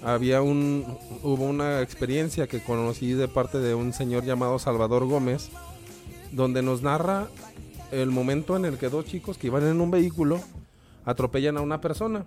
Había 0.04 0.42
un 0.42 0.86
hubo 1.22 1.46
una 1.46 1.82
experiencia 1.82 2.48
que 2.48 2.64
conocí 2.64 3.14
de 3.14 3.28
parte 3.28 3.60
de 3.60 3.76
un 3.76 3.94
señor 3.94 4.24
llamado 4.24 4.58
Salvador 4.58 5.06
Gómez 5.06 5.52
donde 6.32 6.62
nos 6.62 6.82
narra 6.82 7.28
el 7.92 8.10
momento 8.10 8.56
en 8.56 8.66
el 8.66 8.78
que 8.78 8.90
dos 8.90 9.06
chicos 9.06 9.38
que 9.38 9.48
iban 9.48 9.68
en 9.68 9.82
un 9.82 9.92
vehículo 9.92 10.40
atropellan 11.06 11.58
a 11.58 11.62
una 11.62 11.82
persona. 11.82 12.26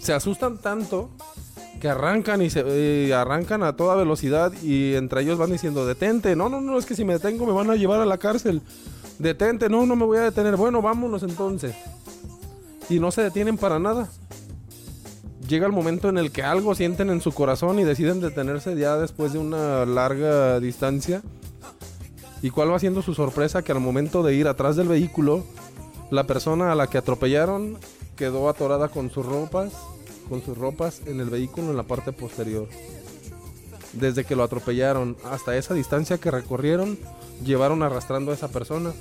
Se 0.00 0.12
asustan 0.12 0.58
tanto 0.58 1.10
que 1.84 1.90
arrancan 1.90 2.40
y 2.40 2.48
se 2.48 2.64
eh, 2.66 3.12
arrancan 3.12 3.62
a 3.62 3.76
toda 3.76 3.94
velocidad 3.94 4.54
y 4.62 4.94
entre 4.94 5.20
ellos 5.20 5.36
van 5.36 5.50
diciendo 5.50 5.84
detente, 5.84 6.34
no, 6.34 6.48
no, 6.48 6.62
no, 6.62 6.78
es 6.78 6.86
que 6.86 6.96
si 6.96 7.04
me 7.04 7.12
detengo 7.12 7.44
me 7.44 7.52
van 7.52 7.68
a 7.68 7.76
llevar 7.76 8.00
a 8.00 8.06
la 8.06 8.16
cárcel. 8.16 8.62
Detente, 9.18 9.68
no, 9.68 9.84
no 9.84 9.94
me 9.94 10.06
voy 10.06 10.16
a 10.16 10.22
detener. 10.22 10.56
Bueno, 10.56 10.80
vámonos 10.80 11.22
entonces. 11.24 11.76
Y 12.88 13.00
no 13.00 13.10
se 13.10 13.20
detienen 13.20 13.58
para 13.58 13.78
nada. 13.78 14.08
Llega 15.46 15.66
el 15.66 15.72
momento 15.72 16.08
en 16.08 16.16
el 16.16 16.32
que 16.32 16.42
algo 16.42 16.74
sienten 16.74 17.10
en 17.10 17.20
su 17.20 17.32
corazón 17.32 17.78
y 17.78 17.84
deciden 17.84 18.22
detenerse 18.22 18.74
ya 18.76 18.96
después 18.96 19.34
de 19.34 19.40
una 19.40 19.84
larga 19.84 20.60
distancia. 20.60 21.20
¿Y 22.40 22.48
cuál 22.48 22.72
va 22.72 22.78
siendo 22.78 23.02
su 23.02 23.12
sorpresa? 23.12 23.60
Que 23.60 23.72
al 23.72 23.80
momento 23.80 24.22
de 24.22 24.34
ir 24.34 24.48
atrás 24.48 24.76
del 24.76 24.88
vehículo, 24.88 25.44
la 26.10 26.24
persona 26.24 26.72
a 26.72 26.76
la 26.76 26.86
que 26.86 26.96
atropellaron 26.96 27.76
quedó 28.16 28.48
atorada 28.48 28.88
con 28.88 29.10
sus 29.10 29.26
ropas, 29.26 29.74
con 30.28 30.42
sus 30.42 30.56
ropas 30.56 31.02
en 31.06 31.20
el 31.20 31.30
vehículo 31.30 31.70
en 31.70 31.76
la 31.76 31.82
parte 31.82 32.12
posterior. 32.12 32.68
Desde 33.92 34.24
que 34.24 34.36
lo 34.36 34.42
atropellaron 34.42 35.16
hasta 35.24 35.56
esa 35.56 35.74
distancia 35.74 36.18
que 36.18 36.30
recorrieron, 36.30 36.98
llevaron 37.44 37.82
arrastrando 37.82 38.32
a 38.32 38.34
esa 38.34 38.48
persona. 38.48 38.92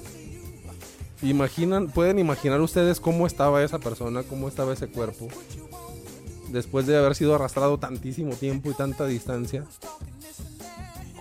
Imaginan, 1.21 1.88
pueden 1.88 2.19
imaginar 2.19 2.62
ustedes 2.62 2.99
cómo 2.99 3.25
estaba 3.25 3.63
esa 3.63 3.79
persona, 3.79 4.23
cómo 4.23 4.47
estaba 4.47 4.73
ese 4.73 4.88
cuerpo, 4.88 5.29
después 6.49 6.86
de 6.86 6.97
haber 6.97 7.15
sido 7.15 7.33
arrastrado 7.36 7.77
tantísimo 7.77 8.36
tiempo 8.36 8.69
y 8.69 8.73
tanta 8.73 9.05
distancia 9.05 9.65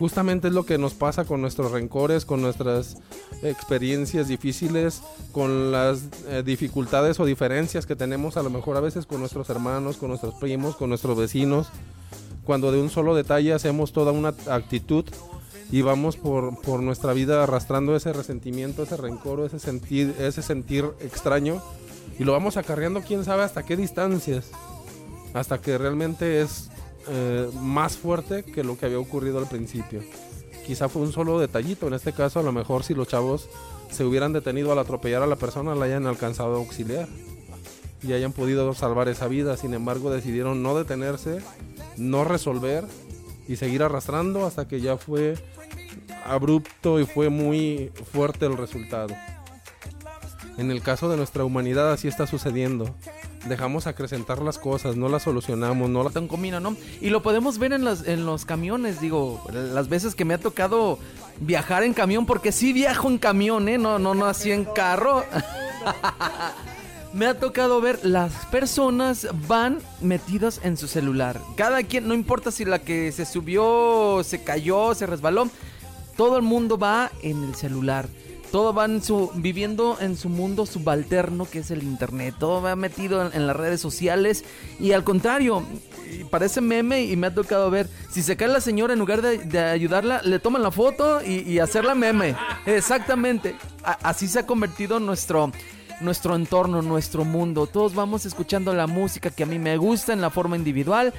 justamente 0.03 0.49
es 0.49 0.53
lo 0.53 0.67
que 0.67 0.79
nos 0.79 0.95
pasa 0.95 1.25
con 1.25 1.41
nuestros 1.41 1.71
rencores, 1.71 2.25
con 2.25 2.43
nuestras 2.43 2.97
experiencias 3.45 4.27
difíciles, 4.27 5.01
con 5.31 5.71
las 5.71 6.03
eh, 6.27 6.43
dificultades 6.45 7.21
o 7.21 7.25
diferencias 7.25 7.87
que 7.87 7.95
tenemos 7.95 8.37
a 8.37 8.43
lo 8.43 8.51
mejor 8.51 8.77
a 8.77 8.81
veces 8.81 9.07
con 9.07 9.21
nuestros 9.21 9.49
hermanos, 9.49 9.99
con 9.99 10.09
nuestros 10.09 10.35
primos, 10.35 10.75
con 10.75 10.89
nuestros 10.89 11.17
vecinos, 11.17 11.69
cuando 12.45 12.73
de 12.73 12.81
un 12.81 12.91
solo 12.91 13.15
detalle 13.15 13.53
hacemos 13.53 13.93
toda 13.93 14.11
una 14.11 14.35
actitud 14.51 15.05
y 15.71 15.83
vamos 15.83 16.17
por, 16.17 16.61
por 16.63 16.83
nuestra 16.83 17.13
vida 17.13 17.41
arrastrando 17.41 17.95
ese 17.95 18.13
resentimiento, 18.13 18.83
ese 18.83 18.97
rencor, 18.97 19.47
ese 19.47 19.61
sentir, 19.61 20.17
ese 20.19 20.43
sentir 20.43 20.85
extraño 20.99 21.63
y 22.19 22.25
lo 22.25 22.33
vamos 22.33 22.57
acarreando 22.57 23.03
quién 23.03 23.25
sabe 23.25 23.45
hasta 23.45 23.63
qué 23.63 23.77
distancias, 23.77 24.51
hasta 25.33 25.61
que 25.61 25.79
realmente 25.79 26.43
es 26.43 26.73
eh, 27.09 27.51
más 27.61 27.97
fuerte 27.97 28.43
que 28.43 28.65
lo 28.65 28.79
que 28.79 28.87
había 28.87 28.99
ocurrido 28.99 29.39
al 29.39 29.49
principio. 29.49 30.01
Quizá 30.67 30.89
fue 30.89 31.03
un 31.03 31.13
solo 31.13 31.41
detallito, 31.41 31.89
en 31.89 31.95
este 31.95 32.13
caso 32.13 32.39
a 32.41 32.43
lo 32.43 32.53
mejor 32.53 32.85
si 32.85 32.95
los 32.95 33.09
chavos 33.09 33.49
se 33.91 34.05
hubieran 34.05 34.33
detenido 34.33 34.73
al 34.73 34.79
atropellar 34.79 35.23
a 35.23 35.27
la 35.27 35.37
persona 35.37 35.75
la 35.75 35.85
hayan 35.85 36.07
alcanzado 36.07 36.55
a 36.55 36.59
auxiliar 36.59 37.09
y 38.03 38.13
hayan 38.13 38.33
podido 38.33 38.73
salvar 38.75 39.09
esa 39.09 39.29
vida, 39.29 39.57
sin 39.57 39.75
embargo 39.75 40.11
decidieron 40.11 40.63
no 40.63 40.77
detenerse, 40.77 41.41
no 41.97 42.25
resolver 42.25 42.85
y 43.49 43.57
seguir 43.57 43.83
arrastrando 43.83 44.47
hasta 44.47 44.67
que 44.67 44.81
ya 44.81 44.97
fue 44.97 45.35
abrupto 46.25 47.01
y 47.01 47.07
fue 47.07 47.29
muy 47.29 47.93
fuerte 48.13 48.47
el 48.47 48.57
resultado. 48.57 49.15
En 50.59 50.71
el 50.71 50.83
caso 50.83 51.09
de 51.09 51.17
nuestra 51.17 51.45
humanidad 51.45 51.93
así 51.93 52.09
está 52.09 52.27
sucediendo. 52.27 52.95
Dejamos 53.49 53.87
acrecentar 53.87 54.41
las 54.41 54.59
cosas, 54.59 54.97
no 54.97 55.09
las 55.09 55.25
solucionamos, 55.25 55.91
no 55.91 56.05
las... 56.05 56.13
comino, 56.29 56.61
¿no? 56.61 56.77
Y 57.01 57.11
lo 57.11 57.23
podemos 57.23 57.59
ver 57.59 57.73
en, 57.73 57.85
las, 57.85 58.07
en 58.07 58.25
los 58.25 58.45
camiones, 58.45 59.01
digo, 59.01 59.43
las 59.53 59.89
veces 59.89 60.15
que 60.15 60.25
me 60.25 60.35
ha 60.35 60.39
tocado 60.39 60.99
viajar 61.41 61.83
en 61.83 61.93
camión, 61.93 62.25
porque 62.27 62.53
sí 62.53 62.73
viajo 62.73 63.09
en 63.09 63.19
camión, 63.19 63.69
¿eh? 63.69 63.79
No, 63.79 63.99
no, 63.99 64.15
no 64.15 64.27
así 64.27 64.53
en 64.53 64.65
carro. 64.65 65.25
me 67.13 67.27
ha 67.27 67.39
tocado 67.39 67.81
ver 67.81 68.05
las 68.05 68.33
personas 68.47 69.29
van 69.47 69.79
metidas 70.01 70.61
en 70.63 70.77
su 70.77 70.89
celular. 70.89 71.41
Cada 71.57 71.83
quien, 71.83 72.09
no 72.09 72.15
importa 72.15 72.51
si 72.51 72.65
la 72.65 72.79
que 72.81 73.13
se 73.13 73.27
subió, 73.27 74.23
se 74.25 74.43
cayó, 74.43 74.95
se 74.95 75.07
resbaló, 75.07 75.49
todo 76.17 76.37
el 76.37 76.43
mundo 76.43 76.79
va 76.79 77.11
en 77.23 77.43
el 77.45 77.55
celular. 77.55 78.09
Todo 78.53 78.75
va 78.75 78.85
en 78.85 79.03
su, 79.03 79.33
viviendo 79.35 79.97
en 79.99 80.15
su 80.15 80.29
mundo 80.29 80.67
subalterno 80.67 81.47
que 81.51 81.61
es 81.61 81.71
el 81.71 81.83
internet. 81.83 82.35
Todo 82.39 82.61
va 82.61 82.77
metido 82.77 83.33
en, 83.33 83.47
las 83.47 83.57
redes 83.57 83.81
sociales. 83.81 84.45
Y 84.79 84.93
al 84.93 85.05
contrario, 85.05 85.65
parece 86.31 86.61
meme 86.61 87.03
y 87.03 87.17
me 87.17 87.29
ha 87.29 87.35
tocado 87.35 87.71
ver. 87.71 87.89
Si 88.11 88.23
se 88.23 88.37
cae 88.37 88.49
la 88.49 88.61
señora, 88.61 88.93
en 88.93 88.99
lugar 88.99 89.23
de, 89.23 89.59
ayudarla, 89.59 90.21
le 90.23 90.39
toman 90.39 90.63
la 90.63 90.71
foto 90.71 91.23
y, 91.25 91.59
hacerla 91.61 91.95
meme. 91.95 92.37
Exactamente. 92.67 93.57
Así 93.83 94.29
se 94.29 94.41
ha 94.41 94.47
convertido 94.47 95.01
nuestro, 95.01 95.51
nuestro 96.03 96.37
entorno, 96.37 96.83
nuestro 96.83 97.25
mundo. 97.25 97.67
Todos 97.67 97.95
vamos 97.95 98.27
escuchando 98.27 98.75
la 98.75 98.87
música 98.87 99.31
que 99.31 99.45
a 99.45 99.47
mí 99.47 99.59
me 99.59 99.79
gusta 99.79 100.13
en 100.13 100.21
la 100.21 100.29
forma 100.29 100.57
individual. 100.57 101.15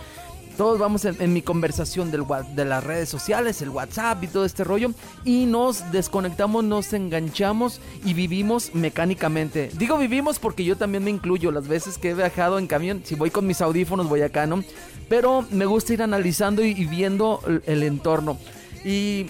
Todos 0.57 0.77
vamos 0.77 1.05
en, 1.05 1.33
mi 1.33 1.41
conversación 1.41 2.11
de 2.11 2.65
las 2.65 2.83
redes 2.83 3.09
sociales, 3.09 3.61
el 3.61 3.69
WhatsApp 3.69 4.23
y 4.23 4.27
todo 4.27 4.45
este 4.45 4.63
rollo. 4.63 4.91
Y 5.25 5.45
nos 5.45 5.91
desconectamos, 5.91 6.63
nos 6.63 6.93
enganchamos 6.93 7.81
y 8.05 8.13
vivimos 8.13 8.75
mecánicamente. 8.75 9.71
Digo 9.73 9.97
vivimos 9.97 10.39
porque 10.39 10.63
yo 10.63 10.75
también 10.75 11.03
me 11.03 11.09
incluyo. 11.09 11.51
Las 11.51 11.67
veces 11.67 11.97
que 11.97 12.11
he 12.11 12.13
viajado 12.13 12.59
en 12.59 12.67
camión, 12.67 13.01
si 13.03 13.15
voy 13.15 13.31
con 13.31 13.47
mis 13.47 13.61
audífonos 13.61 14.07
voy 14.07 14.21
acá, 14.21 14.45
¿no? 14.45 14.63
Pero 15.09 15.45
me 15.51 15.65
gusta 15.65 15.93
ir 15.93 16.03
analizando 16.03 16.63
y, 16.63 16.73
viendo 16.85 17.41
el, 17.47 17.63
el 17.65 17.83
entorno. 17.83 18.37
Y 18.85 19.27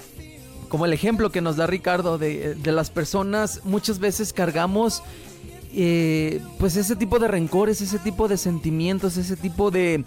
como 0.67 0.85
el 0.85 0.93
ejemplo 0.93 1.31
que 1.31 1.41
nos 1.41 1.55
da 1.55 1.67
Ricardo 1.67 2.17
de, 2.17 2.55
de 2.55 2.71
las 2.71 2.89
personas, 2.89 3.61
muchas 3.63 3.99
veces 3.99 4.33
cargamos 4.33 5.03
eh, 5.75 6.39
pues 6.59 6.75
ese 6.77 6.95
tipo 6.95 7.17
de 7.17 7.27
rencores, 7.27 7.81
ese 7.81 7.97
tipo 7.97 8.27
de 8.27 8.37
sentimientos, 8.37 9.17
ese 9.17 9.35
tipo 9.35 9.71
de, 9.71 10.05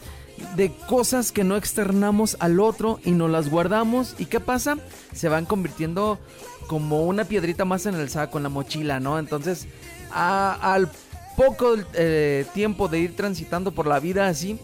de 0.57 0.73
cosas 0.89 1.33
que 1.33 1.45
no 1.45 1.57
externamos 1.57 2.37
al 2.41 2.61
otro 2.61 3.01
y 3.05 3.13
nos 3.13 3.31
las 3.31 3.51
guardamos. 3.51 4.15
¿Y 4.19 4.27
qué 4.27 4.41
pasa? 4.41 4.79
Se 5.13 5.29
van 5.29 5.47
convirtiendo 5.47 6.19
como 6.67 7.07
una 7.07 7.25
piedrita 7.25 7.65
más 7.65 7.87
en 7.87 7.95
el 7.95 8.09
saco, 8.09 8.39
en 8.39 8.45
la 8.45 8.49
mochila, 8.49 9.01
¿no? 9.01 9.19
Entonces, 9.19 9.67
al 10.13 10.91
poco 11.37 11.77
eh, 11.95 12.47
tiempo 12.55 12.89
de 12.89 13.01
ir 13.01 13.17
transitando 13.17 13.73
por 13.73 13.87
la 13.87 14.01
vida 14.01 14.29
así, 14.29 14.59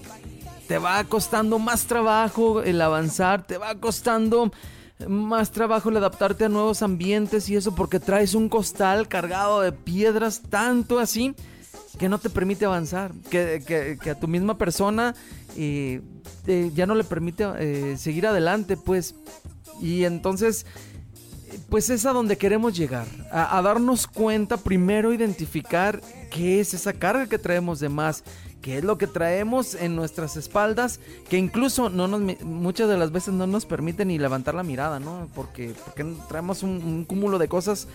te 0.67 0.79
va 0.79 1.05
costando 1.05 1.59
más 1.59 1.87
trabajo 1.87 2.63
el 2.63 2.81
avanzar, 2.81 3.47
te 3.47 3.59
va 3.59 3.75
costando 3.75 4.53
más 5.09 5.51
trabajo 5.51 5.89
el 5.89 5.97
adaptarte 5.97 6.45
a 6.45 6.49
nuevos 6.49 6.83
ambientes 6.83 7.49
y 7.49 7.57
eso 7.57 7.75
porque 7.75 8.01
traes 8.01 8.35
un 8.35 8.49
costal 8.49 9.09
cargado 9.09 9.61
de 9.61 9.73
piedras 9.73 10.43
tanto 10.49 10.99
así 10.99 11.35
que 11.99 12.09
no 12.09 12.19
te 12.19 12.31
permite 12.31 12.65
avanzar, 12.65 13.13
que, 13.31 13.63
que- 13.67 13.99
que 14.03 14.11
a 14.11 14.19
tu 14.19 14.29
misma 14.29 14.57
persona 14.59 15.15
eh, 15.57 16.01
ya 16.75 16.87
no 16.87 16.95
le 16.95 17.05
permite 17.05 17.45
eh, 17.59 17.97
seguir 17.99 18.27
adelante, 18.27 18.77
pues. 18.77 19.15
Y 19.81 20.05
entonces, 20.05 20.65
pues 21.69 21.91
es 21.91 22.07
a 22.07 22.13
donde 22.13 22.39
queremos 22.39 22.77
llegar, 22.77 23.07
a, 23.31 23.61
darnos 23.63 24.07
cuenta, 24.07 24.57
primero 24.57 25.13
identificar 25.13 26.01
qué 26.31 26.61
es 26.61 26.73
esa 26.75 26.93
carga 26.93 27.27
que 27.27 27.39
traemos 27.39 27.81
de 27.81 27.89
más, 27.89 28.25
qué 28.61 28.79
es 28.79 28.85
lo 28.85 28.97
que 28.97 29.07
traemos 29.07 29.75
en 29.75 29.97
nuestras 29.97 30.37
espaldas, 30.37 31.01
que 31.29 31.37
incluso 31.37 31.91
no 31.91 32.07
nos, 32.09 32.21
muchas 32.43 32.89
de 32.89 32.97
las 32.97 33.11
veces 33.13 33.35
no 33.35 33.47
nos 33.47 33.67
permite 33.67 34.05
ni 34.05 34.19
levantar 34.19 34.55
la 34.55 34.63
mirada, 34.63 35.01
¿no? 35.01 35.29
Porque, 35.35 35.75
porque 35.85 36.05
traemos 36.29 36.63
un 36.63 37.05
cúmulo 37.05 37.39
de 37.39 37.49
cosas 37.49 37.89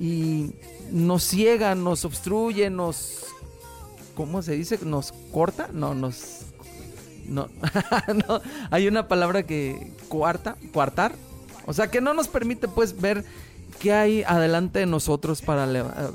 y 0.00 0.52
nos 0.90 1.24
ciega, 1.24 1.74
nos 1.74 2.04
obstruye, 2.04 2.70
nos... 2.70 3.24
¿Cómo 4.14 4.42
se 4.42 4.52
dice? 4.52 4.78
¿Nos 4.84 5.12
corta? 5.32 5.68
No, 5.72 5.94
nos... 5.94 6.40
No, 7.26 7.48
no, 8.28 8.40
hay 8.70 8.88
una 8.88 9.08
palabra 9.08 9.42
que... 9.42 9.92
Cuarta, 10.08 10.56
cuartar. 10.72 11.14
O 11.66 11.72
sea, 11.72 11.90
que 11.90 12.00
no 12.00 12.14
nos 12.14 12.28
permite 12.28 12.66
pues 12.66 12.98
ver 12.98 13.24
qué 13.78 13.92
hay 13.92 14.22
adelante 14.22 14.80
de 14.80 14.86
nosotros 14.86 15.42
para 15.42 15.64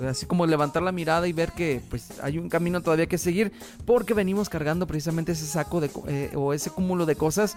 así 0.09 0.25
como 0.25 0.45
levantar 0.45 0.83
la 0.83 0.91
mirada 0.91 1.27
y 1.27 1.33
ver 1.33 1.51
que 1.51 1.81
pues 1.89 2.19
hay 2.21 2.37
un 2.37 2.49
camino 2.49 2.81
todavía 2.81 3.05
que 3.05 3.17
seguir 3.17 3.51
porque 3.85 4.13
venimos 4.13 4.49
cargando 4.49 4.87
precisamente 4.87 5.31
ese 5.31 5.45
saco 5.45 5.79
de 5.79 5.89
eh, 6.07 6.31
o 6.35 6.53
ese 6.53 6.71
cúmulo 6.71 7.05
de 7.05 7.15
cosas 7.15 7.55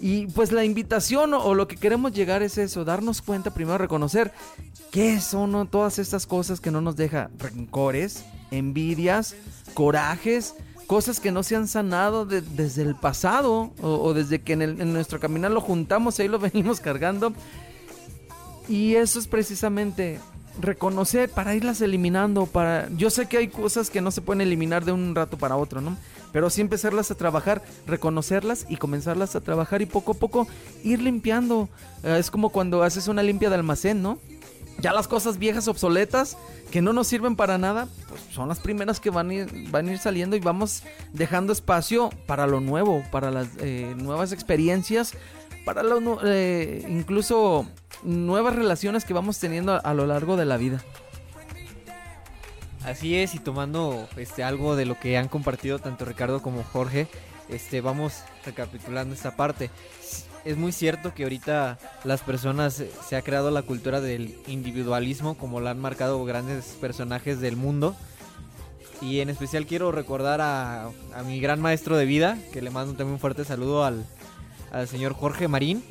y 0.00 0.26
pues 0.26 0.50
la 0.52 0.64
invitación 0.64 1.34
o, 1.34 1.54
lo 1.54 1.68
que 1.68 1.76
queremos 1.76 2.12
llegar 2.12 2.42
es 2.42 2.58
eso, 2.58 2.84
darnos 2.84 3.22
cuenta 3.22 3.52
primero 3.54 3.78
reconocer 3.78 4.32
qué 4.90 5.20
son 5.20 5.68
todas 5.68 5.98
estas 5.98 6.26
cosas 6.26 6.60
que 6.60 6.70
no 6.70 6.80
nos 6.80 6.96
deja 6.96 7.30
rencores, 7.38 8.24
envidias, 8.50 9.34
corajes, 9.74 10.54
cosas 10.86 11.20
que 11.20 11.30
no 11.32 11.42
se 11.42 11.56
han 11.56 11.68
sanado 11.68 12.26
de- 12.26 12.42
desde 12.42 12.82
el 12.82 12.94
pasado 12.96 13.72
o, 13.80 14.12
desde 14.12 14.40
que 14.42 14.54
en 14.54 14.92
nuestro 14.92 15.20
caminar 15.20 15.50
lo 15.52 15.60
juntamos 15.60 16.18
y 16.18 16.22
ahí 16.22 16.28
lo 16.28 16.38
venimos 16.40 16.80
cargando. 16.80 17.32
Y 18.68 18.94
eso 18.94 19.18
es 19.18 19.26
precisamente 19.26 20.20
reconocer 20.60 21.30
para 21.30 21.54
irlas 21.54 21.80
eliminando, 21.80 22.46
para 22.46 22.88
yo 22.90 23.08
sé 23.10 23.26
que 23.26 23.38
hay 23.38 23.48
cosas 23.48 23.88
que 23.90 24.00
no 24.00 24.10
se 24.10 24.20
pueden 24.20 24.42
eliminar 24.42 24.84
de 24.84 24.92
un 24.92 25.14
rato 25.14 25.38
para 25.38 25.56
otro, 25.56 25.80
¿no? 25.80 25.96
Pero 26.32 26.50
sí 26.50 26.60
empezarlas 26.60 27.10
a 27.10 27.14
trabajar, 27.14 27.62
reconocerlas 27.86 28.66
y 28.68 28.76
comenzarlas 28.76 29.36
a 29.36 29.40
trabajar 29.40 29.82
y 29.82 29.86
poco 29.86 30.12
a 30.12 30.14
poco 30.14 30.48
ir 30.82 31.02
limpiando. 31.02 31.68
Eh, 32.02 32.16
es 32.18 32.30
como 32.30 32.48
cuando 32.50 32.82
haces 32.82 33.08
una 33.08 33.22
limpia 33.22 33.48
de 33.50 33.56
almacén, 33.56 34.02
¿no? 34.02 34.18
Ya 34.78 34.92
las 34.92 35.06
cosas 35.06 35.38
viejas 35.38 35.68
obsoletas 35.68 36.36
que 36.70 36.80
no 36.80 36.92
nos 36.92 37.06
sirven 37.06 37.36
para 37.36 37.58
nada, 37.58 37.86
pues 38.08 38.22
son 38.30 38.48
las 38.48 38.58
primeras 38.58 38.98
que 38.98 39.10
van 39.10 39.30
a 39.30 39.34
ir, 39.34 39.70
van 39.70 39.88
a 39.88 39.92
ir 39.92 39.98
saliendo 39.98 40.34
y 40.36 40.40
vamos 40.40 40.82
dejando 41.12 41.52
espacio 41.52 42.10
para 42.26 42.46
lo 42.46 42.60
nuevo, 42.60 43.04
para 43.12 43.30
las 43.30 43.48
eh, 43.58 43.94
nuevas 43.98 44.32
experiencias, 44.32 45.12
para 45.64 45.82
lo 45.82 46.18
eh, 46.24 46.84
incluso 46.88 47.66
nuevas 48.02 48.56
relaciones 48.56 49.04
que 49.04 49.12
vamos 49.12 49.38
teniendo 49.38 49.80
a 49.84 49.94
lo 49.94 50.06
largo 50.06 50.36
de 50.36 50.46
la 50.46 50.56
vida. 50.56 50.82
Así 52.84 53.16
es, 53.16 53.34
y 53.34 53.38
tomando 53.38 54.08
este 54.16 54.42
algo 54.42 54.74
de 54.74 54.86
lo 54.86 54.98
que 54.98 55.16
han 55.16 55.28
compartido 55.28 55.78
tanto 55.78 56.04
Ricardo 56.04 56.42
como 56.42 56.64
Jorge, 56.64 57.06
este 57.48 57.80
vamos 57.80 58.22
recapitulando 58.44 59.14
esta 59.14 59.36
parte. 59.36 59.70
Es 60.44 60.56
muy 60.56 60.72
cierto 60.72 61.14
que 61.14 61.22
ahorita 61.22 61.78
las 62.02 62.22
personas 62.22 62.80
eh, 62.80 62.90
se 63.08 63.14
ha 63.14 63.22
creado 63.22 63.52
la 63.52 63.62
cultura 63.62 64.00
del 64.00 64.36
individualismo 64.48 65.36
como 65.36 65.60
la 65.60 65.70
han 65.70 65.78
marcado 65.78 66.24
grandes 66.24 66.76
personajes 66.80 67.40
del 67.40 67.56
mundo. 67.56 67.94
Y 69.00 69.20
en 69.20 69.30
especial 69.30 69.66
quiero 69.66 69.92
recordar 69.92 70.40
a, 70.40 70.86
a 70.86 71.22
mi 71.24 71.40
gran 71.40 71.60
maestro 71.60 71.96
de 71.96 72.06
vida, 72.06 72.38
que 72.52 72.62
le 72.62 72.70
mando 72.70 72.94
también 72.94 73.14
un 73.14 73.20
fuerte 73.20 73.44
saludo 73.44 73.84
al, 73.84 74.04
al 74.72 74.88
señor 74.88 75.12
Jorge 75.12 75.46
Marín. 75.46 75.84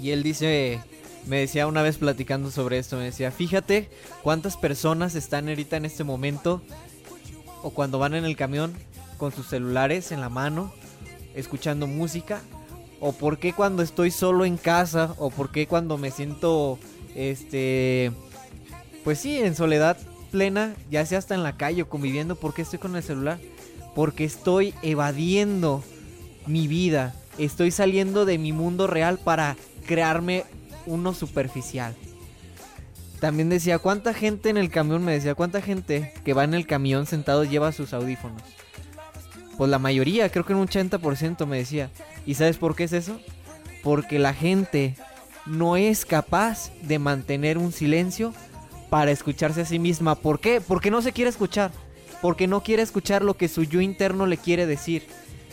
Y 0.00 0.10
él 0.10 0.22
dice, 0.22 0.80
me 1.26 1.38
decía 1.38 1.66
una 1.66 1.82
vez 1.82 1.98
platicando 1.98 2.50
sobre 2.50 2.78
esto, 2.78 2.96
me 2.96 3.04
decía, 3.04 3.30
fíjate 3.30 3.90
cuántas 4.22 4.56
personas 4.56 5.14
están 5.14 5.48
ahorita 5.48 5.76
en 5.76 5.84
este 5.84 6.04
momento 6.04 6.62
o 7.62 7.70
cuando 7.70 7.98
van 7.98 8.14
en 8.14 8.24
el 8.24 8.36
camión 8.36 8.74
con 9.18 9.32
sus 9.32 9.46
celulares 9.46 10.10
en 10.10 10.20
la 10.20 10.28
mano, 10.28 10.72
escuchando 11.34 11.86
música, 11.86 12.40
o 13.00 13.12
por 13.12 13.38
qué 13.38 13.52
cuando 13.52 13.82
estoy 13.82 14.10
solo 14.10 14.44
en 14.44 14.56
casa, 14.56 15.14
o 15.18 15.30
por 15.30 15.50
qué 15.50 15.66
cuando 15.66 15.96
me 15.96 16.10
siento, 16.10 16.78
este, 17.14 18.10
pues 19.04 19.20
sí, 19.20 19.38
en 19.38 19.54
soledad 19.54 19.96
plena, 20.32 20.74
ya 20.90 21.06
sea 21.06 21.18
hasta 21.18 21.34
en 21.34 21.42
la 21.42 21.56
calle 21.56 21.82
o 21.82 21.88
conviviendo, 21.88 22.34
¿por 22.36 22.54
qué 22.54 22.62
estoy 22.62 22.80
con 22.80 22.96
el 22.96 23.02
celular? 23.02 23.38
Porque 23.94 24.24
estoy 24.24 24.74
evadiendo 24.82 25.84
mi 26.46 26.66
vida, 26.66 27.14
estoy 27.38 27.70
saliendo 27.70 28.24
de 28.24 28.38
mi 28.38 28.52
mundo 28.52 28.86
real 28.86 29.18
para 29.18 29.56
crearme 29.86 30.44
uno 30.86 31.14
superficial. 31.14 31.94
También 33.20 33.48
decía, 33.48 33.78
¿cuánta 33.78 34.14
gente 34.14 34.50
en 34.50 34.56
el 34.56 34.68
camión? 34.68 35.04
Me 35.04 35.12
decía, 35.12 35.34
¿cuánta 35.34 35.62
gente 35.62 36.12
que 36.24 36.34
va 36.34 36.44
en 36.44 36.54
el 36.54 36.66
camión 36.66 37.06
sentado 37.06 37.44
lleva 37.44 37.70
sus 37.70 37.92
audífonos? 37.92 38.42
Pues 39.56 39.70
la 39.70 39.78
mayoría, 39.78 40.28
creo 40.28 40.44
que 40.44 40.54
un 40.54 40.66
80% 40.66 41.46
me 41.46 41.58
decía. 41.58 41.90
¿Y 42.26 42.34
sabes 42.34 42.56
por 42.56 42.74
qué 42.74 42.84
es 42.84 42.92
eso? 42.92 43.20
Porque 43.82 44.18
la 44.18 44.34
gente 44.34 44.96
no 45.46 45.76
es 45.76 46.04
capaz 46.04 46.72
de 46.82 46.98
mantener 46.98 47.58
un 47.58 47.72
silencio 47.72 48.34
para 48.90 49.10
escucharse 49.10 49.60
a 49.60 49.66
sí 49.66 49.78
misma. 49.78 50.16
¿Por 50.16 50.40
qué? 50.40 50.60
Porque 50.60 50.90
no 50.90 51.00
se 51.00 51.12
quiere 51.12 51.30
escuchar. 51.30 51.70
Porque 52.20 52.46
no 52.46 52.62
quiere 52.62 52.82
escuchar 52.82 53.22
lo 53.22 53.36
que 53.36 53.48
su 53.48 53.64
yo 53.64 53.80
interno 53.80 54.26
le 54.26 54.36
quiere 54.36 54.66
decir. 54.66 55.06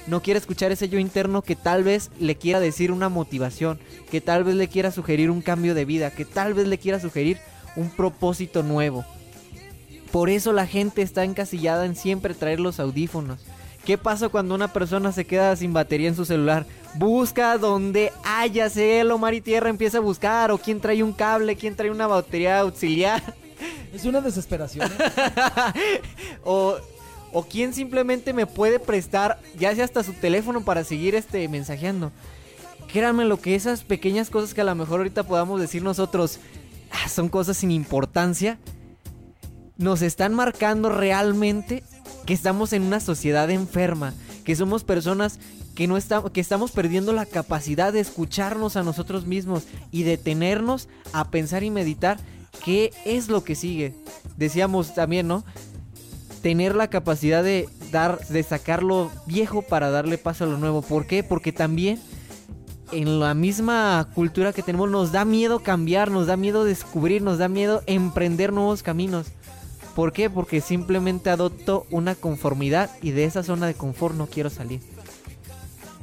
No 0.09 0.23
quiere 0.23 0.39
escuchar 0.39 0.71
ese 0.71 0.89
yo 0.89 0.97
interno 0.97 1.43
que 1.43 1.55
tal 1.55 1.83
vez 1.83 2.09
le 2.19 2.35
quiera 2.35 2.59
decir 2.59 2.91
una 2.91 3.09
motivación, 3.09 3.79
que 4.09 4.21
tal 4.21 4.43
vez 4.43 4.55
le 4.55 4.67
quiera 4.67 4.91
sugerir 4.91 5.29
un 5.29 5.41
cambio 5.41 5.75
de 5.75 5.85
vida, 5.85 6.09
que 6.09 6.25
tal 6.25 6.55
vez 6.55 6.67
le 6.67 6.79
quiera 6.79 6.99
sugerir 6.99 7.37
un 7.75 7.91
propósito 7.91 8.63
nuevo. 8.63 9.05
Por 10.11 10.31
eso 10.31 10.51
la 10.51 10.65
gente 10.65 11.03
está 11.03 11.23
encasillada 11.23 11.85
en 11.85 11.95
siempre 11.95 12.33
traer 12.33 12.59
los 12.59 12.79
audífonos. 12.79 13.39
¿Qué 13.85 13.99
pasa 13.99 14.29
cuando 14.29 14.55
una 14.55 14.73
persona 14.73 15.11
se 15.11 15.25
queda 15.25 15.55
sin 15.55 15.73
batería 15.73 16.09
en 16.09 16.15
su 16.15 16.25
celular? 16.25 16.65
Busca 16.95 17.59
donde 17.59 18.11
haya 18.23 18.67
cielo, 18.71 19.19
mar 19.19 19.35
y 19.35 19.41
tierra, 19.41 19.69
empieza 19.69 19.99
a 19.99 20.01
buscar. 20.01 20.49
O 20.49 20.57
quién 20.57 20.81
trae 20.81 21.03
un 21.03 21.13
cable, 21.13 21.55
quién 21.55 21.75
trae 21.75 21.91
una 21.91 22.07
batería 22.07 22.61
auxiliar. 22.61 23.35
Es 23.93 24.05
una 24.05 24.21
desesperación. 24.21 24.91
¿eh? 24.91 26.01
o, 26.43 26.77
o 27.33 27.43
quién 27.43 27.73
simplemente 27.73 28.33
me 28.33 28.45
puede 28.45 28.79
prestar, 28.79 29.39
ya 29.57 29.73
sea 29.75 29.85
hasta 29.85 30.03
su 30.03 30.13
teléfono 30.13 30.63
para 30.63 30.83
seguir 30.83 31.15
este 31.15 31.47
mensajeando. 31.47 32.11
Créanme 32.91 33.25
lo 33.25 33.39
que 33.39 33.55
esas 33.55 33.83
pequeñas 33.83 34.29
cosas 34.29 34.53
que 34.53 34.61
a 34.61 34.63
lo 34.63 34.75
mejor 34.75 34.99
ahorita 34.99 35.23
podamos 35.23 35.61
decir 35.61 35.83
nosotros 35.83 36.39
"Ah, 36.91 37.07
son 37.07 37.29
cosas 37.29 37.57
sin 37.57 37.71
importancia, 37.71 38.57
nos 39.77 40.01
están 40.01 40.33
marcando 40.33 40.89
realmente 40.89 41.83
que 42.25 42.33
estamos 42.33 42.73
en 42.73 42.83
una 42.83 42.99
sociedad 42.99 43.49
enferma, 43.49 44.13
que 44.43 44.55
somos 44.55 44.83
personas 44.83 45.39
que 45.75 45.87
no 45.87 45.95
estamos 45.95 46.31
que 46.31 46.41
estamos 46.41 46.71
perdiendo 46.71 47.13
la 47.13 47.25
capacidad 47.25 47.93
de 47.93 48.01
escucharnos 48.01 48.75
a 48.75 48.83
nosotros 48.83 49.25
mismos 49.25 49.63
y 49.91 50.03
detenernos 50.03 50.89
a 51.13 51.29
pensar 51.31 51.63
y 51.63 51.69
meditar 51.69 52.17
qué 52.65 52.91
es 53.05 53.29
lo 53.29 53.43
que 53.43 53.55
sigue. 53.55 53.93
Decíamos 54.35 54.93
también, 54.93 55.27
¿no? 55.27 55.45
Tener 56.41 56.75
la 56.75 56.89
capacidad 56.89 57.43
de 57.43 57.67
dar 57.91 58.19
de 58.27 58.43
sacar 58.43 58.83
lo 58.83 59.11
viejo 59.25 59.61
para 59.61 59.89
darle 59.89 60.17
paso 60.17 60.43
a 60.43 60.47
lo 60.47 60.57
nuevo. 60.57 60.81
¿Por 60.81 61.05
qué? 61.05 61.23
Porque 61.23 61.51
también 61.51 61.99
en 62.91 63.19
la 63.19 63.33
misma 63.33 64.07
cultura 64.13 64.53
que 64.53 64.63
tenemos 64.63 64.89
nos 64.89 65.11
da 65.11 65.25
miedo 65.25 65.59
cambiar, 65.59 66.11
nos 66.11 66.27
da 66.27 66.37
miedo 66.37 66.63
descubrir, 66.63 67.21
nos 67.21 67.37
da 67.37 67.47
miedo 67.47 67.83
emprender 67.85 68.53
nuevos 68.53 68.83
caminos. 68.83 69.27
¿Por 69.95 70.13
qué? 70.13 70.29
Porque 70.29 70.61
simplemente 70.61 71.29
adopto 71.29 71.85
una 71.91 72.15
conformidad 72.15 72.89
y 73.01 73.11
de 73.11 73.25
esa 73.25 73.43
zona 73.43 73.67
de 73.67 73.73
confort 73.73 74.15
no 74.15 74.27
quiero 74.27 74.49
salir. 74.49 74.81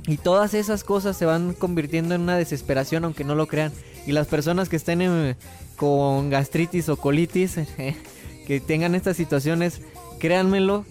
Y 0.06 0.18
todas 0.18 0.54
esas 0.54 0.84
cosas 0.84 1.16
se 1.16 1.26
van 1.26 1.52
convirtiendo 1.52 2.14
en 2.14 2.20
una 2.20 2.36
desesperación, 2.36 3.04
aunque 3.04 3.24
no 3.24 3.34
lo 3.34 3.46
crean. 3.46 3.72
Y 4.06 4.12
las 4.12 4.28
personas 4.28 4.68
que 4.68 4.76
estén 4.76 5.36
con 5.76 6.30
gastritis 6.30 6.88
o 6.88 6.96
colitis, 6.96 7.58
que 8.46 8.60
tengan 8.60 8.94
estas 8.94 9.16
situaciones, 9.16 9.80
créanmelo 10.18 10.84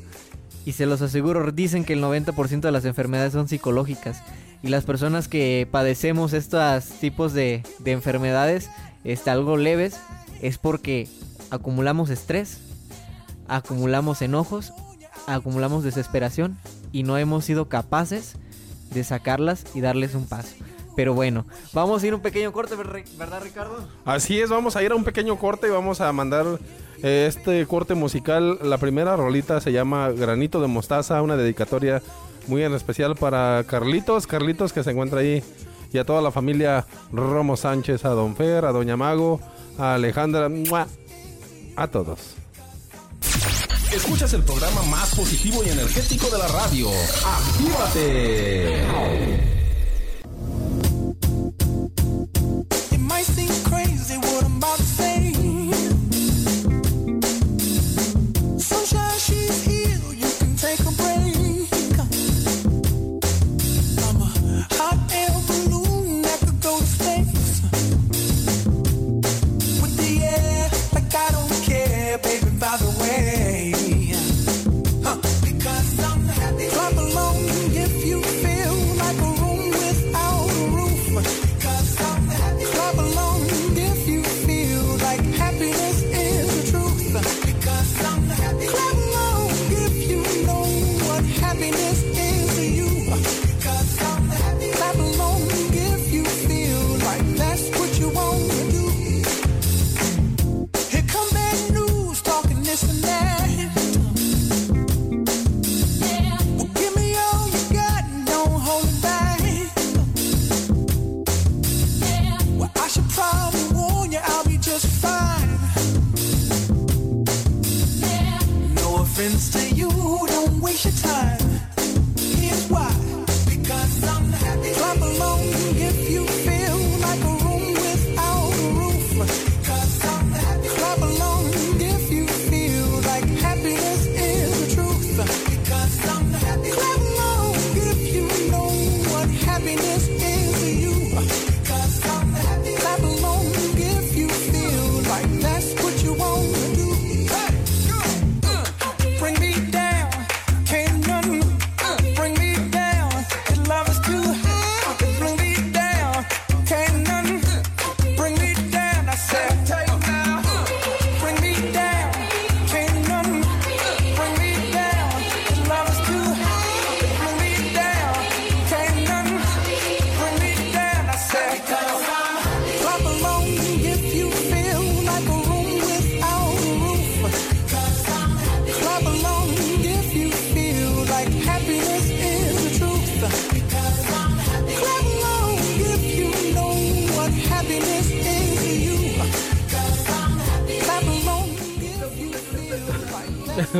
y 0.66 0.72
se 0.74 0.86
los 0.86 1.02
aseguro, 1.02 1.52
dicen 1.52 1.86
que 1.86 1.94
el 1.94 2.02
90% 2.04 2.62
de 2.62 2.72
las 2.72 2.86
enfermedades 2.86 3.34
son 3.34 3.48
psicológicas. 3.48 4.22
Y 4.64 4.70
las 4.70 4.84
personas 4.84 5.28
que 5.28 5.68
padecemos 5.70 6.34
estos 6.34 6.86
tipos 7.00 7.34
de, 7.34 7.62
de 7.80 7.92
enfermedades, 7.92 8.70
este, 9.04 9.30
algo 9.30 9.58
leves, 9.58 10.00
es 10.42 10.58
porque 10.58 11.08
acumulamos 11.52 12.10
estrés, 12.10 12.60
acumulamos 13.48 14.22
enojos, 14.22 14.74
acumulamos 15.28 15.84
desesperación 15.84 16.58
y 16.92 17.04
no 17.04 17.18
hemos 17.18 17.46
sido 17.46 17.70
capaces 17.70 18.36
de 18.92 19.04
sacarlas 19.04 19.66
y 19.76 19.82
darles 19.82 20.16
un 20.16 20.26
paso. 20.28 20.56
Pero 20.96 21.14
bueno, 21.14 21.46
vamos 21.74 22.02
a 22.02 22.08
ir 22.08 22.16
un 22.16 22.22
pequeño 22.22 22.52
corte, 22.54 22.76
ver- 22.76 23.04
¿verdad 23.18 23.42
Ricardo? 23.44 23.88
Así 24.06 24.40
es, 24.40 24.50
vamos 24.50 24.76
a 24.76 24.84
ir 24.84 24.92
a 24.92 24.96
un 24.96 25.04
pequeño 25.04 25.38
corte 25.38 25.68
y 25.68 25.72
vamos 25.72 26.00
a 26.02 26.12
mandar 26.14 26.46
este 27.02 27.66
corte 27.66 27.96
musical. 27.96 28.60
La 28.64 28.78
primera 28.78 29.16
rolita 29.16 29.62
se 29.62 29.72
llama 29.72 30.10
Granito 30.10 30.62
de 30.62 30.68
Mostaza, 30.68 31.22
una 31.22 31.38
dedicatoria 31.38 32.02
muy 32.48 32.64
en 32.64 32.74
especial 32.74 33.16
para 33.16 33.64
Carlitos, 33.68 34.28
Carlitos 34.28 34.74
que 34.74 34.84
se 34.84 34.92
encuentra 34.92 35.20
ahí, 35.20 35.44
y 35.92 35.98
a 35.98 36.06
toda 36.06 36.22
la 36.22 36.32
familia 36.32 36.86
Romo 37.12 37.58
Sánchez, 37.58 38.06
a 38.06 38.10
Don 38.10 38.36
Fer, 38.36 38.66
a 38.66 38.72
Doña 38.72 38.98
Mago, 38.98 39.40
a 39.78 39.96
Alejandra, 39.96 40.50
¡mua! 40.50 40.88
a 41.76 41.88
todos. 41.88 42.36
Escuchas 43.92 44.34
el 44.34 44.44
programa 44.44 44.82
más 44.84 45.16
positivo 45.16 45.64
y 45.66 45.70
energético 45.70 46.30
de 46.30 46.38
la 46.38 46.48
radio. 46.48 46.90
¡Actívate! 47.26 48.84
It 52.92 53.00
might 53.00 53.26
seem 53.26 53.48
crazy 53.64 54.18
what 54.18 54.44
I'm 54.44 54.58
about 54.58 54.78
to 54.78 54.84
say. 54.84 55.15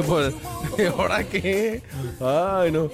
Pues, 0.08 0.34
¿y 0.78 0.82
ahora 0.86 1.24
qué? 1.24 1.82
Ay, 2.20 2.72
no. 2.72 2.90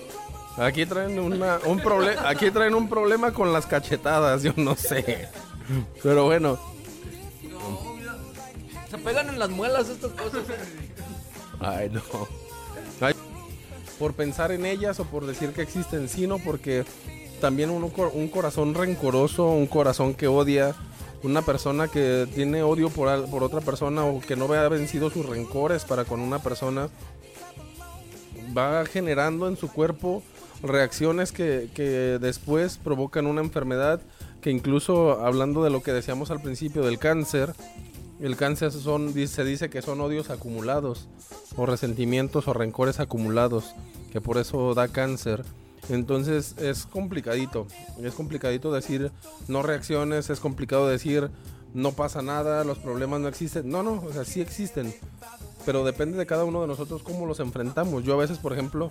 Aquí 0.57 0.85
traen 0.85 1.17
una, 1.19 1.59
un 1.65 1.79
problema, 1.79 2.29
aquí 2.29 2.51
traen 2.51 2.75
un 2.75 2.89
problema 2.89 3.31
con 3.33 3.53
las 3.53 3.65
cachetadas, 3.65 4.43
yo 4.43 4.53
no 4.57 4.75
sé. 4.75 5.29
Pero 6.03 6.25
bueno, 6.25 6.59
Se 8.89 8.97
pegan 8.97 9.29
en 9.29 9.39
las 9.39 9.49
muelas 9.49 9.87
estas 9.89 10.11
cosas. 10.11 10.41
ay 11.61 11.89
no. 11.89 12.01
Ay, 12.99 13.13
por 13.97 14.13
pensar 14.13 14.51
en 14.51 14.65
ellas 14.65 14.99
o 14.99 15.05
por 15.05 15.25
decir 15.25 15.53
que 15.53 15.61
existen, 15.61 16.09
sino 16.09 16.37
porque 16.39 16.83
también 17.39 17.69
uno 17.69 17.87
cor- 17.87 18.11
un 18.13 18.27
corazón 18.27 18.73
rencoroso, 18.75 19.47
un 19.47 19.67
corazón 19.67 20.13
que 20.13 20.27
odia, 20.27 20.75
una 21.23 21.41
persona 21.41 21.87
que 21.87 22.27
tiene 22.33 22.63
odio 22.63 22.89
por, 22.89 23.29
por 23.29 23.43
otra 23.43 23.61
persona 23.61 24.05
o 24.05 24.19
que 24.21 24.35
no 24.35 24.47
vea 24.47 24.67
vencido 24.69 25.09
sus 25.09 25.25
rencores 25.25 25.85
para 25.85 26.05
con 26.05 26.19
una 26.19 26.39
persona, 26.39 26.89
va 28.57 28.85
generando 28.85 29.47
en 29.47 29.57
su 29.57 29.71
cuerpo 29.71 30.23
reacciones 30.63 31.31
que, 31.31 31.69
que 31.73 32.19
después 32.19 32.77
provocan 32.77 33.25
una 33.25 33.41
enfermedad 33.41 34.01
que 34.41 34.51
incluso 34.51 35.23
hablando 35.23 35.63
de 35.63 35.69
lo 35.69 35.83
que 35.83 35.93
decíamos 35.93 36.31
al 36.31 36.41
principio 36.41 36.83
del 36.83 36.99
cáncer, 36.99 37.53
el 38.19 38.35
cáncer 38.35 38.71
son, 38.71 39.13
se 39.13 39.43
dice 39.43 39.69
que 39.69 39.81
son 39.81 39.99
odios 40.01 40.29
acumulados 40.29 41.07
o 41.55 41.65
resentimientos 41.65 42.47
o 42.47 42.53
rencores 42.53 42.99
acumulados, 42.99 43.73
que 44.11 44.21
por 44.21 44.37
eso 44.37 44.73
da 44.73 44.87
cáncer. 44.87 45.43
Entonces 45.91 46.55
es 46.57 46.85
complicadito, 46.85 47.67
es 48.01 48.13
complicadito 48.13 48.71
decir 48.71 49.11
no 49.49 49.61
reacciones, 49.61 50.29
es 50.29 50.39
complicado 50.39 50.87
decir 50.87 51.29
no 51.73 51.91
pasa 51.91 52.21
nada, 52.21 52.63
los 52.63 52.79
problemas 52.79 53.19
no 53.19 53.27
existen. 53.27 53.69
No, 53.69 53.83
no, 53.83 54.01
o 54.01 54.13
sea, 54.13 54.23
sí 54.23 54.39
existen, 54.39 54.93
pero 55.65 55.83
depende 55.83 56.17
de 56.17 56.25
cada 56.25 56.45
uno 56.45 56.61
de 56.61 56.67
nosotros 56.67 57.03
cómo 57.03 57.25
los 57.25 57.41
enfrentamos. 57.41 58.05
Yo 58.05 58.13
a 58.13 58.17
veces, 58.17 58.37
por 58.37 58.53
ejemplo, 58.53 58.89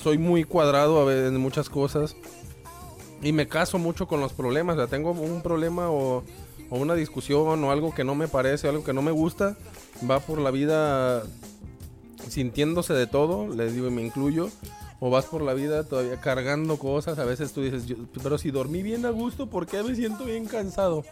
soy 0.00 0.18
muy 0.18 0.44
cuadrado 0.44 1.10
en 1.10 1.36
muchas 1.38 1.68
cosas 1.68 2.14
y 3.20 3.32
me 3.32 3.48
caso 3.48 3.76
mucho 3.78 4.06
con 4.06 4.20
los 4.20 4.32
problemas. 4.32 4.76
O 4.76 4.78
sea, 4.78 4.86
tengo 4.86 5.10
un 5.10 5.42
problema 5.42 5.90
o, 5.90 6.22
o 6.70 6.78
una 6.78 6.94
discusión 6.94 7.64
o 7.64 7.72
algo 7.72 7.92
que 7.92 8.04
no 8.04 8.14
me 8.14 8.28
parece, 8.28 8.68
algo 8.68 8.84
que 8.84 8.92
no 8.92 9.02
me 9.02 9.10
gusta, 9.10 9.56
va 10.08 10.20
por 10.20 10.38
la 10.38 10.52
vida 10.52 11.24
sintiéndose 12.28 12.94
de 12.94 13.08
todo, 13.08 13.48
les 13.48 13.74
digo 13.74 13.88
y 13.88 13.90
me 13.90 14.02
incluyo. 14.02 14.48
O 15.04 15.10
vas 15.10 15.24
por 15.24 15.42
la 15.42 15.52
vida 15.52 15.82
todavía 15.82 16.20
cargando 16.20 16.76
cosas. 16.78 17.18
A 17.18 17.24
veces 17.24 17.52
tú 17.52 17.60
dices, 17.62 17.86
"Yo- 17.86 17.96
pero 18.22 18.38
si 18.38 18.52
dormí 18.52 18.84
bien 18.84 19.04
a 19.04 19.10
gusto, 19.10 19.48
¿por 19.50 19.66
qué 19.66 19.82
me 19.82 19.96
siento 19.96 20.24
bien 20.24 20.46
cansado? 20.46 21.02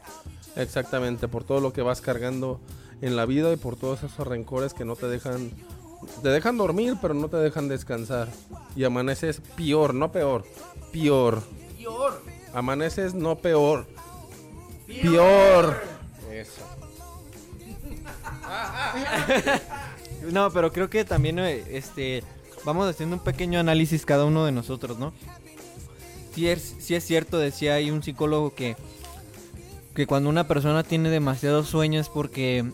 Exactamente, 0.54 1.26
por 1.26 1.42
todo 1.42 1.60
lo 1.60 1.72
que 1.72 1.82
vas 1.82 2.00
cargando 2.00 2.60
en 3.00 3.16
la 3.16 3.26
vida 3.26 3.52
y 3.52 3.56
por 3.56 3.74
todos 3.74 4.04
esos 4.04 4.26
rencores 4.28 4.74
que 4.74 4.84
no 4.84 4.94
te 4.94 5.08
dejan 5.08 5.50
te 6.22 6.28
dejan 6.28 6.56
dormir, 6.56 6.96
pero 7.02 7.14
no 7.14 7.28
te 7.28 7.36
dejan 7.38 7.66
descansar. 7.68 8.28
Y 8.76 8.84
amaneces 8.84 9.42
peor, 9.56 9.92
no 9.92 10.12
peor, 10.12 10.44
peor. 10.92 11.42
Amaneces 12.54 13.12
no 13.14 13.36
peor, 13.38 13.86
Peor. 14.86 15.80
Eso. 16.30 16.62
No, 20.22 20.50
pero 20.50 20.72
creo 20.72 20.90
que 20.90 21.04
también 21.04 21.38
eh, 21.38 21.64
este 21.70 22.22
vamos 22.64 22.88
haciendo 22.88 23.16
un 23.16 23.22
pequeño 23.22 23.58
análisis 23.58 24.04
cada 24.04 24.24
uno 24.24 24.44
de 24.44 24.52
nosotros, 24.52 24.98
¿no? 24.98 25.12
Sí 26.34 26.48
es, 26.48 26.76
sí 26.78 26.94
es 26.94 27.04
cierto, 27.04 27.38
decía 27.38 27.74
ahí 27.74 27.90
un 27.90 28.02
psicólogo 28.02 28.54
que 28.54 28.76
que 29.94 30.06
cuando 30.06 30.28
una 30.28 30.46
persona 30.46 30.82
tiene 30.82 31.10
demasiados 31.10 31.68
sueños 31.68 32.06
es 32.06 32.08
porque 32.08 32.64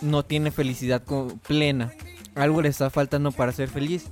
no 0.00 0.24
tiene 0.24 0.50
felicidad 0.50 1.02
plena. 1.46 1.92
Algo 2.34 2.62
le 2.62 2.68
está 2.68 2.90
faltando 2.90 3.32
para 3.32 3.52
ser 3.52 3.68
feliz. 3.68 4.06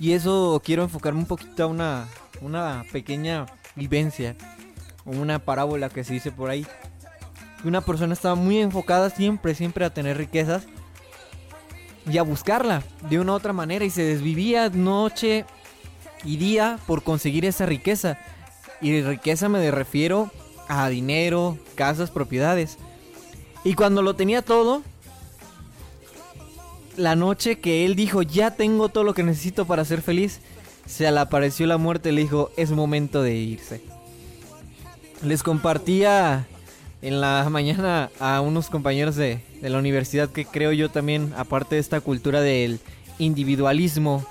Y 0.00 0.12
eso 0.12 0.60
quiero 0.64 0.82
enfocarme 0.82 1.20
un 1.20 1.26
poquito 1.26 1.64
a 1.64 1.66
una, 1.66 2.08
una 2.40 2.84
pequeña 2.92 3.46
vivencia. 3.76 4.36
Una 5.04 5.38
parábola 5.38 5.90
que 5.90 6.02
se 6.02 6.14
dice 6.14 6.32
por 6.32 6.50
ahí. 6.50 6.66
Una 7.62 7.82
persona 7.82 8.14
estaba 8.14 8.34
muy 8.34 8.58
enfocada 8.58 9.10
siempre, 9.10 9.54
siempre 9.54 9.84
a 9.84 9.92
tener 9.92 10.16
riquezas. 10.16 10.66
Y 12.10 12.18
a 12.18 12.22
buscarla 12.22 12.82
de 13.08 13.18
una 13.18 13.32
u 13.32 13.36
otra 13.36 13.52
manera. 13.52 13.84
Y 13.84 13.90
se 13.90 14.02
desvivía 14.02 14.68
noche 14.68 15.44
y 16.24 16.36
día 16.36 16.78
por 16.86 17.02
conseguir 17.02 17.44
esa 17.44 17.66
riqueza. 17.66 18.18
Y 18.80 18.90
de 18.90 19.08
riqueza 19.08 19.48
me 19.48 19.70
refiero 19.70 20.30
a 20.68 20.88
dinero, 20.88 21.58
casas, 21.74 22.10
propiedades. 22.10 22.78
Y 23.64 23.74
cuando 23.74 24.02
lo 24.02 24.14
tenía 24.14 24.42
todo, 24.42 24.82
la 26.96 27.16
noche 27.16 27.58
que 27.58 27.84
él 27.84 27.96
dijo, 27.96 28.22
ya 28.22 28.52
tengo 28.52 28.88
todo 28.88 29.04
lo 29.04 29.14
que 29.14 29.22
necesito 29.22 29.66
para 29.66 29.84
ser 29.84 30.02
feliz, 30.02 30.40
se 30.86 31.10
le 31.10 31.18
apareció 31.18 31.66
la 31.66 31.78
muerte 31.78 32.10
y 32.10 32.12
le 32.12 32.22
dijo, 32.22 32.50
es 32.56 32.70
momento 32.70 33.22
de 33.22 33.34
irse. 33.34 33.82
Les 35.22 35.42
compartía 35.42 36.46
en 37.02 37.20
la 37.20 37.46
mañana 37.50 38.10
a 38.20 38.40
unos 38.40 38.68
compañeros 38.68 39.16
de, 39.16 39.40
de 39.64 39.70
la 39.70 39.78
universidad 39.78 40.28
que 40.28 40.44
creo 40.44 40.72
yo 40.72 40.90
también, 40.90 41.32
aparte 41.38 41.76
de 41.76 41.80
esta 41.80 42.02
cultura 42.02 42.42
del 42.42 42.80
individualismo 43.18 44.22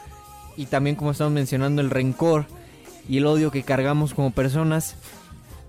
y 0.55 0.67
también 0.67 0.95
como 0.95 1.09
estamos 1.09 1.33
mencionando 1.33 1.81
el 1.81 1.89
rencor 1.89 2.45
y 3.09 3.17
el 3.17 3.25
odio 3.25 3.49
que 3.49 3.63
cargamos 3.63 4.13
como 4.13 4.29
personas, 4.29 4.95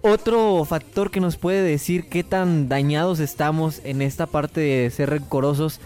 otro 0.03 0.67
factor 0.67 1.11
que 1.11 1.21
nos 1.21 1.39
puede 1.39 1.63
decir 1.63 2.11
qué 2.11 2.23
tan 2.23 2.69
dañados 2.69 3.21
estamos 3.21 3.81
en 3.85 4.03
esta 4.03 4.27
parte 4.27 4.61
de 4.61 4.91
ser 4.91 5.09
rencorosos, 5.09 5.81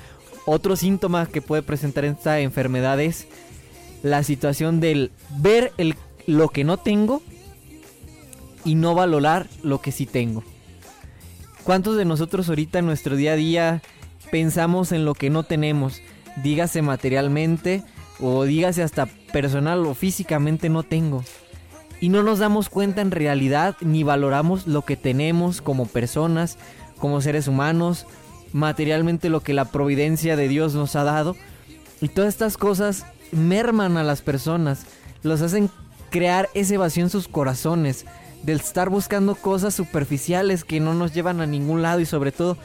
otro 0.45 0.75
síntoma 0.75 1.27
que 1.27 1.41
puede 1.41 1.63
presentar 1.63 2.05
esta 2.05 2.41
enfermedad 2.41 3.01
es 3.01 3.29
la 4.03 4.25
situación 4.25 4.81
del 4.81 5.13
ver 5.39 5.73
el, 5.79 5.95
lo 6.27 6.49
que 6.49 6.65
no 6.65 6.79
tengo 6.79 7.23
y 8.65 8.75
no 8.75 8.97
valorar 8.97 9.47
lo 9.63 9.81
que 9.81 9.93
sí 9.93 10.05
tengo. 10.05 10.43
¿Cuántos 11.69 11.99
de 11.99 12.07
nosotros 12.07 12.49
ahorita 12.49 12.79
en 12.79 12.87
nuestro 12.87 13.15
día 13.15 13.33
a 13.33 13.37
día 13.37 13.83
pensamos 14.31 14.91
en 14.91 15.05
lo 15.05 15.13
que 15.13 15.29
no 15.29 15.43
tenemos? 15.43 16.01
Dígase 16.43 16.81
materialmente 16.81 17.85
o 18.21 18.45
dígase 18.45 18.83
hasta 18.83 19.05
personal 19.35 19.85
o 19.85 19.93
físicamente 19.93 20.71
no 20.71 20.83
tengo 20.83 21.23
y 22.01 22.09
no 22.09 22.23
nos 22.23 22.39
damos 22.39 22.71
cuenta 22.71 23.03
en 23.03 23.11
realidad 23.11 23.77
ni 23.83 24.03
valoramos 24.03 24.67
lo 24.67 24.81
que 24.81 24.97
tenemos 24.97 25.61
como 25.61 25.85
personas, 25.85 26.57
como 26.97 27.21
seres 27.21 27.49
humanos, 27.49 28.07
materialmente 28.55 29.29
lo 29.29 29.41
que 29.41 29.53
la 29.53 29.67
providencia 29.67 30.37
de 30.37 30.49
Dios 30.49 30.75
nos 30.75 30.97
ha 30.97 31.05
dado. 31.05 31.37
Y 32.01 32.09
todas 32.09 32.31
estas 32.31 32.57
cosas 32.57 33.05
merman 33.31 33.99
a 33.99 34.05
las 34.05 34.23
personas, 34.23 34.87
los 35.23 35.43
hacen 35.43 35.69
crear 36.09 36.49
ese 36.55 36.79
vacío 36.79 37.05
en 37.05 37.11
sus 37.11 37.29
corazones, 37.29 38.07
del 38.43 38.61
estar 38.61 38.89
buscando 38.89 39.35
cosas 39.35 39.75
superficiales 39.75 40.65
que 40.65 40.81
no 40.81 40.95
nos 40.95 41.13
llevan 41.13 41.41
a 41.41 41.47
ningún 41.47 41.83
lado 41.83 42.01
y 42.01 42.07
sobre 42.07 42.33
todo 42.33 42.57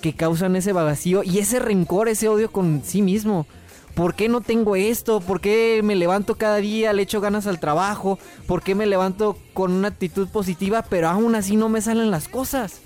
que 0.00 0.14
causan 0.14 0.56
ese 0.56 0.72
vacío 0.72 1.22
y 1.22 1.38
ese 1.38 1.58
rencor, 1.58 2.08
ese 2.08 2.28
odio 2.28 2.50
con 2.50 2.82
sí 2.84 3.02
mismo. 3.02 3.46
¿Por 3.94 4.14
qué 4.14 4.28
no 4.28 4.40
tengo 4.40 4.74
esto? 4.74 5.20
¿Por 5.20 5.40
qué 5.40 5.80
me 5.84 5.94
levanto 5.94 6.36
cada 6.36 6.56
día, 6.56 6.92
le 6.92 7.02
echo 7.02 7.20
ganas 7.20 7.46
al 7.46 7.60
trabajo? 7.60 8.18
¿Por 8.46 8.62
qué 8.62 8.74
me 8.74 8.86
levanto 8.86 9.36
con 9.52 9.72
una 9.72 9.88
actitud 9.88 10.28
positiva, 10.28 10.82
pero 10.82 11.08
aún 11.08 11.34
así 11.34 11.56
no 11.56 11.68
me 11.68 11.82
salen 11.82 12.10
las 12.10 12.26
cosas? 12.26 12.80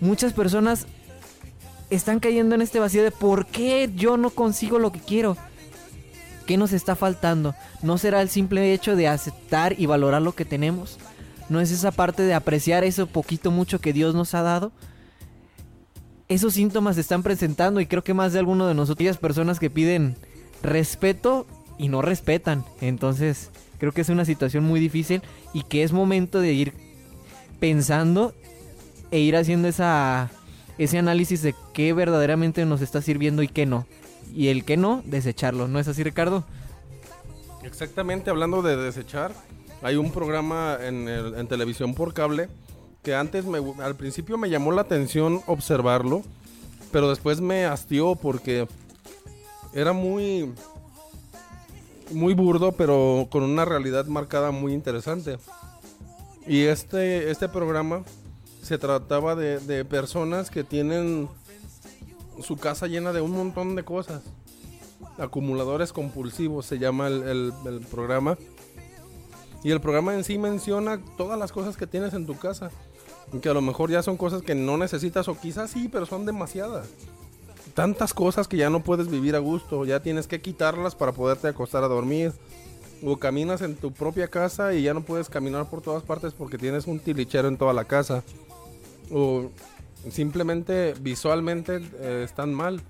Muchas 0.00 0.32
personas 0.32 0.86
están 1.90 2.20
cayendo 2.20 2.54
en 2.54 2.62
este 2.62 2.80
vacío 2.80 3.02
de 3.02 3.10
por 3.10 3.46
qué 3.46 3.90
yo 3.94 4.16
no 4.16 4.30
consigo 4.30 4.78
lo 4.78 4.92
que 4.92 5.00
quiero. 5.00 5.36
¿Qué 6.46 6.56
nos 6.56 6.72
está 6.72 6.96
faltando? 6.96 7.54
¿No 7.82 7.98
será 7.98 8.20
el 8.20 8.28
simple 8.28 8.72
hecho 8.72 8.96
de 8.96 9.08
aceptar 9.08 9.74
y 9.78 9.86
valorar 9.86 10.22
lo 10.22 10.34
que 10.34 10.44
tenemos? 10.44 10.98
¿No 11.48 11.60
es 11.60 11.70
esa 11.70 11.90
parte 11.90 12.22
de 12.22 12.34
apreciar 12.34 12.84
eso 12.84 13.06
poquito 13.06 13.50
mucho 13.50 13.80
que 13.80 13.92
Dios 13.92 14.14
nos 14.14 14.34
ha 14.34 14.42
dado? 14.42 14.72
esos 16.28 16.54
síntomas 16.54 16.94
se 16.94 17.02
están 17.02 17.22
presentando 17.22 17.80
y 17.80 17.86
creo 17.86 18.02
que 18.02 18.14
más 18.14 18.32
de 18.32 18.38
alguno 18.38 18.66
de 18.66 18.74
nosotros, 18.74 18.96
aquellas 18.96 19.18
personas 19.18 19.58
que 19.58 19.70
piden 19.70 20.16
respeto 20.62 21.46
y 21.78 21.88
no 21.88 22.02
respetan. 22.02 22.64
Entonces, 22.80 23.50
creo 23.78 23.92
que 23.92 24.00
es 24.00 24.08
una 24.08 24.24
situación 24.24 24.64
muy 24.64 24.80
difícil 24.80 25.22
y 25.52 25.62
que 25.62 25.82
es 25.82 25.92
momento 25.92 26.40
de 26.40 26.52
ir 26.52 26.72
pensando 27.60 28.34
e 29.10 29.20
ir 29.20 29.36
haciendo 29.36 29.68
esa 29.68 30.30
ese 30.76 30.98
análisis 30.98 31.40
de 31.42 31.54
qué 31.72 31.92
verdaderamente 31.92 32.64
nos 32.64 32.80
está 32.80 33.00
sirviendo 33.00 33.42
y 33.42 33.48
qué 33.48 33.64
no. 33.64 33.86
Y 34.34 34.48
el 34.48 34.64
que 34.64 34.76
no, 34.76 35.02
desecharlo. 35.04 35.68
¿No 35.68 35.78
es 35.78 35.86
así, 35.88 36.02
Ricardo? 36.02 36.44
Exactamente, 37.62 38.30
hablando 38.30 38.62
de 38.62 38.76
desechar, 38.76 39.32
hay 39.82 39.96
un 39.96 40.10
programa 40.12 40.76
en, 40.80 41.08
el- 41.08 41.34
en 41.36 41.46
televisión 41.46 41.94
por 41.94 42.12
cable 42.12 42.48
que 43.02 43.14
antes 43.14 43.44
me, 43.44 43.58
al 43.82 43.94
principio 43.96 44.38
me 44.38 44.48
llamó 44.50 44.72
la 44.72 44.80
atención 44.82 45.42
observarlo, 45.46 46.22
pero 46.90 47.10
después 47.10 47.40
me 47.40 47.64
hastió 47.66 48.14
porque 48.16 48.66
era 49.74 49.92
muy 49.92 50.52
muy 52.12 52.34
burdo, 52.34 52.72
pero 52.72 53.28
con 53.30 53.42
una 53.42 53.64
realidad 53.64 54.06
marcada 54.06 54.50
muy 54.50 54.72
interesante. 54.72 55.38
Y 56.46 56.62
este 56.62 57.30
este 57.30 57.48
programa 57.48 58.04
se 58.62 58.78
trataba 58.78 59.34
de, 59.34 59.58
de 59.58 59.84
personas 59.84 60.50
que 60.50 60.64
tienen 60.64 61.28
su 62.42 62.56
casa 62.56 62.86
llena 62.86 63.12
de 63.12 63.20
un 63.20 63.32
montón 63.32 63.74
de 63.76 63.84
cosas. 63.84 64.22
Acumuladores 65.18 65.92
compulsivos 65.92 66.66
se 66.66 66.78
llama 66.78 67.08
el, 67.08 67.52
el- 67.66 67.80
programa. 67.90 68.36
Y 69.62 69.70
el 69.70 69.80
programa 69.80 70.14
en 70.14 70.24
sí 70.24 70.36
menciona 70.38 71.00
todas 71.16 71.38
las 71.38 71.52
cosas 71.52 71.76
que 71.76 71.86
tienes 71.86 72.12
en 72.14 72.26
tu 72.26 72.36
casa. 72.36 72.70
Que 73.40 73.48
a 73.48 73.54
lo 73.54 73.60
mejor 73.62 73.90
ya 73.90 74.02
son 74.02 74.16
cosas 74.16 74.42
que 74.42 74.54
no 74.54 74.76
necesitas 74.76 75.28
o 75.28 75.38
quizás 75.38 75.70
sí, 75.70 75.88
pero 75.90 76.04
son 76.06 76.26
demasiadas. 76.26 76.88
Tantas 77.74 78.12
cosas 78.12 78.46
que 78.46 78.56
ya 78.58 78.68
no 78.70 78.82
puedes 78.84 79.08
vivir 79.08 79.34
a 79.36 79.38
gusto. 79.38 79.84
Ya 79.84 80.00
tienes 80.02 80.26
que 80.26 80.40
quitarlas 80.42 80.94
para 80.94 81.12
poderte 81.12 81.48
acostar 81.48 81.82
a 81.84 81.88
dormir. 81.88 82.32
O 83.02 83.16
caminas 83.16 83.62
en 83.62 83.76
tu 83.76 83.92
propia 83.92 84.28
casa 84.28 84.72
y 84.74 84.82
ya 84.82 84.94
no 84.94 85.02
puedes 85.02 85.28
caminar 85.28 85.68
por 85.68 85.80
todas 85.82 86.02
partes 86.02 86.32
porque 86.32 86.58
tienes 86.58 86.86
un 86.86 87.00
tilichero 87.00 87.48
en 87.48 87.56
toda 87.56 87.72
la 87.72 87.84
casa. 87.84 88.22
O 89.10 89.50
simplemente 90.10 90.94
visualmente 91.00 91.80
eh, 92.00 92.22
están 92.24 92.52
mal. 92.52 92.80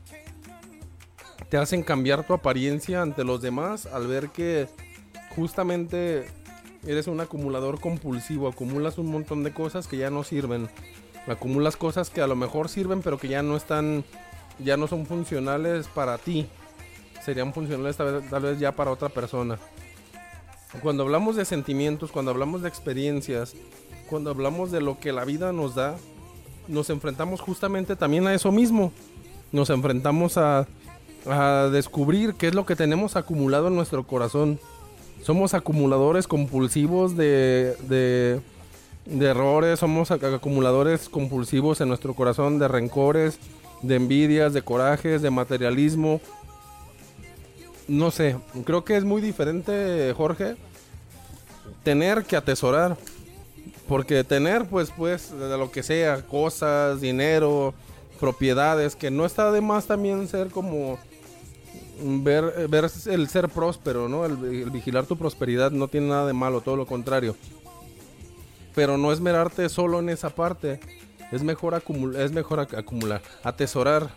Te 1.48 1.56
hacen 1.56 1.82
cambiar 1.82 2.26
tu 2.26 2.32
apariencia 2.32 3.02
ante 3.02 3.24
los 3.24 3.40
demás 3.40 3.86
al 3.86 4.06
ver 4.06 4.30
que 4.30 4.68
justamente 5.36 6.26
eres 6.86 7.06
un 7.06 7.20
acumulador 7.20 7.80
compulsivo, 7.80 8.48
acumulas 8.48 8.98
un 8.98 9.06
montón 9.10 9.42
de 9.42 9.52
cosas 9.52 9.86
que 9.86 9.96
ya 9.96 10.10
no 10.10 10.24
sirven, 10.24 10.68
acumulas 11.26 11.76
cosas 11.76 12.10
que 12.10 12.20
a 12.20 12.26
lo 12.26 12.36
mejor 12.36 12.68
sirven 12.68 13.02
pero 13.02 13.18
que 13.18 13.28
ya 13.28 13.42
no 13.42 13.56
están, 13.56 14.04
ya 14.58 14.76
no 14.76 14.86
son 14.86 15.06
funcionales 15.06 15.86
para 15.88 16.18
ti, 16.18 16.46
serían 17.24 17.54
funcionales 17.54 17.96
tal 17.96 18.20
vez, 18.20 18.30
tal 18.30 18.42
vez 18.42 18.58
ya 18.58 18.72
para 18.72 18.90
otra 18.90 19.08
persona. 19.08 19.58
Cuando 20.82 21.04
hablamos 21.04 21.36
de 21.36 21.44
sentimientos, 21.44 22.10
cuando 22.10 22.32
hablamos 22.32 22.62
de 22.62 22.68
experiencias, 22.68 23.54
cuando 24.08 24.30
hablamos 24.30 24.72
de 24.72 24.80
lo 24.80 24.98
que 24.98 25.12
la 25.12 25.24
vida 25.24 25.52
nos 25.52 25.74
da, 25.74 25.96
nos 26.68 26.90
enfrentamos 26.90 27.40
justamente 27.40 27.96
también 27.96 28.26
a 28.26 28.34
eso 28.34 28.52
mismo. 28.52 28.92
Nos 29.52 29.70
enfrentamos 29.70 30.36
a, 30.36 30.66
a 31.26 31.68
descubrir 31.72 32.34
qué 32.34 32.48
es 32.48 32.54
lo 32.54 32.66
que 32.66 32.76
tenemos 32.76 33.16
acumulado 33.16 33.68
en 33.68 33.76
nuestro 33.76 34.04
corazón. 34.04 34.58
Somos 35.22 35.54
acumuladores 35.54 36.26
compulsivos 36.26 37.16
de, 37.16 37.76
de, 37.88 38.40
de 39.06 39.26
errores, 39.26 39.80
somos 39.80 40.10
ac- 40.10 40.34
acumuladores 40.34 41.08
compulsivos 41.08 41.80
en 41.80 41.88
nuestro 41.88 42.14
corazón 42.14 42.58
de 42.58 42.68
rencores, 42.68 43.38
de 43.82 43.96
envidias, 43.96 44.52
de 44.52 44.62
corajes, 44.62 45.22
de 45.22 45.30
materialismo. 45.30 46.20
No 47.86 48.10
sé, 48.10 48.36
creo 48.64 48.84
que 48.84 48.96
es 48.96 49.04
muy 49.04 49.20
diferente, 49.20 50.12
Jorge, 50.16 50.56
tener 51.82 52.24
que 52.24 52.36
atesorar. 52.36 52.96
Porque 53.88 54.24
tener, 54.24 54.64
pues, 54.66 54.90
pues, 54.96 55.30
de 55.38 55.58
lo 55.58 55.70
que 55.70 55.82
sea, 55.82 56.22
cosas, 56.26 57.00
dinero, 57.00 57.74
propiedades, 58.18 58.96
que 58.96 59.10
no 59.10 59.26
está 59.26 59.52
de 59.52 59.60
más 59.60 59.86
también 59.86 60.26
ser 60.28 60.48
como 60.48 60.98
ver, 62.02 62.66
ver 62.68 62.90
el 63.06 63.28
ser 63.28 63.48
próspero, 63.50 64.08
¿no? 64.08 64.24
El, 64.24 64.36
vigilar 64.70 65.04
tu 65.04 65.16
prosperidad 65.18 65.70
no 65.70 65.88
tiene 65.88 66.08
nada 66.08 66.26
de 66.26 66.32
malo, 66.32 66.60
todo 66.62 66.76
lo 66.76 66.86
contrario. 66.86 67.36
pero 68.74 68.98
no 68.98 69.12
esmerarte 69.12 69.68
solo 69.68 70.00
en 70.00 70.08
esa 70.08 70.30
parte. 70.30 70.80
Es 71.30 71.42
mejor, 71.42 71.74
acumular, 71.74 72.20
es 72.22 72.32
mejor 72.32 72.58
ac- 72.60 72.76
acumular, 72.78 73.22
atesorar. 73.42 74.08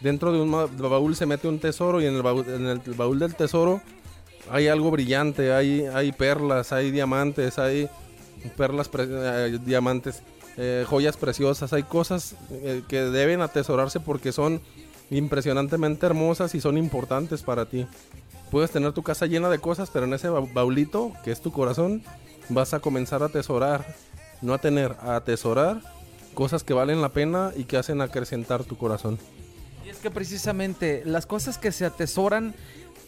Dentro 0.00 0.32
de 0.32 0.40
un 0.40 0.50
baúl 0.50 1.16
se 1.16 1.26
mete 1.26 1.48
un 1.48 1.58
tesoro 1.58 2.00
y 2.00 2.06
en 2.06 2.14
el 2.14 2.22
baúl, 2.22 2.44
en 2.48 2.66
el 2.66 2.78
baúl 2.96 3.18
del 3.18 3.34
tesoro 3.34 3.80
hay 4.50 4.68
algo 4.68 4.90
brillante, 4.90 5.52
hay, 5.52 5.86
hay 5.92 6.12
perlas, 6.12 6.72
hay 6.72 6.90
diamantes, 6.90 7.58
hay 7.58 7.88
perlas, 8.56 8.90
eh, 8.98 9.58
diamantes, 9.64 10.22
eh, 10.56 10.84
joyas 10.88 11.16
preciosas, 11.16 11.72
hay 11.72 11.82
cosas 11.84 12.34
eh, 12.50 12.82
que 12.88 13.00
deben 13.02 13.40
atesorarse 13.40 14.00
porque 14.00 14.32
son 14.32 14.60
impresionantemente 15.10 16.06
hermosas 16.06 16.54
y 16.54 16.60
son 16.60 16.78
importantes 16.78 17.42
para 17.42 17.66
ti. 17.66 17.86
Puedes 18.50 18.70
tener 18.70 18.92
tu 18.92 19.02
casa 19.02 19.26
llena 19.26 19.48
de 19.48 19.58
cosas, 19.58 19.90
pero 19.90 20.06
en 20.06 20.14
ese 20.14 20.28
ba- 20.28 20.40
baulito, 20.52 21.12
que 21.24 21.30
es 21.30 21.40
tu 21.40 21.52
corazón, 21.52 22.02
vas 22.48 22.74
a 22.74 22.80
comenzar 22.80 23.22
a 23.22 23.26
atesorar, 23.26 23.94
no 24.42 24.54
a 24.54 24.58
tener, 24.58 24.96
a 25.00 25.16
atesorar 25.16 25.80
cosas 26.34 26.64
que 26.64 26.72
valen 26.72 27.00
la 27.02 27.10
pena 27.10 27.52
y 27.56 27.64
que 27.64 27.76
hacen 27.76 28.00
acrecentar 28.00 28.64
tu 28.64 28.76
corazón. 28.76 29.18
Y 29.84 29.88
es 29.88 29.98
que 29.98 30.10
precisamente 30.10 31.02
las 31.04 31.26
cosas 31.26 31.58
que 31.58 31.72
se 31.72 31.84
atesoran 31.84 32.54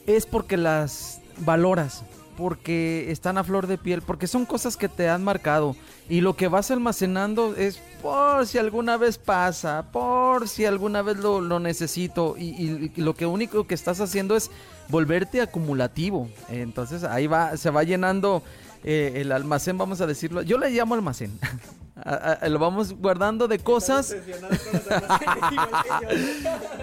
es 0.06 0.26
porque 0.26 0.56
las 0.56 1.20
valoras, 1.38 2.02
porque 2.42 3.12
están 3.12 3.38
a 3.38 3.44
flor 3.44 3.68
de 3.68 3.78
piel, 3.78 4.02
porque 4.02 4.26
son 4.26 4.46
cosas 4.46 4.76
que 4.76 4.88
te 4.88 5.08
han 5.08 5.22
marcado. 5.22 5.76
Y 6.08 6.22
lo 6.22 6.34
que 6.34 6.48
vas 6.48 6.72
almacenando 6.72 7.54
es 7.54 7.78
por 8.02 8.48
si 8.48 8.58
alguna 8.58 8.96
vez 8.96 9.16
pasa, 9.16 9.86
por 9.92 10.48
si 10.48 10.64
alguna 10.64 11.02
vez 11.02 11.18
lo, 11.18 11.60
necesito. 11.60 12.34
Y, 12.36 12.90
lo 12.96 13.14
único 13.30 13.68
que 13.68 13.74
estás 13.74 14.00
haciendo 14.00 14.34
es 14.34 14.50
volverte 14.88 15.40
acumulativo. 15.40 16.28
Entonces 16.48 17.04
ahí 17.04 17.28
va, 17.28 17.56
se 17.56 17.70
va 17.70 17.84
llenando 17.84 18.42
eh, 18.82 19.12
el 19.18 19.30
almacén, 19.30 19.78
vamos 19.78 20.00
a 20.00 20.08
decirlo. 20.08 20.42
Yo 20.42 20.58
le 20.58 20.68
llamo 20.70 20.94
almacén. 20.94 21.38
A- 22.04 22.38
a- 22.40 22.48
lo 22.48 22.58
vamos 22.58 22.92
guardando 22.94 23.48
de 23.48 23.58
cosas. 23.58 24.14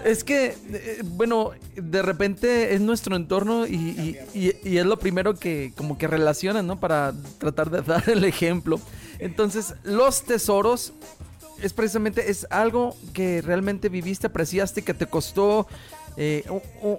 Es 0.06 0.24
que, 0.24 0.56
eh, 0.72 1.02
bueno, 1.04 1.52
de 1.76 2.02
repente 2.02 2.74
es 2.74 2.82
nuestro 2.82 3.16
entorno 3.16 3.68
y, 3.68 3.76
y- 3.76 4.18
y- 4.34 4.56
y 4.70 4.78
es 4.78 4.86
lo 4.86 4.98
primero 4.98 5.36
que 5.36 5.74
como 5.76 5.98
que 5.98 6.08
relacionan, 6.08 6.66
¿no? 6.68 6.80
Para 6.80 7.14
tratar 7.38 7.70
de 7.70 7.82
dar 7.82 8.10
el 8.10 8.24
ejemplo. 8.24 8.80
Entonces, 9.20 9.74
los 9.84 10.24
tesoros 10.24 10.94
es 11.62 11.74
precisamente, 11.74 12.32
es 12.32 12.48
algo 12.50 12.96
que 13.14 13.42
realmente 13.42 13.90
viviste, 13.90 14.28
apreciaste, 14.28 14.82
que 14.84 14.94
te 14.94 15.06
costó 15.06 15.68
eh, 16.16 16.46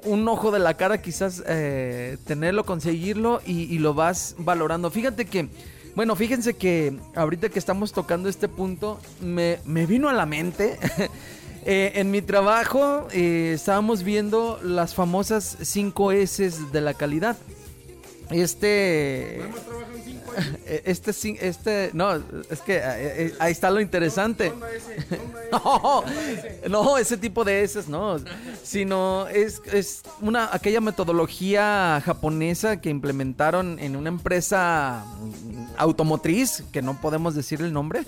un, 0.04 0.28
ojo 0.28 0.50
de 0.50 0.58
la 0.58 0.76
cara 0.76 1.00
quizás 1.00 1.42
eh, 1.46 2.18
tenerlo, 2.26 2.64
conseguirlo 2.64 3.40
y 3.46 3.78
lo 3.78 3.94
vas 3.94 4.34
valorando. 4.38 4.90
Fíjate 4.90 5.24
que... 5.24 5.48
Bueno, 5.94 6.16
fíjense 6.16 6.54
que 6.54 6.96
ahorita 7.14 7.48
que 7.48 7.58
estamos 7.58 7.92
tocando 7.92 8.28
este 8.28 8.48
punto, 8.48 9.00
me, 9.20 9.58
vino 9.86 10.08
a 10.08 10.12
la 10.12 10.26
mente 10.26 10.78
Eh, 11.66 11.92
en 11.96 12.10
mi 12.10 12.22
trabajo 12.22 13.06
eh, 13.12 13.52
estábamos 13.54 14.02
viendo 14.02 14.58
las 14.62 14.94
famosas 14.94 15.58
5 15.60 16.12
S 16.12 16.50
de 16.72 16.80
la 16.80 16.94
calidad. 16.94 17.36
Este. 18.30 19.42
Este, 20.84 21.12
sí- 21.12 21.36
este, 21.40 21.90
no, 21.92 22.14
es 22.50 22.60
que 22.64 22.76
eh, 22.76 22.82
eh, 22.86 23.34
ahí 23.38 23.52
está 23.52 23.70
lo 23.70 23.80
interesante. 23.80 24.52
No, 25.50 26.04
no, 26.68 26.96
ese 26.96 27.16
tipo 27.16 27.42
de 27.42 27.64
S 27.64 27.82
no, 27.88 28.18
sino 28.62 29.26
es, 29.26 29.60
es 29.72 30.02
una, 30.20 30.48
aquella 30.52 30.80
metodología 30.80 32.00
japonesa 32.04 32.80
que 32.80 32.88
implementaron 32.88 33.80
en 33.80 33.96
una 33.96 34.10
empresa 34.10 35.04
automotriz, 35.76 36.62
que 36.70 36.82
no 36.82 37.00
podemos 37.00 37.34
decir 37.34 37.60
el 37.62 37.72
nombre, 37.72 38.02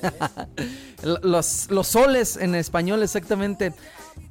los, 1.03 1.69
los 1.71 1.89
soles 1.89 2.37
en 2.37 2.55
español 2.55 3.03
exactamente. 3.03 3.73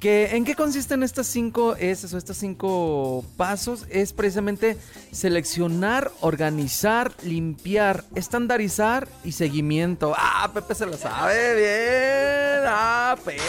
Que, 0.02 0.34
¿En 0.36 0.44
qué 0.44 0.56
consisten 0.56 1.04
estas 1.04 1.28
cinco 1.28 1.66
o 1.68 1.76
estos 1.76 2.36
cinco 2.36 3.24
pasos? 3.36 3.86
Es 3.88 4.12
precisamente 4.12 4.76
seleccionar, 5.12 6.10
organizar, 6.20 7.12
limpiar, 7.22 8.04
estandarizar 8.16 9.06
y 9.22 9.32
seguimiento. 9.32 10.12
Ah, 10.16 10.50
Pepe 10.52 10.74
se 10.74 10.86
lo 10.86 10.96
sabe 10.96 11.54
bien. 11.54 12.64
Ah, 12.66 13.16
Pepe. 13.24 13.40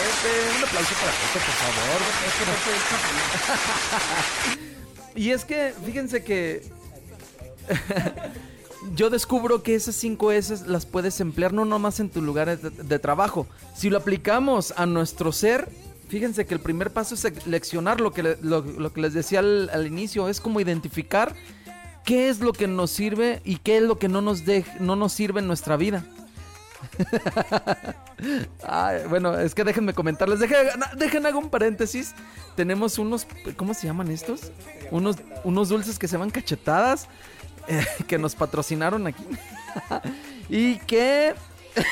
Un 0.58 0.64
aplauso 0.64 0.94
para 0.94 1.12
Pepe, 1.12 1.40
por 1.44 1.54
favor. 1.58 2.00
y 5.16 5.30
es 5.30 5.44
que, 5.44 5.74
fíjense 5.84 6.22
que 6.22 6.62
yo 8.94 9.10
descubro 9.10 9.62
que 9.64 9.74
esas 9.74 9.96
cinco 9.96 10.30
S 10.30 10.66
las 10.66 10.86
puedes 10.86 11.18
emplear 11.20 11.52
no 11.52 11.64
nomás 11.64 11.98
en 11.98 12.10
tus 12.10 12.22
lugares 12.22 12.62
de, 12.62 12.70
de 12.70 12.98
trabajo. 13.00 13.48
Si 13.74 13.90
lo 13.90 13.98
aplicamos 13.98 14.72
a 14.76 14.86
nuestro 14.86 15.32
ser, 15.32 15.68
fíjense 16.08 16.46
que 16.46 16.54
el 16.54 16.60
primer 16.60 16.90
paso 16.92 17.14
es 17.14 17.20
seleccionar 17.20 18.00
lo 18.00 18.12
que, 18.12 18.36
lo, 18.40 18.92
que 18.92 19.00
les 19.00 19.14
decía 19.14 19.40
al, 19.40 19.86
inicio, 19.86 20.28
es 20.28 20.40
como 20.40 20.60
identificar 20.60 21.34
qué 22.04 22.28
es 22.28 22.40
lo 22.40 22.52
que 22.52 22.66
nos 22.66 22.90
sirve 22.90 23.40
y 23.44 23.56
qué 23.56 23.78
es 23.78 23.82
lo 23.82 23.98
que 23.98 24.08
no 24.08 24.20
nos, 24.20 24.44
dej- 24.44 24.78
no 24.80 24.96
nos 24.96 25.12
sirve 25.12 25.40
en 25.40 25.46
nuestra 25.46 25.76
vida. 25.76 26.04
Bueno, 29.08 29.38
es 29.38 29.54
que 29.54 29.64
déjenme 29.64 29.92
comentarles, 29.92 30.38
dejen, 30.38 30.56
dejen 30.96 31.26
hago 31.26 31.38
un 31.38 31.50
paréntesis. 31.50 32.14
Tenemos 32.56 32.98
unos, 32.98 33.26
¿cómo 33.56 33.74
se 33.74 33.86
llaman 33.86 34.10
estos? 34.10 34.50
Unos, 34.90 35.16
unos 35.42 35.68
dulces 35.68 35.98
que 35.98 36.08
se 36.08 36.12
llaman 36.12 36.30
cachetadas, 36.30 37.08
eh, 37.68 37.84
que 38.06 38.16
nos 38.16 38.34
patrocinaron 38.34 39.06
aquí. 39.06 39.24
y 40.48 40.76
que 40.78 41.34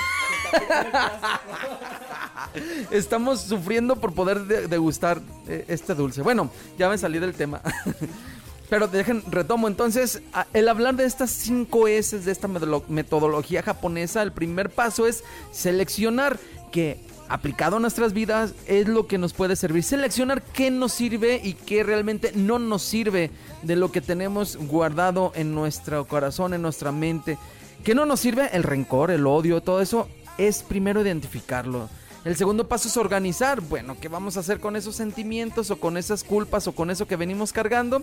estamos 2.90 3.40
sufriendo 3.42 3.96
por 3.96 4.12
poder 4.14 4.44
de- 4.46 4.68
degustar 4.68 5.20
eh, 5.48 5.64
este 5.68 5.94
dulce. 5.94 6.22
Bueno, 6.22 6.50
ya 6.78 6.88
me 6.88 6.98
salí 6.98 7.18
del 7.18 7.34
tema. 7.34 7.60
Pero 8.70 8.88
dejen, 8.88 9.22
retomo 9.30 9.68
entonces, 9.68 10.22
el 10.54 10.66
hablar 10.68 10.96
de 10.96 11.04
estas 11.04 11.30
5 11.30 11.88
S 11.88 12.18
de 12.20 12.32
esta 12.32 12.48
metodolo- 12.48 12.84
metodología 12.88 13.62
japonesa, 13.62 14.22
el 14.22 14.32
primer 14.32 14.70
paso 14.70 15.06
es 15.06 15.22
seleccionar 15.52 16.38
que 16.70 16.98
aplicado 17.28 17.76
a 17.76 17.80
nuestras 17.80 18.14
vidas 18.14 18.54
es 18.66 18.88
lo 18.88 19.06
que 19.06 19.18
nos 19.18 19.34
puede 19.34 19.56
servir. 19.56 19.82
Seleccionar 19.84 20.42
qué 20.42 20.70
nos 20.70 20.92
sirve 20.92 21.40
y 21.42 21.52
qué 21.54 21.82
realmente 21.82 22.32
no 22.34 22.58
nos 22.58 22.82
sirve 22.82 23.30
de 23.62 23.76
lo 23.76 23.92
que 23.92 24.00
tenemos 24.00 24.56
guardado 24.56 25.32
en 25.34 25.54
nuestro 25.54 26.06
corazón, 26.06 26.54
en 26.54 26.62
nuestra 26.62 26.92
mente. 26.92 27.36
¿Qué 27.84 27.94
no 27.94 28.06
nos 28.06 28.20
sirve? 28.20 28.48
El 28.52 28.62
rencor, 28.62 29.10
el 29.10 29.26
odio, 29.26 29.60
todo 29.62 29.82
eso 29.82 30.08
es 30.38 30.62
primero 30.62 31.02
identificarlo. 31.02 31.90
El 32.24 32.36
segundo 32.36 32.68
paso 32.68 32.88
es 32.88 32.96
organizar. 32.96 33.60
Bueno, 33.60 33.96
¿qué 34.00 34.08
vamos 34.08 34.36
a 34.36 34.40
hacer 34.40 34.60
con 34.60 34.76
esos 34.76 34.94
sentimientos 34.94 35.70
o 35.70 35.80
con 35.80 35.96
esas 35.96 36.22
culpas 36.22 36.66
o 36.68 36.72
con 36.72 36.90
eso 36.90 37.06
que 37.06 37.16
venimos 37.16 37.52
cargando? 37.52 38.02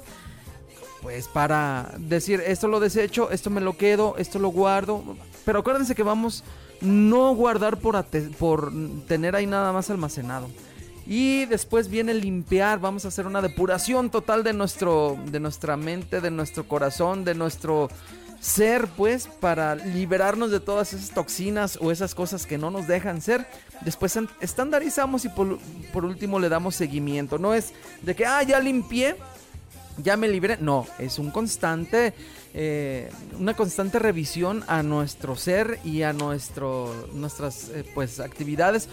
Pues 1.01 1.29
para 1.29 1.93
decir, 1.97 2.41
esto 2.45 2.67
lo 2.67 2.81
desecho, 2.81 3.31
esto 3.31 3.49
me 3.49 3.61
lo 3.61 3.77
quedo, 3.77 4.15
esto 4.17 4.37
lo 4.37 4.49
guardo. 4.49 5.03
Pero 5.45 5.59
acuérdense 5.59 5.95
que 5.95 6.03
vamos 6.03 6.43
no 6.81 7.33
guardar 7.33 7.77
por, 7.77 8.03
por 8.37 8.71
tener 9.07 9.35
ahí 9.35 9.47
nada 9.47 9.71
más 9.71 9.89
almacenado. 9.89 10.49
Y 11.07 11.45
después 11.45 11.89
viene 11.89 12.13
limpiar, 12.13 12.79
vamos 12.79 13.05
a 13.05 13.07
hacer 13.07 13.25
una 13.25 13.41
depuración 13.41 14.11
total 14.11 14.43
de 14.43 14.53
nuestro 14.53 15.17
de 15.31 15.39
nuestra 15.39 15.75
mente, 15.75 16.21
de 16.21 16.29
nuestro 16.29 16.67
corazón, 16.67 17.23
de 17.23 17.33
nuestro 17.33 17.89
ser, 18.39 18.87
pues, 18.95 19.27
para 19.27 19.75
liberarnos 19.75 20.49
de 20.51 20.59
todas 20.59 20.93
esas 20.93 21.09
toxinas 21.11 21.77
o 21.81 21.91
esas 21.91 22.15
cosas 22.15 22.45
que 22.45 22.57
no 22.57 22.71
nos 22.71 22.87
dejan 22.87 23.21
ser. 23.21 23.45
Después 23.81 24.17
estandarizamos 24.39 25.25
y 25.25 25.29
por, 25.29 25.59
por 25.91 26.05
último 26.05 26.39
le 26.39 26.49
damos 26.49 26.75
seguimiento. 26.75 27.37
No 27.37 27.53
es 27.53 27.73
de 28.01 28.15
que, 28.15 28.25
ah, 28.25 28.41
ya 28.43 28.59
limpié, 28.59 29.15
ya 29.97 30.15
me 30.15 30.27
libré. 30.29 30.57
No, 30.61 30.87
es 30.99 31.19
un 31.19 31.31
constante, 31.31 32.13
eh, 32.53 33.11
una 33.37 33.53
constante 33.55 33.99
revisión 33.99 34.63
a 34.67 34.83
nuestro 34.83 35.35
ser 35.35 35.79
y 35.83 36.03
a 36.03 36.13
nuestro, 36.13 37.09
nuestras 37.13 37.69
eh, 37.69 37.83
pues 37.93 38.19
actividades 38.21 38.87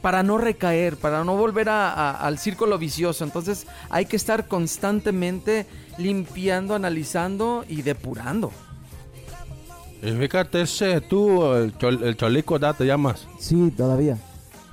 para 0.00 0.22
no 0.22 0.38
recaer, 0.38 0.96
para 0.96 1.24
no 1.24 1.36
volver 1.36 1.68
a- 1.68 2.12
al 2.12 2.38
círculo 2.38 2.78
vicioso. 2.78 3.24
Entonces 3.24 3.66
hay 3.90 4.06
que 4.06 4.16
estar 4.16 4.48
constantemente 4.48 5.66
limpiando, 5.98 6.74
analizando 6.74 7.66
y 7.68 7.82
depurando. 7.82 8.50
Y 10.02 10.12
fíjate 10.12 10.62
ese, 10.62 11.00
tú, 11.00 11.52
el, 11.54 11.76
chol- 11.76 12.02
el 12.02 12.16
cholico, 12.16 12.58
¿da? 12.58 12.72
¿Te 12.72 12.86
llamas? 12.86 13.26
Sí, 13.38 13.70
todavía. 13.76 14.16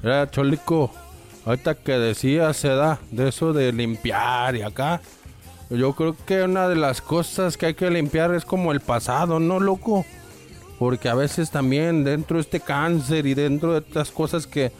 Era 0.02 0.30
cholico. 0.32 0.92
Ahorita 1.46 1.76
que 1.76 1.94
decías, 1.94 2.56
se 2.58 2.70
da, 2.70 3.00
de 3.12 3.30
eso 3.30 3.54
de 3.54 3.72
limpiar 3.72 4.56
y 4.56 4.62
acá. 4.62 5.02
Yo 5.70 5.94
creo 5.94 6.16
que 6.26 6.44
una 6.44 6.70
de 6.70 6.76
las 6.78 7.02
cosas 7.02 7.58
que 7.58 7.66
hay 7.68 7.74
que 7.74 7.90
limpiar 7.90 8.34
es 8.34 8.46
como 8.46 8.72
el 8.72 8.80
pasado, 8.80 9.40
¿no, 9.40 9.60
loco? 9.60 10.06
Porque 10.80 11.10
a 11.10 11.16
veces 11.16 11.50
también 11.52 12.04
dentro 12.04 12.38
de 12.38 12.42
este 12.42 12.60
cáncer 12.62 13.26
y 13.26 13.34
dentro 13.34 13.74
de 13.74 13.80
estas 13.80 14.12
cosas 14.12 14.48
que, 14.48 14.72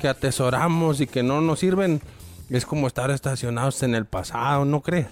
que 0.00 0.08
atesoramos 0.08 1.00
y 1.00 1.06
que 1.06 1.22
no 1.22 1.40
nos 1.40 1.60
sirven, 1.60 2.02
es 2.50 2.66
como 2.66 2.86
estar 2.88 3.10
estacionados 3.10 3.82
en 3.82 3.94
el 3.94 4.04
pasado, 4.04 4.64
¿no 4.66 4.80
crees? 4.82 5.06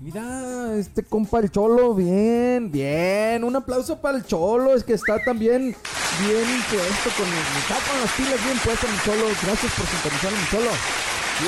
Mira, 0.00 0.76
este 0.76 1.02
compa 1.02 1.40
el 1.40 1.50
Cholo, 1.50 1.92
bien, 1.92 2.70
bien. 2.70 3.42
Un 3.42 3.56
aplauso 3.56 4.00
para 4.00 4.16
el 4.16 4.24
Cholo, 4.24 4.72
es 4.72 4.84
que 4.84 4.92
está 4.92 5.18
también 5.24 5.74
bien 6.20 6.62
puesto, 6.70 7.10
con, 7.16 7.26
está 7.26 7.74
con 7.90 8.00
las 8.00 8.12
pilas 8.12 8.44
bien 8.44 8.58
puestas, 8.62 8.90
mi 8.90 8.98
Cholo. 9.04 9.26
Gracias 9.42 9.72
por 9.72 9.86
sintonizar, 9.86 10.30
mi 10.30 10.48
Cholo. 10.50 10.70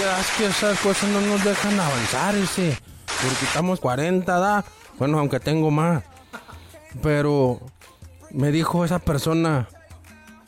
Ya, 0.01 0.21
es 0.21 0.31
que 0.37 0.47
esas 0.47 0.81
cosas 0.81 1.11
no 1.11 1.21
nos 1.21 1.45
dejan 1.45 1.79
avanzar, 1.79 2.35
ese. 2.35 2.77
Porque 3.07 3.45
estamos 3.45 3.79
40, 3.79 4.39
¿da? 4.41 4.65
Bueno, 4.99 5.21
aunque 5.21 5.39
tengo 5.39 5.71
más. 5.71 6.03
Pero 7.03 7.61
me 8.33 8.51
dijo 8.51 8.85
esa 8.85 8.99
persona, 8.99 9.69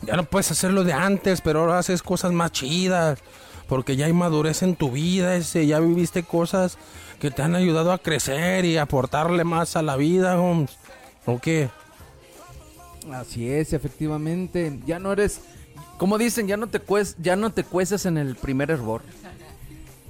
ya 0.03 0.17
no 0.17 0.25
puedes 0.25 0.51
hacer 0.51 0.73
lo 0.73 0.83
de 0.83 0.93
antes, 0.93 1.41
pero 1.41 1.61
ahora 1.61 1.79
haces 1.79 2.03
cosas 2.03 2.33
más 2.33 2.51
chidas. 2.51 3.21
Porque 3.69 3.95
ya 3.95 4.07
hay 4.07 4.13
madurez 4.13 4.63
en 4.63 4.75
tu 4.75 4.91
vida, 4.91 5.37
ese. 5.37 5.69
Ya 5.69 5.79
viviste 5.79 6.25
cosas 6.25 6.79
que 7.23 7.31
te 7.31 7.41
han 7.41 7.55
ayudado 7.55 7.93
a 7.93 7.99
crecer 7.99 8.65
y 8.65 8.79
aportarle 8.79 9.45
más 9.45 9.77
a 9.77 9.83
la 9.83 9.95
vida, 9.95 10.41
Holmes. 10.41 10.77
¿O 11.25 11.39
qué? 11.39 11.69
Así 13.13 13.49
es, 13.49 13.73
efectivamente. 13.73 14.81
Ya 14.87 14.99
no 14.99 15.13
eres, 15.13 15.41
como 15.99 16.19
dicen, 16.19 16.49
ya 16.49 16.57
no 16.57 16.67
te 16.67 16.81
cues, 16.81 17.15
ya 17.23 17.37
no 17.37 17.53
te 17.53 17.63
cueces 17.63 18.07
en 18.07 18.19
el 18.19 18.35
primer 18.35 18.73
error. 18.73 19.03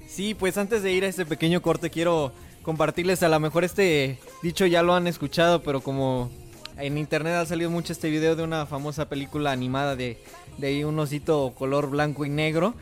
Sí, 0.08 0.32
pues 0.32 0.56
antes 0.56 0.82
de 0.82 0.90
ir 0.90 1.04
a 1.04 1.08
este 1.08 1.26
pequeño 1.26 1.60
corte 1.60 1.90
quiero 1.90 2.32
compartirles 2.62 3.22
a 3.22 3.28
lo 3.28 3.38
mejor 3.40 3.64
este 3.64 4.18
dicho 4.42 4.64
ya 4.64 4.82
lo 4.82 4.94
han 4.94 5.06
escuchado, 5.06 5.62
pero 5.62 5.82
como 5.82 6.30
en 6.78 6.96
internet 6.96 7.34
ha 7.34 7.44
salido 7.44 7.68
mucho 7.68 7.92
este 7.92 8.08
video 8.08 8.36
de 8.36 8.42
una 8.42 8.64
famosa 8.64 9.10
película 9.10 9.52
animada 9.52 9.96
de, 9.96 10.16
de 10.56 10.86
un 10.86 10.98
osito 10.98 11.52
color 11.58 11.90
blanco 11.90 12.24
y 12.24 12.30
negro 12.30 12.72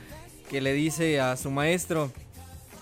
que 0.48 0.60
le 0.60 0.72
dice 0.72 1.20
a 1.20 1.36
su 1.36 1.50
maestro, 1.50 2.12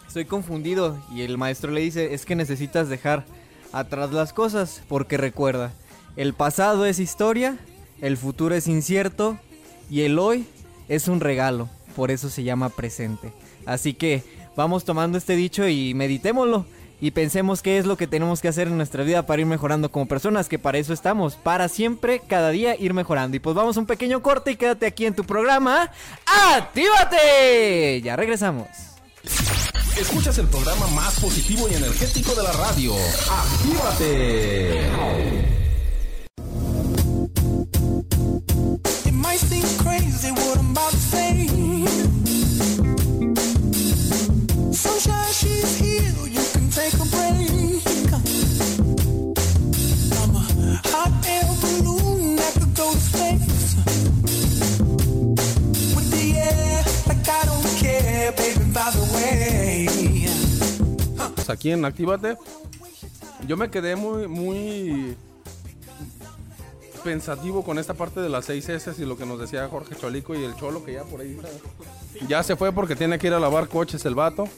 estoy 0.08 0.24
confundido 0.24 0.98
y 1.14 1.20
el 1.20 1.36
maestro 1.36 1.70
le 1.70 1.82
dice, 1.82 2.14
es 2.14 2.24
que 2.24 2.34
necesitas 2.34 2.88
dejar 2.88 3.24
atrás 3.72 4.10
las 4.10 4.32
cosas 4.32 4.82
porque 4.88 5.18
recuerda, 5.18 5.70
el 6.16 6.32
pasado 6.32 6.86
es 6.86 6.98
historia, 6.98 7.58
el 8.00 8.16
futuro 8.16 8.54
es 8.54 8.66
incierto 8.66 9.38
y 9.90 10.02
el 10.02 10.18
hoy 10.18 10.46
es 10.88 11.08
un 11.08 11.20
regalo, 11.20 11.68
por 11.94 12.10
eso 12.10 12.30
se 12.30 12.42
llama 12.42 12.70
presente. 12.70 13.32
Así 13.66 13.92
que 13.92 14.24
vamos 14.56 14.86
tomando 14.86 15.18
este 15.18 15.36
dicho 15.36 15.68
y 15.68 15.92
meditémoslo 15.92 16.64
y 17.02 17.10
pensemos 17.10 17.60
qué 17.60 17.76
es 17.76 17.84
lo 17.84 17.98
que 17.98 18.06
tenemos 18.06 18.40
que 18.40 18.48
hacer 18.48 18.66
en 18.66 18.78
nuestra 18.78 19.04
vida 19.04 19.26
para 19.26 19.42
ir 19.42 19.46
mejorando 19.46 19.92
como 19.92 20.08
personas, 20.08 20.48
que 20.48 20.58
para 20.58 20.78
eso 20.78 20.94
estamos, 20.94 21.36
para 21.36 21.68
siempre, 21.68 22.22
cada 22.26 22.48
día 22.48 22.74
ir 22.74 22.94
mejorando. 22.94 23.36
Y 23.36 23.40
pues 23.40 23.54
vamos 23.54 23.76
a 23.76 23.80
un 23.80 23.86
pequeño 23.86 24.22
corte 24.22 24.52
y 24.52 24.56
quédate 24.56 24.86
aquí 24.86 25.04
en 25.04 25.14
tu 25.14 25.24
programa. 25.24 25.92
¡Actívate! 26.56 28.00
Ya 28.02 28.16
regresamos. 28.16 28.66
Escuchas 30.00 30.38
el 30.38 30.46
programa 30.46 30.86
más 30.88 31.18
positivo 31.18 31.68
y 31.68 31.74
energético 31.74 32.32
de 32.34 32.42
la 32.44 32.52
radio. 32.52 32.94
¡Actívate! 33.28 34.88
Aquí 61.48 61.70
en 61.70 61.84
Actívate, 61.84 62.36
yo 63.46 63.56
me 63.56 63.70
quedé 63.70 63.96
muy, 63.96 64.28
muy 64.28 65.16
pensativo 67.04 67.64
con 67.64 67.78
esta 67.78 67.94
parte 67.94 68.20
de 68.20 68.28
las 68.28 68.44
6 68.44 68.68
S 68.68 68.94
y 68.98 69.04
lo 69.04 69.16
que 69.16 69.24
nos 69.24 69.38
decía 69.38 69.68
Jorge 69.68 69.94
Cholico 69.96 70.34
y 70.34 70.44
el 70.44 70.54
Cholo, 70.56 70.84
que 70.84 70.94
ya 70.94 71.04
por 71.04 71.20
ahí 71.20 71.38
ya 72.26 72.42
se 72.42 72.56
fue 72.56 72.72
porque 72.72 72.96
tiene 72.96 73.18
que 73.18 73.28
ir 73.28 73.34
a 73.34 73.40
lavar 73.40 73.68
coches 73.68 74.04
el 74.04 74.14
vato. 74.14 74.48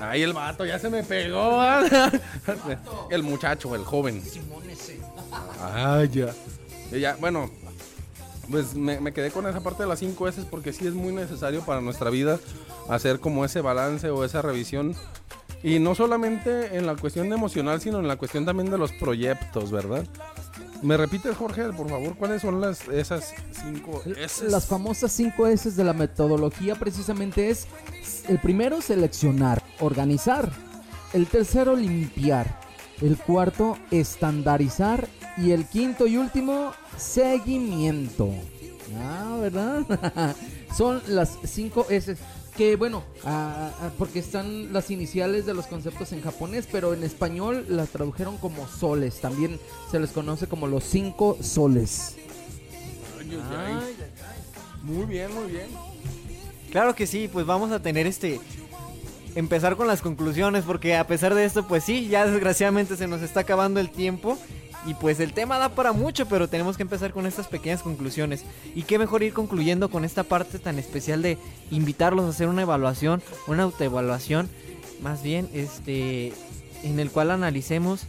Ahí 0.00 0.22
el 0.22 0.32
vato 0.32 0.64
ya 0.64 0.78
se 0.78 0.88
me 0.88 1.02
pegó. 1.02 1.60
¿ah? 1.60 2.10
el 3.10 3.22
muchacho, 3.22 3.74
el 3.74 3.84
joven. 3.84 4.22
Ay, 5.60 6.08
ya. 6.08 6.34
Ya, 6.90 7.16
bueno, 7.20 7.50
pues 8.50 8.74
me, 8.74 8.98
me 9.00 9.12
quedé 9.12 9.30
con 9.30 9.46
esa 9.46 9.60
parte 9.60 9.82
de 9.84 9.88
las 9.88 9.98
5 10.00 10.28
S 10.28 10.42
porque 10.50 10.72
sí 10.72 10.86
es 10.86 10.94
muy 10.94 11.12
necesario 11.12 11.62
para 11.62 11.80
nuestra 11.80 12.10
vida 12.10 12.38
hacer 12.88 13.20
como 13.20 13.44
ese 13.44 13.60
balance 13.60 14.10
o 14.10 14.24
esa 14.24 14.42
revisión. 14.42 14.96
Y 15.62 15.78
no 15.78 15.94
solamente 15.94 16.76
en 16.76 16.86
la 16.86 16.96
cuestión 16.96 17.32
emocional, 17.32 17.80
sino 17.80 17.98
en 17.98 18.08
la 18.08 18.16
cuestión 18.16 18.46
también 18.46 18.70
de 18.70 18.78
los 18.78 18.92
proyectos, 18.92 19.70
¿verdad? 19.70 20.06
¿Me 20.82 20.96
repites, 20.96 21.36
Jorge, 21.36 21.64
por 21.72 21.90
favor, 21.90 22.16
cuáles 22.16 22.40
son 22.40 22.60
las 22.60 22.88
esas 22.88 23.34
5 23.62 24.02
S? 24.16 24.48
Las 24.48 24.66
famosas 24.66 25.12
5 25.12 25.46
S 25.48 25.70
de 25.72 25.84
la 25.84 25.92
metodología 25.92 26.74
precisamente 26.74 27.50
es 27.50 27.66
el 28.28 28.38
primero 28.38 28.80
seleccionar, 28.80 29.62
organizar, 29.80 30.50
el 31.12 31.26
tercero 31.26 31.76
limpiar, 31.76 32.58
el 33.02 33.18
cuarto 33.18 33.76
estandarizar 33.90 35.06
y 35.36 35.50
el 35.50 35.66
quinto 35.66 36.06
y 36.06 36.16
último 36.16 36.72
seguimiento. 36.96 38.30
Ah, 38.98 39.36
¿verdad? 39.40 40.34
Son 40.76 41.02
las 41.08 41.38
5 41.44 41.86
S 41.90 42.16
que 42.56 42.76
bueno, 42.76 43.02
ah, 43.24 43.70
ah, 43.80 43.90
porque 43.98 44.18
están 44.18 44.72
las 44.72 44.90
iniciales 44.90 45.46
de 45.46 45.54
los 45.54 45.66
conceptos 45.66 46.12
en 46.12 46.22
japonés, 46.22 46.68
pero 46.70 46.94
en 46.94 47.02
español 47.02 47.64
las 47.68 47.90
tradujeron 47.90 48.36
como 48.38 48.66
soles. 48.66 49.20
También 49.20 49.58
se 49.90 49.98
les 49.98 50.10
conoce 50.10 50.46
como 50.46 50.66
los 50.66 50.84
cinco 50.84 51.38
soles. 51.40 52.16
Muy 54.82 55.04
bien, 55.06 55.34
muy 55.34 55.50
bien. 55.50 55.66
Claro 56.70 56.94
que 56.94 57.06
sí, 57.06 57.28
pues 57.32 57.46
vamos 57.46 57.70
a 57.72 57.80
tener 57.80 58.06
este 58.06 58.40
empezar 59.34 59.76
con 59.76 59.86
las 59.86 60.02
conclusiones 60.02 60.64
porque 60.64 60.96
a 60.96 61.06
pesar 61.06 61.34
de 61.34 61.44
esto 61.44 61.66
pues 61.66 61.84
sí, 61.84 62.08
ya 62.08 62.26
desgraciadamente 62.26 62.96
se 62.96 63.06
nos 63.06 63.22
está 63.22 63.40
acabando 63.40 63.78
el 63.78 63.90
tiempo 63.90 64.36
y 64.86 64.94
pues 64.94 65.20
el 65.20 65.32
tema 65.32 65.58
da 65.58 65.70
para 65.70 65.92
mucho, 65.92 66.26
pero 66.26 66.48
tenemos 66.48 66.76
que 66.76 66.82
empezar 66.82 67.12
con 67.12 67.26
estas 67.26 67.46
pequeñas 67.46 67.82
conclusiones. 67.82 68.44
Y 68.74 68.84
qué 68.84 68.98
mejor 68.98 69.22
ir 69.22 69.32
concluyendo 69.32 69.90
con 69.90 70.04
esta 70.04 70.24
parte 70.24 70.58
tan 70.58 70.78
especial 70.78 71.22
de 71.22 71.38
invitarlos 71.70 72.24
a 72.24 72.30
hacer 72.30 72.48
una 72.48 72.62
evaluación, 72.62 73.22
una 73.46 73.64
autoevaluación, 73.64 74.48
más 75.02 75.22
bien 75.22 75.48
este 75.52 76.32
en 76.82 76.98
el 76.98 77.10
cual 77.10 77.30
analicemos 77.30 78.06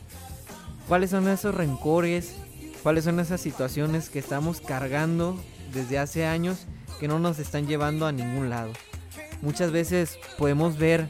cuáles 0.87 1.09
son 1.09 1.27
esos 1.27 1.53
rencores, 1.53 2.35
cuáles 2.83 3.03
son 3.03 3.19
esas 3.19 3.41
situaciones 3.41 4.09
que 4.09 4.19
estamos 4.19 4.61
cargando 4.61 5.37
desde 5.73 5.99
hace 5.99 6.25
años 6.25 6.67
que 6.99 7.07
no 7.07 7.19
nos 7.19 7.39
están 7.39 7.67
llevando 7.67 8.05
a 8.05 8.11
ningún 8.11 8.49
lado. 8.49 8.71
Muchas 9.41 9.71
veces 9.71 10.19
podemos 10.37 10.77
ver 10.77 11.09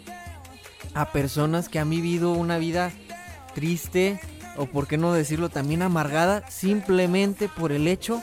a 0.94 1.12
personas 1.12 1.70
que 1.70 1.80
han 1.80 1.90
vivido 1.90 2.32
una 2.32 2.58
vida 2.58 2.92
triste 3.54 4.20
o 4.58 4.66
por 4.66 4.88
qué 4.88 4.98
no 4.98 5.14
decirlo 5.14 5.50
también 5.50 5.82
amargada 5.82 6.44
simplemente 6.50 7.50
por 7.50 7.72
el 7.72 7.88
hecho 7.88 8.22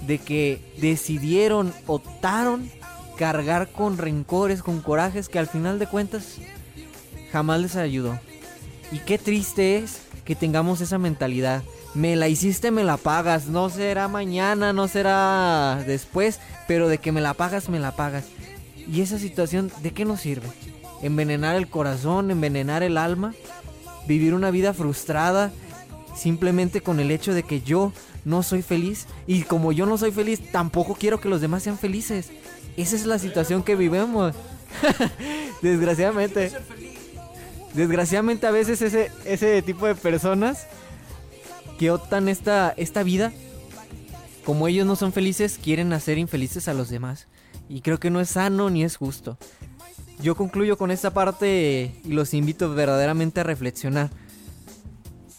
de 0.00 0.18
que 0.18 0.74
decidieron, 0.80 1.72
optaron 1.86 2.70
cargar 3.16 3.68
con 3.68 3.98
rencores, 3.98 4.62
con 4.62 4.80
corajes 4.80 5.28
que 5.28 5.38
al 5.38 5.48
final 5.48 5.78
de 5.78 5.86
cuentas 5.86 6.36
jamás 7.32 7.60
les 7.60 7.76
ayudó. 7.76 8.18
Y 8.92 9.00
qué 9.00 9.18
triste 9.18 9.78
es 9.78 10.02
que 10.24 10.34
tengamos 10.34 10.80
esa 10.80 10.98
mentalidad. 10.98 11.62
Me 11.94 12.16
la 12.16 12.28
hiciste, 12.28 12.70
me 12.70 12.84
la 12.84 12.96
pagas. 12.96 13.46
No 13.46 13.70
será 13.70 14.08
mañana, 14.08 14.72
no 14.72 14.88
será 14.88 15.82
después, 15.86 16.38
pero 16.66 16.88
de 16.88 16.98
que 16.98 17.12
me 17.12 17.20
la 17.20 17.34
pagas, 17.34 17.68
me 17.68 17.80
la 17.80 17.96
pagas. 17.96 18.24
Y 18.90 19.00
esa 19.00 19.18
situación, 19.18 19.70
¿de 19.82 19.92
qué 19.92 20.04
nos 20.04 20.20
sirve? 20.20 20.48
Envenenar 21.02 21.56
el 21.56 21.68
corazón, 21.68 22.30
envenenar 22.30 22.82
el 22.82 22.96
alma, 22.96 23.34
vivir 24.06 24.32
una 24.32 24.50
vida 24.50 24.72
frustrada 24.72 25.50
simplemente 26.16 26.80
con 26.80 27.00
el 27.00 27.10
hecho 27.10 27.34
de 27.34 27.42
que 27.42 27.60
yo 27.60 27.92
no 28.24 28.42
soy 28.42 28.62
feliz 28.62 29.06
y 29.26 29.42
como 29.42 29.72
yo 29.72 29.86
no 29.86 29.98
soy 29.98 30.12
feliz, 30.12 30.40
tampoco 30.52 30.94
quiero 30.94 31.20
que 31.20 31.28
los 31.28 31.40
demás 31.40 31.62
sean 31.62 31.78
felices. 31.78 32.30
Esa 32.76 32.96
es 32.96 33.06
la 33.06 33.18
situación 33.18 33.62
que 33.62 33.74
vivimos. 33.74 34.34
Desgraciadamente. 35.62 36.52
Desgraciadamente 37.74 38.46
a 38.46 38.50
veces 38.50 38.82
ese, 38.82 39.10
ese 39.24 39.62
tipo 39.62 39.86
de 39.86 39.94
personas 39.94 40.66
que 41.78 41.90
optan 41.90 42.28
esta, 42.28 42.74
esta 42.76 43.02
vida, 43.02 43.32
como 44.44 44.68
ellos 44.68 44.86
no 44.86 44.96
son 44.96 45.12
felices, 45.12 45.58
quieren 45.62 45.92
hacer 45.92 46.18
infelices 46.18 46.68
a 46.68 46.74
los 46.74 46.88
demás. 46.88 47.28
Y 47.68 47.82
creo 47.82 48.00
que 48.00 48.10
no 48.10 48.20
es 48.20 48.30
sano 48.30 48.70
ni 48.70 48.82
es 48.82 48.96
justo. 48.96 49.38
Yo 50.20 50.34
concluyo 50.34 50.76
con 50.76 50.90
esta 50.90 51.12
parte 51.12 52.00
y 52.04 52.12
los 52.12 52.34
invito 52.34 52.74
verdaderamente 52.74 53.40
a 53.40 53.44
reflexionar. 53.44 54.10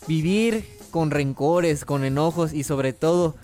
Vivir 0.09 0.65
con 0.89 1.11
rencores, 1.11 1.85
con 1.85 2.03
enojos 2.03 2.51
y 2.51 2.63
sobre 2.63 2.93
todo 2.93 3.35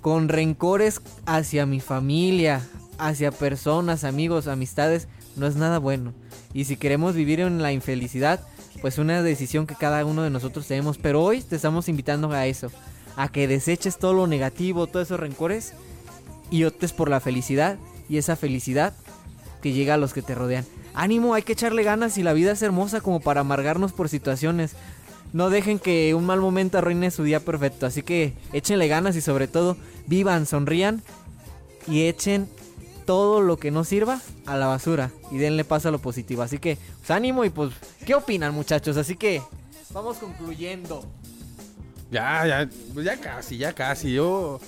con 0.00 0.28
rencores 0.28 1.00
hacia 1.26 1.64
mi 1.64 1.78
familia, 1.78 2.60
hacia 2.98 3.30
personas, 3.30 4.02
amigos, 4.02 4.48
amistades, 4.48 5.06
no 5.36 5.46
es 5.46 5.54
nada 5.54 5.78
bueno. 5.78 6.12
Y 6.52 6.64
si 6.64 6.76
queremos 6.76 7.14
vivir 7.14 7.38
en 7.38 7.62
la 7.62 7.70
infelicidad, 7.70 8.40
pues 8.80 8.98
una 8.98 9.22
decisión 9.22 9.68
que 9.68 9.76
cada 9.76 10.04
uno 10.04 10.22
de 10.22 10.30
nosotros 10.30 10.66
tenemos. 10.66 10.98
Pero 10.98 11.22
hoy 11.22 11.40
te 11.40 11.54
estamos 11.54 11.88
invitando 11.88 12.32
a 12.32 12.46
eso, 12.48 12.72
a 13.14 13.28
que 13.28 13.46
deseches 13.46 13.96
todo 13.96 14.12
lo 14.12 14.26
negativo, 14.26 14.88
todos 14.88 15.06
esos 15.06 15.20
rencores 15.20 15.72
y 16.50 16.64
optes 16.64 16.92
por 16.92 17.08
la 17.08 17.20
felicidad 17.20 17.78
y 18.08 18.16
esa 18.16 18.34
felicidad 18.34 18.92
que 19.62 19.72
llega 19.72 19.94
a 19.94 19.98
los 19.98 20.12
que 20.12 20.22
te 20.22 20.34
rodean. 20.34 20.64
Ánimo, 20.94 21.34
hay 21.34 21.42
que 21.42 21.52
echarle 21.52 21.84
ganas 21.84 22.18
y 22.18 22.24
la 22.24 22.32
vida 22.32 22.50
es 22.50 22.62
hermosa 22.62 23.00
como 23.00 23.20
para 23.20 23.42
amargarnos 23.42 23.92
por 23.92 24.08
situaciones. 24.08 24.72
No 25.32 25.50
dejen 25.50 25.78
que 25.78 26.14
un 26.14 26.24
mal 26.24 26.40
momento 26.40 26.78
arruine 26.78 27.10
su 27.10 27.22
día 27.22 27.40
perfecto. 27.40 27.86
Así 27.86 28.02
que 28.02 28.34
échenle 28.52 28.88
ganas 28.88 29.16
y 29.16 29.20
sobre 29.20 29.48
todo 29.48 29.76
vivan, 30.06 30.46
sonrían 30.46 31.02
y 31.86 32.04
echen 32.06 32.48
todo 33.04 33.40
lo 33.40 33.56
que 33.56 33.70
no 33.70 33.84
sirva 33.84 34.20
a 34.46 34.56
la 34.56 34.66
basura 34.66 35.10
y 35.30 35.38
denle 35.38 35.64
paso 35.64 35.88
a 35.88 35.92
lo 35.92 35.98
positivo. 35.98 36.42
Así 36.42 36.58
que 36.58 36.78
pues, 36.98 37.10
ánimo 37.10 37.44
y 37.44 37.50
pues, 37.50 37.72
¿qué 38.04 38.14
opinan 38.14 38.52
muchachos? 38.52 38.96
Así 38.96 39.16
que 39.16 39.42
vamos 39.90 40.18
concluyendo. 40.18 41.04
Ya, 42.10 42.46
ya, 42.46 42.68
pues 42.94 43.06
ya 43.06 43.16
casi, 43.18 43.56
ya 43.56 43.72
casi. 43.72 44.12
Yo. 44.12 44.60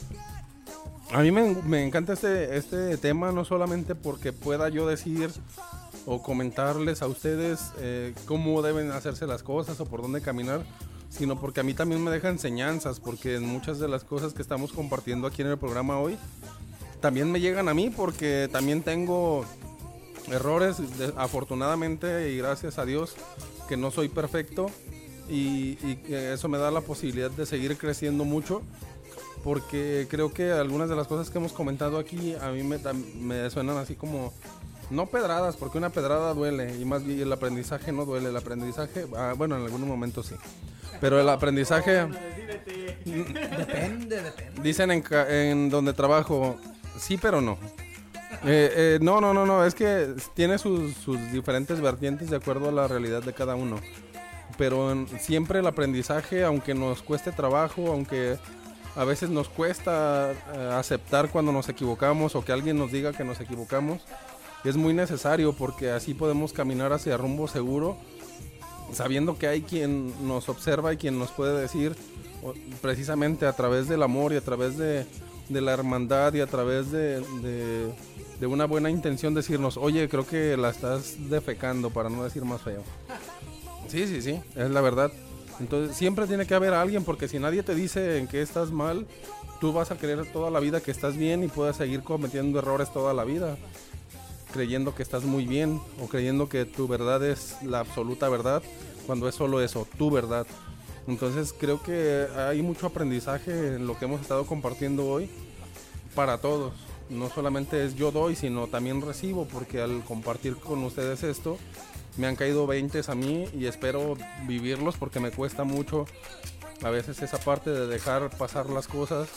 A 1.12 1.20
mí 1.20 1.30
me, 1.30 1.54
me 1.64 1.84
encanta 1.84 2.12
este, 2.12 2.56
este 2.56 2.96
tema, 2.98 3.32
no 3.32 3.44
solamente 3.44 3.94
porque 3.94 4.32
pueda 4.32 4.68
yo 4.68 4.86
decir 4.86 5.30
o 6.10 6.22
comentarles 6.22 7.02
a 7.02 7.06
ustedes 7.06 7.60
eh, 7.80 8.14
cómo 8.24 8.62
deben 8.62 8.90
hacerse 8.92 9.26
las 9.26 9.42
cosas 9.42 9.78
o 9.78 9.84
por 9.84 10.00
dónde 10.00 10.22
caminar, 10.22 10.64
sino 11.10 11.38
porque 11.38 11.60
a 11.60 11.62
mí 11.62 11.74
también 11.74 12.02
me 12.02 12.10
deja 12.10 12.30
enseñanzas, 12.30 12.98
porque 12.98 13.36
en 13.36 13.46
muchas 13.46 13.78
de 13.78 13.88
las 13.88 14.04
cosas 14.04 14.32
que 14.32 14.40
estamos 14.40 14.72
compartiendo 14.72 15.26
aquí 15.26 15.42
en 15.42 15.48
el 15.48 15.58
programa 15.58 16.00
hoy, 16.00 16.16
también 17.02 17.30
me 17.30 17.40
llegan 17.40 17.68
a 17.68 17.74
mí, 17.74 17.90
porque 17.90 18.48
también 18.50 18.82
tengo 18.82 19.44
errores, 20.28 20.76
afortunadamente 21.16 22.32
y 22.32 22.38
gracias 22.38 22.78
a 22.78 22.86
Dios, 22.86 23.14
que 23.68 23.76
no 23.76 23.90
soy 23.90 24.08
perfecto 24.08 24.70
y, 25.28 25.76
eso 26.08 26.48
me 26.48 26.56
da 26.56 26.70
la 26.70 26.80
posibilidad 26.80 27.30
de 27.30 27.44
seguir 27.44 27.76
creciendo 27.76 28.24
mucho 28.24 28.62
porque 29.44 30.06
creo 30.08 30.32
que 30.32 30.52
algunas 30.52 30.88
de 30.88 30.96
las 30.96 31.06
cosas 31.06 31.28
que 31.28 31.36
hemos 31.36 31.52
comentado 31.52 31.98
aquí 31.98 32.34
a 32.34 32.50
mí 32.50 32.62
me 32.62 33.50
suenan 33.50 33.76
así 33.76 33.94
como 33.94 34.32
no 34.90 35.06
pedradas 35.06 35.56
porque 35.56 35.78
una 35.78 35.90
pedrada 35.90 36.32
duele 36.34 36.76
y 36.78 36.84
más 36.84 37.04
bien 37.04 37.20
el 37.20 37.32
aprendizaje 37.32 37.92
no 37.92 38.04
duele 38.04 38.28
el 38.30 38.36
aprendizaje 38.36 39.06
ah, 39.16 39.34
bueno 39.36 39.56
en 39.56 39.64
algunos 39.64 39.86
momentos 39.88 40.26
sí 40.26 40.34
pero 41.00 41.20
el 41.20 41.28
aprendizaje 41.28 42.06
Depende, 43.04 44.22
depende. 44.22 44.62
Dicen 44.62 44.90
en, 44.90 45.70
donde 45.70 45.92
trabajo, 45.92 46.56
sí, 46.98 47.16
pero 47.16 47.40
no. 47.40 47.58
Eh, 48.44 48.72
eh, 48.76 48.98
no, 49.00 49.20
no, 49.20 49.32
no, 49.32 49.46
no, 49.46 49.64
es 49.64 49.74
que 49.74 50.14
tiene 50.34 50.58
sus, 50.58 50.94
sus 50.96 51.18
diferentes 51.32 51.80
vertientes 51.80 52.30
de 52.30 52.36
acuerdo 52.36 52.68
a 52.68 52.72
la 52.72 52.88
realidad 52.88 53.22
de 53.22 53.32
cada 53.32 53.54
uno. 53.54 53.80
Pero 54.56 54.90
en- 54.92 55.06
siempre 55.20 55.60
el 55.60 55.66
aprendizaje, 55.66 56.44
aunque 56.44 56.74
nos 56.74 57.02
cueste 57.02 57.32
trabajo, 57.32 57.88
aunque 57.90 58.38
a 58.96 59.04
veces 59.04 59.30
nos 59.30 59.48
cuesta 59.48 60.32
eh, 60.32 60.70
aceptar 60.74 61.30
cuando 61.30 61.52
nos 61.52 61.68
equivocamos 61.68 62.34
o 62.34 62.44
que 62.44 62.52
alguien 62.52 62.76
nos 62.78 62.90
diga 62.92 63.12
que 63.12 63.24
nos 63.24 63.40
equivocamos, 63.40 64.02
es 64.64 64.76
muy 64.76 64.92
necesario 64.94 65.52
porque 65.52 65.90
así 65.90 66.14
podemos 66.14 66.52
caminar 66.52 66.92
hacia 66.92 67.16
rumbo 67.16 67.48
seguro, 67.48 67.96
sabiendo 68.92 69.38
que 69.38 69.46
hay 69.48 69.62
quien 69.62 70.26
nos 70.26 70.48
observa 70.48 70.92
y 70.92 70.96
quien 70.96 71.18
nos 71.18 71.30
puede 71.30 71.60
decir, 71.60 71.94
precisamente 72.80 73.46
a 73.46 73.52
través 73.52 73.88
del 73.88 74.02
amor 74.02 74.32
y 74.32 74.36
a 74.36 74.40
través 74.40 74.76
de, 74.78 75.06
la 75.50 75.72
hermandad 75.72 76.34
y 76.34 76.40
a 76.40 76.46
través 76.46 76.90
de, 76.90 77.20
de- 77.42 77.92
de 78.38 78.46
una 78.46 78.66
buena 78.66 78.88
intención 78.88 79.34
decirnos, 79.34 79.76
oye, 79.76 80.08
creo 80.08 80.24
que 80.24 80.56
la 80.56 80.70
estás 80.70 81.16
defecando, 81.28 81.90
para 81.90 82.08
no 82.08 82.22
decir 82.22 82.44
más 82.44 82.62
feo. 82.62 82.84
Sí, 83.88 84.06
sí, 84.06 84.22
sí, 84.22 84.40
es 84.54 84.70
la 84.70 84.80
verdad. 84.80 85.10
Entonces 85.58 85.96
siempre 85.96 86.26
tiene 86.28 86.46
que 86.46 86.54
haber 86.54 86.72
alguien 86.72 87.02
porque 87.02 87.26
si 87.26 87.40
nadie 87.40 87.64
te 87.64 87.74
dice 87.74 88.18
en 88.18 88.28
qué 88.28 88.40
estás 88.40 88.70
mal, 88.70 89.08
tú 89.60 89.72
vas 89.72 89.90
a 89.90 89.96
creer 89.96 90.24
toda 90.32 90.52
la 90.52 90.60
vida 90.60 90.80
que 90.80 90.92
estás 90.92 91.16
bien 91.16 91.42
y 91.42 91.48
puedes 91.48 91.74
seguir 91.76 92.04
cometiendo 92.04 92.60
errores 92.60 92.92
toda 92.92 93.12
la 93.12 93.24
vida, 93.24 93.56
creyendo 94.58 94.92
que 94.92 95.04
estás 95.04 95.22
muy 95.22 95.46
bien 95.46 95.80
o 96.02 96.08
creyendo 96.08 96.48
que 96.48 96.64
tu 96.64 96.88
verdad 96.88 97.24
es 97.24 97.62
la 97.62 97.78
absoluta 97.78 98.28
verdad, 98.28 98.60
cuando 99.06 99.28
es 99.28 99.36
solo 99.36 99.62
eso, 99.62 99.86
tu 99.96 100.10
verdad. 100.10 100.48
Entonces 101.06 101.54
creo 101.56 101.80
que 101.80 102.26
hay 102.36 102.60
mucho 102.60 102.88
aprendizaje 102.88 103.76
en 103.76 103.86
lo 103.86 103.96
que 103.96 104.06
hemos 104.06 104.20
estado 104.20 104.46
compartiendo 104.46 105.06
hoy 105.06 105.30
para 106.16 106.38
todos. 106.38 106.74
No 107.08 107.30
solamente 107.30 107.84
es 107.84 107.94
yo 107.94 108.10
doy, 108.10 108.34
sino 108.34 108.66
también 108.66 109.00
recibo, 109.00 109.46
porque 109.46 109.80
al 109.80 110.02
compartir 110.02 110.56
con 110.56 110.82
ustedes 110.82 111.22
esto, 111.22 111.56
me 112.16 112.26
han 112.26 112.34
caído 112.34 112.66
20 112.66 113.00
a 113.06 113.14
mí 113.14 113.44
y 113.56 113.66
espero 113.66 114.16
vivirlos 114.48 114.96
porque 114.96 115.20
me 115.20 115.30
cuesta 115.30 115.62
mucho 115.62 116.04
a 116.82 116.90
veces 116.90 117.22
esa 117.22 117.38
parte 117.38 117.70
de 117.70 117.86
dejar 117.86 118.28
pasar 118.36 118.68
las 118.70 118.88
cosas, 118.88 119.28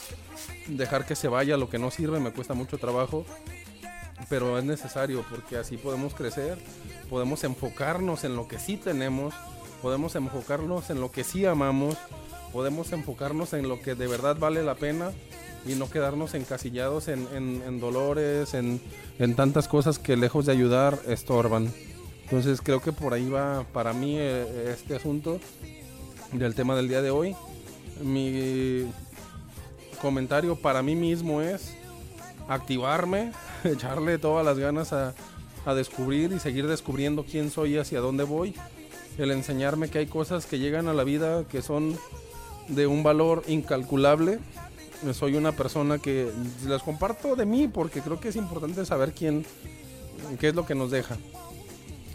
dejar 0.66 1.06
que 1.06 1.14
se 1.14 1.28
vaya 1.28 1.56
lo 1.56 1.70
que 1.70 1.78
no 1.78 1.92
sirve, 1.92 2.18
me 2.18 2.32
cuesta 2.32 2.54
mucho 2.54 2.76
trabajo, 2.76 3.24
pero 4.28 4.58
es 4.58 4.64
necesario 4.64 5.24
porque 5.30 5.56
así 5.56 5.76
podemos 5.76 6.14
crecer, 6.14 6.58
podemos 7.10 7.44
enfocarnos 7.44 8.24
en 8.24 8.36
lo 8.36 8.48
que 8.48 8.58
sí 8.58 8.76
tenemos, 8.76 9.34
podemos 9.80 10.14
enfocarnos 10.14 10.90
en 10.90 11.00
lo 11.00 11.10
que 11.10 11.24
sí 11.24 11.44
amamos, 11.46 11.96
podemos 12.52 12.92
enfocarnos 12.92 13.52
en 13.52 13.68
lo 13.68 13.80
que 13.80 13.94
de 13.94 14.06
verdad 14.06 14.36
vale 14.38 14.62
la 14.62 14.74
pena 14.74 15.10
y 15.66 15.74
no 15.74 15.88
quedarnos 15.90 16.34
encasillados 16.34 17.08
en, 17.08 17.26
en- 17.34 17.62
en 17.66 17.80
dolores, 17.80 18.54
en, 18.54 18.80
en 19.18 19.34
tantas 19.36 19.68
cosas 19.68 19.98
que 19.98 20.16
lejos 20.16 20.46
de 20.46 20.52
ayudar 20.52 20.98
estorban. 21.06 21.72
Entonces 22.24 22.60
creo 22.62 22.80
que 22.80 22.92
por 22.92 23.12
ahí 23.14 23.28
va 23.28 23.64
para 23.72 23.92
mí 23.92 24.16
eh, 24.18 24.70
este 24.72 24.96
asunto 24.96 25.38
del 26.32 26.54
tema 26.54 26.74
del 26.74 26.88
día 26.88 27.02
de 27.02 27.10
hoy. 27.10 27.36
Mi 28.02 28.90
comentario 30.00 30.56
para 30.56 30.82
mí 30.82 30.96
mismo 30.96 31.42
es 31.42 31.74
activarme, 32.48 33.32
echarle 33.72 34.18
todas 34.18 34.44
las 34.44 34.58
ganas 34.58 34.92
a, 34.92 35.14
a 35.64 35.74
descubrir 35.74 36.32
y 36.32 36.38
seguir 36.38 36.66
descubriendo 36.66 37.24
quién 37.24 37.50
soy 37.50 37.74
y 37.74 37.78
hacia 37.78 38.00
dónde 38.00 38.24
voy. 38.24 38.54
El 39.18 39.30
enseñarme 39.30 39.88
que 39.88 39.98
hay 39.98 40.06
cosas 40.06 40.46
que 40.46 40.58
llegan 40.58 40.88
a 40.88 40.94
la 40.94 41.04
vida 41.04 41.44
que 41.44 41.62
son 41.62 41.96
de 42.68 42.86
un 42.86 43.02
valor 43.02 43.42
incalculable. 43.46 44.38
Soy 45.12 45.34
una 45.34 45.52
persona 45.52 45.98
que 45.98 46.30
les 46.66 46.82
comparto 46.82 47.34
de 47.36 47.44
mí 47.44 47.68
porque 47.68 48.00
creo 48.00 48.20
que 48.20 48.28
es 48.28 48.36
importante 48.36 48.84
saber 48.86 49.12
quién, 49.12 49.44
qué 50.38 50.48
es 50.48 50.54
lo 50.54 50.64
que 50.64 50.74
nos 50.74 50.90
deja. 50.90 51.16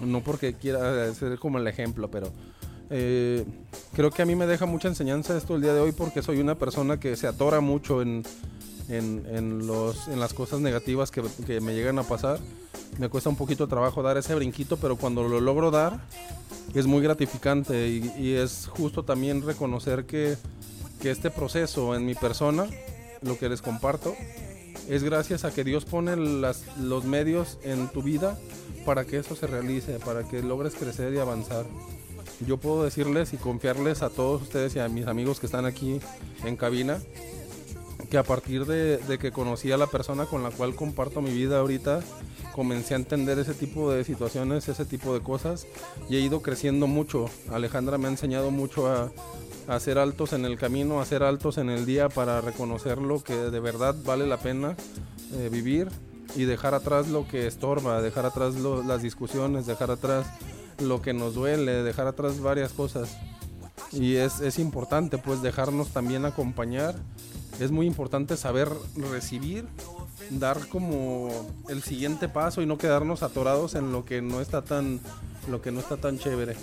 No 0.01 0.21
porque 0.21 0.53
quiera 0.53 1.13
ser 1.13 1.37
como 1.37 1.57
el 1.57 1.67
ejemplo, 1.67 2.09
pero 2.09 2.31
eh, 2.89 3.43
creo 3.93 4.11
que 4.11 4.21
a 4.21 4.25
mí 4.25 4.35
me 4.35 4.47
deja 4.47 4.65
mucha 4.65 4.87
enseñanza 4.87 5.37
esto 5.37 5.55
el 5.55 5.61
día 5.61 5.73
de 5.73 5.81
hoy 5.81 5.91
porque 5.91 6.21
soy 6.21 6.39
una 6.39 6.55
persona 6.55 6.99
que 6.99 7.15
se 7.15 7.27
atora 7.27 7.59
mucho 7.59 8.01
en, 8.01 8.23
en, 8.89 9.25
en 9.29 9.67
los, 9.67 10.07
en 10.07 10.19
las 10.19 10.33
cosas 10.33 10.59
negativas 10.59 11.11
que, 11.11 11.23
que 11.45 11.59
me 11.61 11.73
llegan 11.73 11.99
a 11.99 12.03
pasar. 12.03 12.39
Me 12.99 13.09
cuesta 13.09 13.29
un 13.29 13.35
poquito 13.35 13.65
de 13.65 13.69
trabajo 13.69 14.01
dar 14.01 14.17
ese 14.17 14.33
brinquito, 14.35 14.77
pero 14.77 14.95
cuando 14.95 15.23
lo 15.27 15.39
logro 15.41 15.71
dar 15.71 15.99
es 16.73 16.85
muy 16.87 17.01
gratificante 17.01 17.87
y, 17.87 18.13
y 18.17 18.33
es 18.33 18.67
justo 18.67 19.03
también 19.03 19.41
reconocer 19.41 20.05
que, 20.05 20.37
que 21.01 21.11
este 21.11 21.29
proceso 21.29 21.95
en 21.95 22.05
mi 22.05 22.15
persona, 22.15 22.65
lo 23.21 23.37
que 23.37 23.49
les 23.49 23.61
comparto, 23.61 24.15
es 24.89 25.03
gracias 25.03 25.43
a 25.43 25.51
que 25.51 25.63
Dios 25.63 25.85
pone 25.85 26.15
las- 26.15 26.63
los 26.77 27.03
medios 27.05 27.57
en 27.63 27.87
tu 27.89 28.01
vida 28.01 28.37
para 28.85 29.03
que 29.05 29.17
eso 29.17 29.35
se 29.35 29.47
realice, 29.47 29.99
para 29.99 30.23
que 30.23 30.41
logres 30.41 30.75
crecer 30.75 31.13
y 31.13 31.17
avanzar. 31.19 31.65
Yo 32.45 32.57
puedo 32.57 32.83
decirles 32.83 33.33
y 33.33 33.37
confiarles 33.37 34.01
a 34.01 34.09
todos 34.09 34.43
ustedes 34.43 34.75
y 34.75 34.79
a 34.79 34.87
mis 34.87 35.07
amigos 35.07 35.39
que 35.39 35.45
están 35.47 35.65
aquí 35.65 35.99
en 36.45 36.55
cabina 36.55 36.99
que 38.09 38.17
a 38.17 38.23
partir 38.23 38.65
de, 38.65 38.97
de 38.97 39.17
que 39.17 39.31
conocí 39.31 39.71
a 39.71 39.77
la 39.77 39.87
persona 39.87 40.25
con 40.25 40.43
la 40.43 40.51
cual 40.51 40.75
comparto 40.75 41.21
mi 41.21 41.31
vida 41.31 41.59
ahorita, 41.59 42.01
comencé 42.57 42.95
a 42.95 42.97
entender 42.97 43.37
ese 43.37 43.53
tipo 43.53 43.91
de 43.91 44.03
situaciones, 44.03 44.67
ese 44.67 44.83
tipo 44.83 45.13
de 45.13 45.21
cosas 45.21 45.67
y 46.09 46.15
he 46.15 46.19
ido 46.19 46.41
creciendo 46.41 46.87
mucho. 46.87 47.29
Alejandra 47.51 47.99
me 47.99 48.07
ha 48.07 48.09
enseñado 48.09 48.49
mucho 48.49 48.87
a, 48.87 49.11
hacer 49.67 49.99
altos 49.99 50.33
en 50.33 50.43
el 50.43 50.57
camino, 50.57 50.99
a 50.99 51.03
hacer 51.03 51.21
altos 51.21 51.59
en 51.59 51.69
el 51.69 51.85
día 51.85 52.09
para 52.09 52.41
reconocer 52.41 52.97
lo 52.97 53.21
que 53.21 53.35
de 53.35 53.59
verdad 53.59 53.95
vale 54.05 54.25
la 54.25 54.37
pena 54.37 54.75
eh, 55.33 55.49
vivir 55.51 55.89
y 56.35 56.45
dejar 56.45 56.73
atrás 56.73 57.09
lo 57.09 57.27
que 57.27 57.45
estorba, 57.45 58.01
dejar 58.01 58.25
atrás 58.25 58.55
las 58.55 59.03
discusiones, 59.03 59.67
dejar 59.67 59.91
atrás 59.91 60.25
lo 60.79 61.03
que 61.03 61.13
nos 61.13 61.35
duele, 61.35 61.83
dejar 61.83 62.07
atrás 62.07 62.39
varias 62.39 62.71
cosas. 62.71 63.17
Y 63.91 64.15
es, 64.15 64.39
es 64.39 64.57
importante 64.57 65.19
pues 65.19 65.43
dejarnos 65.43 65.89
también 65.89 66.25
acompañar. 66.25 66.95
Es 67.59 67.71
muy 67.71 67.87
importante 67.87 68.37
saber 68.37 68.69
recibir, 69.11 69.65
dar 70.29 70.67
como 70.67 71.29
el 71.69 71.81
siguiente 71.83 72.29
paso 72.29 72.61
y 72.61 72.65
no 72.65 72.77
quedarnos 72.77 73.23
atorados 73.23 73.75
en 73.75 73.91
lo 73.91 74.05
que 74.05 74.21
no 74.21 74.41
está 74.41 74.61
tan, 74.63 74.99
lo 75.49 75.61
que 75.61 75.71
no 75.71 75.79
está 75.79 75.97
tan 75.97 76.19
chévere. 76.19 76.55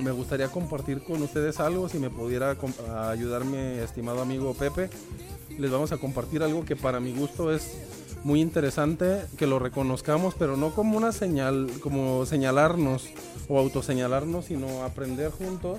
Me 0.00 0.10
gustaría 0.10 0.48
compartir 0.48 1.04
con 1.04 1.22
ustedes 1.22 1.60
algo, 1.60 1.88
si 1.88 1.98
me 1.98 2.10
pudiera 2.10 2.56
com- 2.56 2.72
ayudar 3.08 3.44
mi 3.44 3.56
estimado 3.78 4.22
amigo 4.22 4.52
Pepe. 4.54 4.90
Les 5.58 5.70
vamos 5.70 5.92
a 5.92 5.98
compartir 5.98 6.42
algo 6.42 6.64
que 6.64 6.74
para 6.74 6.98
mi 6.98 7.12
gusto 7.12 7.52
es 7.54 7.70
muy 8.24 8.40
interesante 8.40 9.20
que 9.36 9.46
lo 9.46 9.60
reconozcamos, 9.60 10.34
pero 10.36 10.56
no 10.56 10.74
como 10.74 10.96
una 10.96 11.12
señal, 11.12 11.70
como 11.80 12.26
señalarnos 12.26 13.04
o 13.48 13.58
autoseñalarnos, 13.60 14.46
sino 14.46 14.82
aprender 14.82 15.30
juntos 15.30 15.78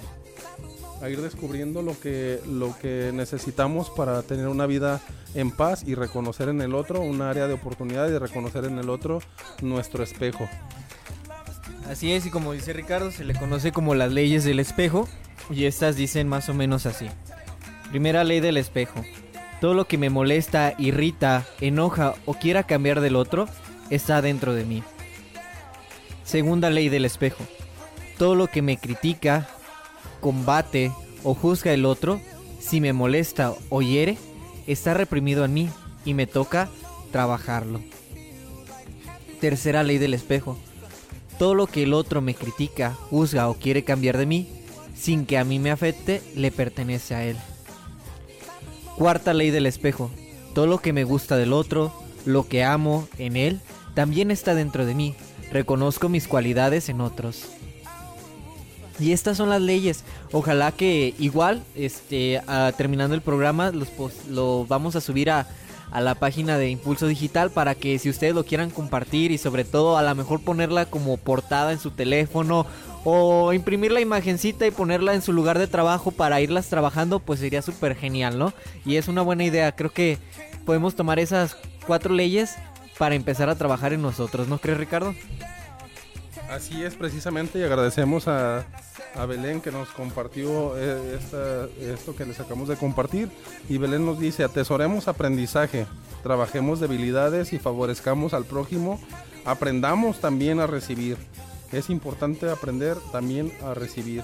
a 1.01 1.09
ir 1.09 1.21
descubriendo 1.21 1.81
lo 1.81 1.99
que, 1.99 2.39
lo 2.47 2.77
que 2.79 3.11
necesitamos 3.13 3.89
para 3.89 4.21
tener 4.23 4.47
una 4.47 4.65
vida 4.65 5.01
en 5.33 5.51
paz 5.51 5.83
y 5.85 5.95
reconocer 5.95 6.49
en 6.49 6.61
el 6.61 6.73
otro 6.73 7.01
un 7.01 7.21
área 7.21 7.47
de 7.47 7.53
oportunidad 7.53 8.09
y 8.09 8.17
reconocer 8.17 8.65
en 8.65 8.79
el 8.79 8.89
otro 8.89 9.21
nuestro 9.61 10.03
espejo. 10.03 10.47
Así 11.89 12.11
es, 12.13 12.25
y 12.25 12.31
como 12.31 12.53
dice 12.53 12.73
Ricardo, 12.73 13.11
se 13.11 13.25
le 13.25 13.35
conoce 13.35 13.71
como 13.71 13.93
las 13.93 14.11
leyes 14.11 14.43
del 14.43 14.59
espejo, 14.59 15.07
y 15.49 15.65
estas 15.65 15.95
dicen 15.95 16.27
más 16.27 16.49
o 16.49 16.53
menos 16.53 16.85
así. 16.85 17.07
Primera 17.91 18.23
ley 18.23 18.39
del 18.39 18.57
espejo. 18.57 19.03
Todo 19.61 19.73
lo 19.73 19.85
que 19.85 19.97
me 19.97 20.09
molesta, 20.09 20.73
irrita, 20.77 21.45
enoja 21.61 22.15
o 22.25 22.33
quiera 22.33 22.63
cambiar 22.63 23.01
del 23.01 23.15
otro 23.15 23.47
está 23.89 24.21
dentro 24.21 24.53
de 24.53 24.65
mí. 24.65 24.83
Segunda 26.23 26.69
ley 26.69 26.89
del 26.89 27.05
espejo. 27.05 27.43
Todo 28.17 28.35
lo 28.35 28.47
que 28.47 28.61
me 28.61 28.77
critica, 28.77 29.47
combate 30.25 30.91
o 31.23 31.35
juzga 31.35 31.71
el 31.71 31.85
otro, 31.85 32.19
si 32.59 32.81
me 32.81 32.93
molesta 32.93 33.53
o 33.69 33.83
hiere, 33.83 34.17
está 34.65 34.95
reprimido 34.95 35.45
en 35.45 35.53
mí 35.53 35.69
y 36.03 36.15
me 36.15 36.25
toca 36.25 36.67
trabajarlo. 37.11 37.79
Tercera 39.39 39.83
ley 39.83 39.99
del 39.99 40.15
espejo. 40.15 40.57
Todo 41.37 41.53
lo 41.53 41.67
que 41.67 41.83
el 41.83 41.93
otro 41.93 42.21
me 42.21 42.33
critica, 42.33 42.97
juzga 43.11 43.49
o 43.49 43.53
quiere 43.53 43.83
cambiar 43.83 44.17
de 44.17 44.25
mí, 44.25 44.49
sin 44.95 45.27
que 45.27 45.37
a 45.37 45.43
mí 45.43 45.59
me 45.59 45.69
afecte, 45.69 46.23
le 46.33 46.49
pertenece 46.49 47.13
a 47.13 47.23
él. 47.23 47.37
Cuarta 48.97 49.31
ley 49.31 49.51
del 49.51 49.67
espejo. 49.67 50.09
Todo 50.55 50.65
lo 50.65 50.79
que 50.79 50.91
me 50.91 51.03
gusta 51.03 51.37
del 51.37 51.53
otro, 51.53 51.93
lo 52.25 52.47
que 52.47 52.63
amo 52.63 53.07
en 53.19 53.37
él, 53.37 53.61
también 53.93 54.31
está 54.31 54.55
dentro 54.55 54.87
de 54.87 54.95
mí. 54.95 55.13
Reconozco 55.51 56.09
mis 56.09 56.27
cualidades 56.27 56.89
en 56.89 57.01
otros. 57.01 57.47
Y 58.99 59.11
estas 59.11 59.37
son 59.37 59.49
las 59.49 59.61
leyes. 59.61 60.03
Ojalá 60.31 60.71
que 60.71 61.13
igual, 61.19 61.63
este, 61.75 62.41
ah, 62.47 62.71
terminando 62.77 63.15
el 63.15 63.21
programa, 63.21 63.71
los 63.71 63.89
lo 64.29 64.65
vamos 64.65 64.95
a 64.95 65.01
subir 65.01 65.29
a, 65.29 65.47
a 65.91 66.01
la 66.01 66.15
página 66.15 66.57
de 66.57 66.69
Impulso 66.69 67.07
Digital 67.07 67.51
para 67.51 67.75
que 67.75 67.99
si 67.99 68.09
ustedes 68.09 68.33
lo 68.33 68.45
quieran 68.45 68.69
compartir 68.69 69.31
y 69.31 69.37
sobre 69.37 69.63
todo 69.63 69.97
a 69.97 70.03
lo 70.03 70.15
mejor 70.15 70.41
ponerla 70.41 70.85
como 70.85 71.17
portada 71.17 71.71
en 71.71 71.79
su 71.79 71.91
teléfono 71.91 72.65
o 73.03 73.53
imprimir 73.53 73.91
la 73.91 74.01
imagencita 74.01 74.65
y 74.65 74.71
ponerla 74.71 75.13
en 75.13 75.21
su 75.21 75.31
lugar 75.31 75.59
de 75.59 75.67
trabajo 75.67 76.11
para 76.11 76.41
irlas 76.41 76.67
trabajando, 76.67 77.19
pues 77.19 77.39
sería 77.39 77.61
súper 77.61 77.95
genial, 77.95 78.39
¿no? 78.39 78.53
Y 78.83 78.95
es 78.95 79.07
una 79.07 79.21
buena 79.21 79.43
idea. 79.43 79.73
Creo 79.73 79.91
que 79.91 80.17
podemos 80.65 80.95
tomar 80.95 81.19
esas 81.19 81.55
cuatro 81.85 82.13
leyes 82.13 82.55
para 82.97 83.15
empezar 83.15 83.49
a 83.49 83.55
trabajar 83.55 83.93
en 83.93 84.01
nosotros, 84.01 84.47
¿no 84.47 84.57
crees, 84.57 84.79
Ricardo? 84.79 85.13
Así 86.49 86.83
es 86.83 86.95
precisamente 86.95 87.59
y 87.59 87.63
agradecemos 87.63 88.27
a, 88.27 88.65
Belén 89.27 89.61
que 89.61 89.71
nos 89.71 89.89
compartió 89.89 90.77
eh, 90.77 91.17
esto 91.81 92.15
que 92.15 92.25
les 92.25 92.39
acabamos 92.39 92.67
de 92.67 92.75
compartir. 92.75 93.29
Y 93.69 93.77
Belén 93.77 94.05
nos 94.05 94.19
dice, 94.19 94.43
atesoremos 94.43 95.07
aprendizaje, 95.07 95.87
trabajemos 96.21 96.79
debilidades 96.79 97.53
y 97.53 97.59
favorezcamos 97.59 98.33
al 98.33 98.45
prójimo, 98.45 98.99
aprendamos 99.45 100.19
también 100.19 100.59
a 100.59 100.67
recibir. 100.67 101.17
Es 101.71 101.89
importante 101.89 102.49
aprender 102.49 102.97
también 103.11 103.51
a 103.63 103.73
recibir. 103.73 104.23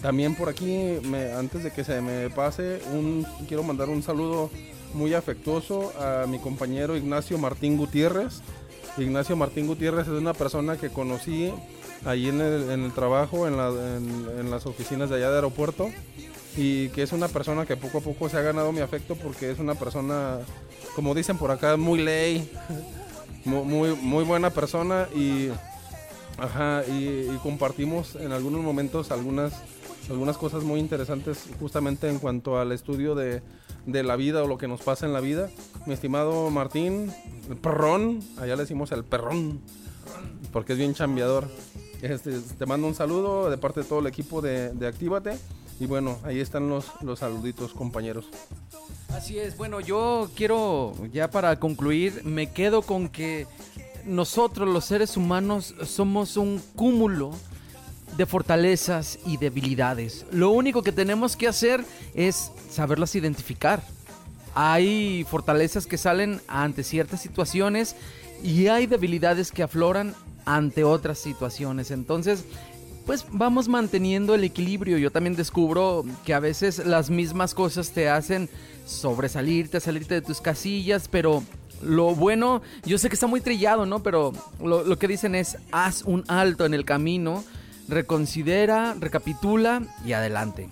También 0.00 0.34
por 0.34 0.48
aquí, 0.48 0.98
antes 1.36 1.62
de 1.62 1.72
que 1.72 1.84
se 1.84 2.00
me 2.00 2.30
pase, 2.30 2.80
quiero 3.46 3.62
mandar 3.62 3.88
un 3.90 4.02
saludo 4.02 4.50
muy 4.94 5.14
afectuoso 5.14 5.92
a 6.00 6.26
mi 6.26 6.38
compañero 6.38 6.96
Ignacio 6.96 7.36
Martín 7.36 7.76
Gutiérrez. 7.76 8.42
Ignacio 8.98 9.36
Martín 9.36 9.66
Gutiérrez 9.66 10.06
es 10.08 10.12
una 10.20 10.34
persona 10.34 10.76
que 10.76 10.90
conocí 10.90 11.52
ahí 12.04 12.28
en 12.28 12.40
el, 12.40 12.92
trabajo, 12.92 13.46
en, 13.46 13.56
la- 13.56 13.70
las 14.50 14.66
oficinas 14.66 15.10
de 15.10 15.16
allá 15.16 15.30
de 15.30 15.36
aeropuerto, 15.36 15.90
y 16.56 16.88
que 16.90 17.02
es 17.02 17.12
una 17.12 17.28
persona 17.28 17.64
que 17.66 17.76
poco 17.76 17.98
a 17.98 18.00
poco 18.00 18.28
se 18.28 18.36
ha 18.36 18.42
ganado 18.42 18.72
mi 18.72 18.80
afecto 18.80 19.14
porque 19.14 19.50
es 19.50 19.58
una 19.58 19.74
persona, 19.74 20.38
como 20.96 21.14
dicen 21.14 21.38
por 21.38 21.50
acá, 21.50 21.76
muy 21.76 22.00
ley, 22.02 22.50
mu- 23.44 23.64
muy, 23.64 23.94
muy 23.94 24.24
buena 24.24 24.50
persona 24.50 25.08
y, 25.14 25.48
ajá, 26.38 26.82
y 26.88 27.26
compartimos 27.42 28.16
en 28.16 28.32
algunos 28.32 28.60
momentos 28.62 29.10
algunas, 29.12 29.52
algunas 30.10 30.36
cosas 30.36 30.64
muy 30.64 30.80
interesantes 30.80 31.44
justamente 31.58 32.08
en 32.08 32.18
cuanto 32.18 32.58
al 32.58 32.72
estudio 32.72 33.14
de, 33.14 33.42
de 33.86 34.02
la 34.02 34.16
vida 34.16 34.42
o 34.42 34.48
lo 34.48 34.58
que 34.58 34.68
nos 34.68 34.82
pasa 34.82 35.06
en 35.06 35.12
la 35.12 35.20
vida. 35.20 35.50
Mi 35.86 35.94
estimado 35.94 36.50
Martín, 36.50 37.12
el 37.48 37.56
perrón, 37.56 38.20
allá 38.36 38.56
le 38.56 38.62
decimos 38.62 38.92
el 38.92 39.04
perrón, 39.04 39.60
porque 40.52 40.72
es 40.72 40.78
bien 40.78 40.94
chambeador. 40.94 41.48
Este, 42.02 42.40
te 42.40 42.66
mando 42.66 42.86
un 42.86 42.94
saludo 42.94 43.50
de 43.50 43.58
parte 43.58 43.80
de 43.80 43.86
todo 43.86 44.00
el 44.00 44.06
equipo 44.06 44.40
de, 44.40 44.72
de 44.72 44.86
Actívate. 44.86 45.38
Y 45.78 45.86
bueno, 45.86 46.18
ahí 46.24 46.40
están 46.40 46.68
los, 46.68 46.86
los 47.02 47.20
saluditos, 47.20 47.72
compañeros. 47.72 48.26
Así 49.08 49.38
es, 49.38 49.56
bueno, 49.56 49.80
yo 49.80 50.28
quiero, 50.36 50.92
ya 51.12 51.30
para 51.30 51.58
concluir, 51.58 52.22
me 52.24 52.52
quedo 52.52 52.82
con 52.82 53.08
que 53.08 53.46
nosotros 54.04 54.68
los 54.68 54.84
seres 54.84 55.16
humanos 55.16 55.74
somos 55.84 56.36
un 56.36 56.60
cúmulo 56.76 57.30
de 58.20 58.26
fortalezas 58.26 59.18
y 59.24 59.38
debilidades. 59.38 60.26
Lo 60.30 60.50
único 60.50 60.82
que 60.82 60.92
tenemos 60.92 61.38
que 61.38 61.48
hacer 61.48 61.82
es 62.14 62.52
saberlas 62.70 63.14
identificar. 63.14 63.82
Hay 64.54 65.24
fortalezas 65.24 65.86
que 65.86 65.96
salen 65.96 66.42
ante 66.46 66.82
ciertas 66.82 67.22
situaciones 67.22 67.96
y 68.42 68.66
hay 68.66 68.86
debilidades 68.86 69.50
que 69.50 69.62
afloran 69.62 70.14
ante 70.44 70.84
otras 70.84 71.18
situaciones. 71.18 71.90
Entonces, 71.90 72.44
pues 73.06 73.24
vamos 73.30 73.68
manteniendo 73.68 74.34
el 74.34 74.44
equilibrio. 74.44 74.98
Yo 74.98 75.10
también 75.10 75.34
descubro 75.34 76.04
que 76.26 76.34
a 76.34 76.40
veces 76.40 76.84
las 76.84 77.08
mismas 77.08 77.54
cosas 77.54 77.92
te 77.92 78.10
hacen 78.10 78.50
sobresalirte, 78.84 79.80
salirte 79.80 80.16
de 80.16 80.20
tus 80.20 80.42
casillas, 80.42 81.08
pero 81.08 81.42
lo 81.82 82.14
bueno, 82.14 82.60
yo 82.84 82.98
sé 82.98 83.08
que 83.08 83.14
está 83.14 83.26
muy 83.26 83.40
trillado, 83.40 83.86
¿no? 83.86 84.02
Pero 84.02 84.34
lo, 84.62 84.84
lo 84.84 84.98
que 84.98 85.08
dicen 85.08 85.34
es, 85.34 85.56
haz 85.72 86.02
un 86.02 86.22
alto 86.28 86.66
en 86.66 86.74
el 86.74 86.84
camino, 86.84 87.42
reconsidera, 87.90 88.94
recapitula 88.98 89.82
y 90.04 90.12
adelante. 90.12 90.68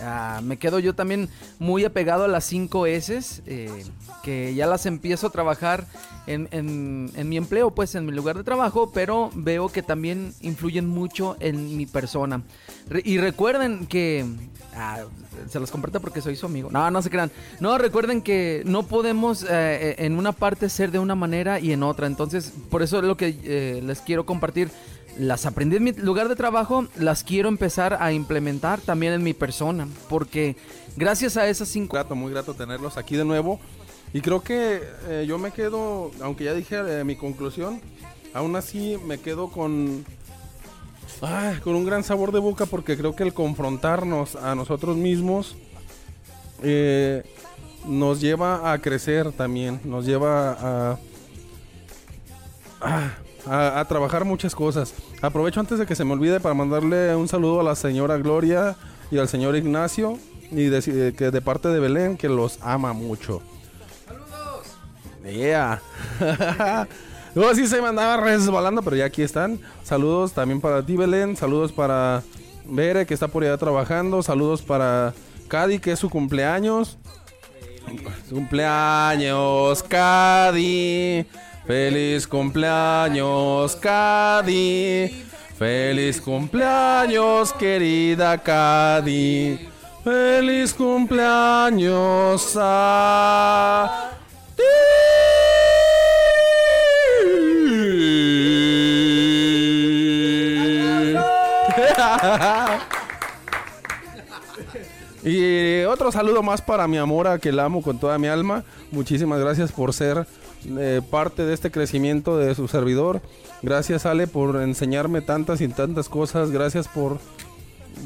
Ah, 0.00 0.40
me 0.42 0.56
quedo 0.56 0.78
yo 0.78 0.94
también 0.94 1.28
muy 1.58 1.84
apegado 1.84 2.24
a 2.24 2.28
las 2.28 2.44
5 2.44 2.86
S, 2.86 3.42
eh, 3.46 3.84
que 4.22 4.54
ya 4.54 4.66
las 4.66 4.86
empiezo 4.86 5.28
a 5.28 5.30
trabajar 5.30 5.86
en, 6.26 7.10
mi 7.28 7.36
empleo, 7.36 7.72
pues 7.72 7.94
en 7.94 8.06
mi 8.06 8.12
lugar 8.12 8.36
de 8.36 8.44
trabajo, 8.44 8.90
pero 8.92 9.30
veo 9.34 9.68
que 9.68 9.82
también 9.82 10.34
influyen 10.40 10.88
mucho 10.88 11.36
en 11.40 11.76
mi 11.76 11.86
persona. 11.86 12.42
Y 13.04 13.18
recuerden 13.18 13.86
que... 13.86 14.26
ah, 14.74 15.04
se 15.48 15.58
los 15.58 15.70
comparto 15.70 16.00
porque 16.00 16.20
soy 16.20 16.36
su 16.36 16.46
amigo. 16.46 16.70
No, 16.70 16.90
no 16.90 17.02
se 17.02 17.10
crean. 17.10 17.30
No, 17.60 17.78
recuerden 17.78 18.22
que 18.22 18.62
no 18.64 18.84
podemos 18.84 19.44
eh, 19.48 19.96
en 19.98 20.18
una 20.18 20.32
parte 20.32 20.68
ser 20.68 20.90
de 20.90 20.98
una 20.98 21.14
manera 21.14 21.58
y 21.58 21.72
en 21.72 21.82
otra. 21.82 22.06
Entonces, 22.06 22.52
por 22.70 22.82
eso 22.82 22.98
es 22.98 23.04
lo 23.04 23.16
que 23.16 23.38
eh, 23.44 23.80
les 23.82 24.00
quiero 24.00 24.26
compartir. 24.26 24.70
Las 25.18 25.44
aprendí 25.44 25.76
en 25.76 25.84
mi 25.84 25.92
lugar 25.92 26.28
de 26.28 26.36
trabajo, 26.36 26.86
las 26.96 27.22
quiero 27.22 27.48
empezar 27.48 27.98
a 28.00 28.12
implementar 28.12 28.80
también 28.80 29.12
en 29.12 29.22
mi 29.22 29.34
persona. 29.34 29.86
Porque 30.08 30.56
gracias 30.96 31.36
a 31.36 31.46
esas 31.48 31.68
cinco... 31.68 31.96
muy 32.14 32.32
grato 32.32 32.54
tenerlos 32.54 32.96
aquí 32.96 33.16
de 33.16 33.24
nuevo. 33.24 33.60
Y 34.14 34.20
creo 34.20 34.42
que 34.42 34.82
eh, 35.08 35.24
yo 35.26 35.38
me 35.38 35.52
quedo, 35.52 36.10
aunque 36.20 36.44
ya 36.44 36.54
dije 36.54 36.76
eh, 36.86 37.04
mi 37.04 37.16
conclusión, 37.16 37.80
aún 38.34 38.56
así 38.56 38.98
me 39.06 39.18
quedo 39.18 39.48
con, 39.48 40.04
ah, 41.22 41.54
con 41.64 41.74
un 41.74 41.86
gran 41.86 42.04
sabor 42.04 42.30
de 42.32 42.38
boca 42.38 42.66
porque 42.66 42.96
creo 42.96 43.16
que 43.16 43.22
el 43.22 43.32
confrontarnos 43.32 44.36
a 44.36 44.54
nosotros 44.54 44.96
mismos 44.96 45.56
eh, 46.62 47.22
nos 47.86 48.20
lleva 48.20 48.72
a 48.72 48.78
crecer 48.80 49.32
también, 49.32 49.80
nos 49.84 50.04
lleva 50.04 50.52
a, 50.52 50.98
a, 52.82 53.10
a- 53.46 53.80
a 53.80 53.84
trabajar 53.86 54.24
muchas 54.24 54.54
cosas. 54.54 54.94
Aprovecho 55.20 55.60
antes 55.60 55.78
de 55.78 55.86
que 55.86 55.94
se 55.94 56.04
me 56.04 56.12
olvide 56.12 56.40
para 56.40 56.54
mandarle 56.54 57.14
un 57.16 57.28
saludo 57.28 57.60
a 57.60 57.64
la 57.64 57.74
señora 57.74 58.16
Gloria 58.16 58.76
y 59.10 59.18
al 59.18 59.28
señor 59.28 59.56
Ignacio 59.56 60.18
y 60.50 60.64
decir 60.64 61.14
que 61.16 61.30
de 61.30 61.40
parte 61.40 61.68
de 61.68 61.80
Belén 61.80 62.16
que 62.16 62.28
los 62.28 62.58
ama 62.62 62.92
mucho. 62.92 63.42
Saludos. 64.06 64.66
Yeah. 65.24 65.80
Luego 67.34 67.54
sí 67.54 67.66
se 67.66 67.80
me 67.80 67.88
andaba 67.88 68.18
resbalando, 68.18 68.82
pero 68.82 68.96
ya 68.96 69.06
aquí 69.06 69.22
están. 69.22 69.58
Saludos 69.82 70.32
también 70.32 70.60
para 70.60 70.84
ti, 70.84 70.96
Belén. 70.96 71.36
Saludos 71.36 71.72
para 71.72 72.22
Bere, 72.66 73.06
que 73.06 73.14
está 73.14 73.28
por 73.28 73.42
allá 73.42 73.56
trabajando. 73.56 74.22
Saludos 74.22 74.60
para 74.60 75.14
Cadi, 75.48 75.78
que 75.78 75.92
es 75.92 75.98
su 75.98 76.10
cumpleaños. 76.10 76.98
Cumpleaños, 78.28 79.82
Cadi. 79.84 81.26
Feliz 81.66 82.26
cumpleaños, 82.26 83.76
Cadi. 83.76 85.24
Feliz 85.56 86.20
cumpleaños, 86.20 87.52
querida 87.52 88.36
Cadi. 88.38 89.68
Feliz 90.02 90.74
cumpleaños 90.74 92.56
a 92.58 94.10
ti. 94.56 94.62
Y 105.24 105.84
otro 105.84 106.10
saludo 106.10 106.42
más 106.42 106.60
para 106.60 106.88
mi 106.88 106.98
amora 106.98 107.38
que 107.38 107.52
la 107.52 107.66
amo 107.66 107.80
con 107.80 107.96
toda 107.96 108.18
mi 108.18 108.26
alma. 108.26 108.64
Muchísimas 108.90 109.38
gracias 109.38 109.70
por 109.70 109.92
ser 109.92 110.26
eh, 110.66 111.00
parte 111.10 111.44
de 111.44 111.54
este 111.54 111.70
crecimiento 111.70 112.36
de 112.36 112.54
su 112.54 112.68
servidor. 112.68 113.20
Gracias 113.62 114.06
Ale 114.06 114.26
por 114.26 114.62
enseñarme 114.62 115.20
tantas 115.20 115.60
y 115.60 115.68
tantas 115.68 116.08
cosas. 116.08 116.50
Gracias 116.50 116.88
por 116.88 117.18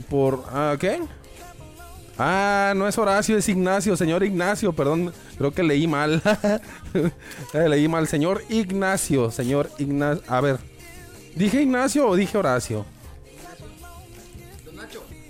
por 0.09 0.45
ah, 0.51 0.77
¿qué? 0.79 1.01
Ah, 2.19 2.73
no 2.75 2.89
es 2.89 2.97
Horacio, 2.97 3.37
es 3.37 3.49
Ignacio, 3.49 3.97
señor 3.97 4.23
Ignacio, 4.23 4.73
perdón, 4.73 5.13
creo 5.37 5.53
que 5.53 5.63
leí 5.63 5.87
mal. 5.87 6.23
Eh, 7.53 7.69
leí 7.69 7.89
mal, 7.89 8.09
señor 8.09 8.43
Ignacio, 8.49 9.31
señor 9.31 9.71
Ignacio. 9.79 10.23
A 10.29 10.41
ver, 10.41 10.59
¿dije 11.35 11.61
Ignacio 11.61 12.09
o 12.09 12.17
dije 12.17 12.39
Horacio? 12.39 12.87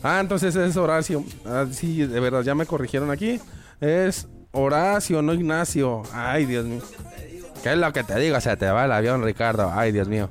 Ah, 0.02 0.20
entonces 0.20 0.54
es 0.54 0.76
Horacio. 0.76 1.24
Ah, 1.44 1.66
sí, 1.70 2.06
de 2.06 2.20
verdad, 2.20 2.42
ya 2.42 2.54
me 2.54 2.66
corrigieron 2.66 3.10
aquí. 3.10 3.40
Es 3.80 4.28
Horacio, 4.56 5.22
no 5.22 5.34
Ignacio. 5.34 6.02
Ay, 6.12 6.46
Dios 6.46 6.64
mío. 6.64 6.82
¿Qué 7.62 7.72
es 7.72 7.78
lo 7.78 7.92
que 7.92 8.04
te 8.04 8.18
digo? 8.18 8.40
Se 8.40 8.56
te 8.56 8.66
va 8.66 8.84
el 8.84 8.92
avión, 8.92 9.22
Ricardo. 9.22 9.70
Ay, 9.74 9.92
Dios 9.92 10.08
mío. 10.08 10.28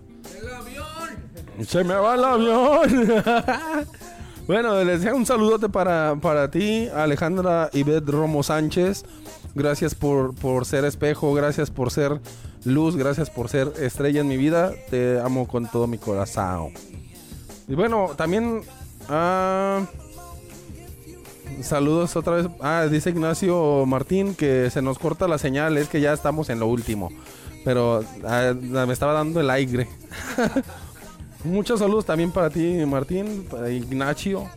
¡Se 1.66 1.84
me 1.84 1.96
va 1.96 2.16
el 2.16 2.24
avión! 2.24 3.24
bueno, 4.48 4.84
les 4.84 5.00
deseo 5.00 5.16
un 5.16 5.26
saludote 5.26 5.70
para, 5.70 6.16
para 6.22 6.52
ti, 6.52 6.90
Alejandra 6.94 7.70
Ivette 7.74 8.10
Romo 8.10 8.44
Sánchez. 8.44 9.06
Gracias 9.54 9.96
por, 9.96 10.36
por 10.36 10.66
ser 10.66 10.84
espejo, 10.84 11.34
gracias 11.34 11.72
por 11.72 11.92
ser 11.92 12.20
luz, 12.66 12.98
gracias 12.98 13.30
por 13.30 13.48
ser 13.48 13.72
estrella 13.80 14.22
en 14.22 14.28
mi 14.28 14.36
vida. 14.36 14.72
Te 14.90 15.20
amo 15.22 15.48
con 15.48 15.66
todo 15.68 15.88
mi 15.88 15.98
corazón. 15.98 16.74
Y 17.68 17.76
bueno, 17.76 18.12
también 18.18 18.64
Ah, 19.10 19.86
saludos 21.62 22.16
otra 22.16 22.36
vez. 22.36 22.48
Ah, 22.62 22.88
dice 22.90 23.10
Ignacio 23.10 23.86
Martín 23.86 24.36
que 24.36 24.70
se 24.70 24.82
nos 24.82 25.00
corta 25.00 25.28
la 25.28 25.38
señal. 25.38 25.78
Es 25.78 25.90
que 25.90 26.02
ya 26.02 26.14
estamos 26.14 26.50
en 26.50 26.60
lo 26.60 26.68
último. 26.68 27.10
Pero 27.64 28.04
ah, 28.26 28.54
me 28.86 28.94
estaba 28.94 29.14
dando 29.14 29.40
el 29.40 29.50
aire. 29.50 29.88
Muchos 31.44 31.80
saludos 31.80 32.06
también 32.06 32.32
para 32.32 32.50
ti, 32.50 32.84
Martín. 32.86 33.46
Para 33.50 33.70
Ignacio. 33.70 34.50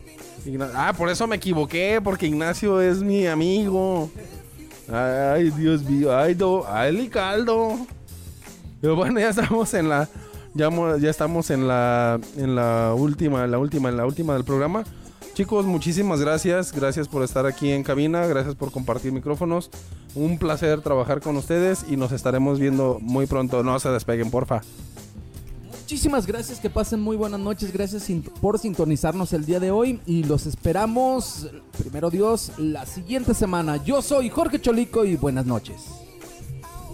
ah, 0.75 0.93
por 0.97 1.09
eso 1.09 1.27
me 1.27 1.35
equivoqué. 1.35 1.99
Porque 2.03 2.27
Ignacio 2.27 2.81
es 2.81 3.01
mi 3.01 3.27
amigo. 3.27 4.09
Ay, 4.91 5.51
Dios 5.51 5.83
mío. 5.83 6.17
Ay, 6.17 6.33
do, 6.33 6.65
ay, 6.67 7.07
caldo. 7.09 7.77
Pero 8.81 8.95
bueno, 8.95 9.19
ya 9.19 9.29
estamos 9.29 9.73
en 9.73 9.89
la 9.89 10.07
ya, 10.53 10.69
ya 10.97 11.09
estamos 11.09 11.49
en 11.51 11.67
la, 11.67 12.19
en 12.37 12.55
la 12.55 12.93
última, 12.95 13.45
la 13.47 13.57
última, 13.57 13.89
en 13.89 13.97
la 13.97 14.05
última 14.05 14.33
del 14.33 14.43
programa. 14.43 14.83
Chicos, 15.39 15.65
muchísimas 15.65 16.19
gracias. 16.19 16.73
Gracias 16.73 17.07
por 17.07 17.23
estar 17.23 17.45
aquí 17.45 17.71
en 17.71 17.81
cabina. 17.81 18.27
Gracias 18.27 18.55
por 18.55 18.73
compartir 18.73 19.13
micrófonos. 19.13 19.69
Un 20.13 20.37
placer 20.37 20.81
trabajar 20.81 21.21
con 21.21 21.37
ustedes 21.37 21.85
y 21.89 21.95
nos 21.95 22.11
estaremos 22.11 22.59
viendo 22.59 22.97
muy 22.99 23.25
pronto. 23.25 23.63
No 23.63 23.79
se 23.79 23.87
despeguen, 23.87 24.31
porfa. 24.31 24.59
Muchísimas 25.71 26.27
gracias, 26.27 26.59
que 26.59 26.69
pasen 26.69 26.99
muy 26.99 27.15
buenas 27.15 27.39
noches. 27.39 27.71
Gracias 27.71 28.05
por 28.41 28.59
sintonizarnos 28.59 29.31
el 29.31 29.45
día 29.45 29.61
de 29.61 29.71
hoy 29.71 30.01
y 30.05 30.25
los 30.25 30.45
esperamos, 30.45 31.47
primero 31.77 32.09
Dios, 32.09 32.51
la 32.57 32.85
siguiente 32.85 33.33
semana. 33.33 33.81
Yo 33.81 34.01
soy 34.01 34.29
Jorge 34.29 34.59
Cholico 34.59 35.05
y 35.05 35.15
buenas 35.15 35.45
noches. 35.45 35.85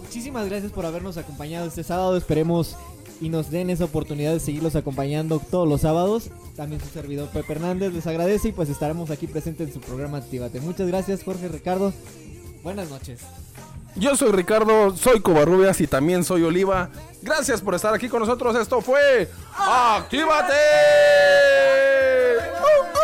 Muchísimas 0.00 0.48
gracias 0.48 0.70
por 0.70 0.86
habernos 0.86 1.16
acompañado 1.16 1.66
este 1.66 1.82
sábado. 1.82 2.16
Esperemos 2.16 2.76
y 3.20 3.28
nos 3.28 3.50
den 3.50 3.70
esa 3.70 3.84
oportunidad 3.84 4.32
de 4.32 4.40
seguirlos 4.40 4.76
acompañando 4.76 5.38
todos 5.38 5.68
los 5.68 5.82
sábados. 5.82 6.30
También 6.56 6.80
su 6.80 6.88
servidor 6.88 7.28
Pepe 7.30 7.52
Hernández 7.52 7.92
les 7.92 8.06
agradece 8.06 8.48
y 8.48 8.52
pues 8.52 8.68
estaremos 8.68 9.10
aquí 9.10 9.26
presentes 9.26 9.68
en 9.68 9.74
su 9.74 9.80
programa 9.80 10.18
Actívate. 10.18 10.60
Muchas 10.60 10.86
gracias 10.86 11.24
Jorge 11.24 11.48
Ricardo. 11.48 11.92
Buenas 12.62 12.90
noches. 12.90 13.20
Yo 13.94 14.14
soy 14.14 14.32
Ricardo, 14.32 14.94
soy 14.94 15.20
Covarrubias 15.20 15.80
y 15.80 15.86
también 15.86 16.22
soy 16.22 16.42
Oliva. 16.42 16.90
Gracias 17.22 17.62
por 17.62 17.74
estar 17.74 17.94
aquí 17.94 18.08
con 18.08 18.20
nosotros. 18.20 18.54
Esto 18.56 18.82
fue 18.82 19.30
Actívate. 19.56 20.52
Uh 22.60 22.92
-uh. 22.92 22.96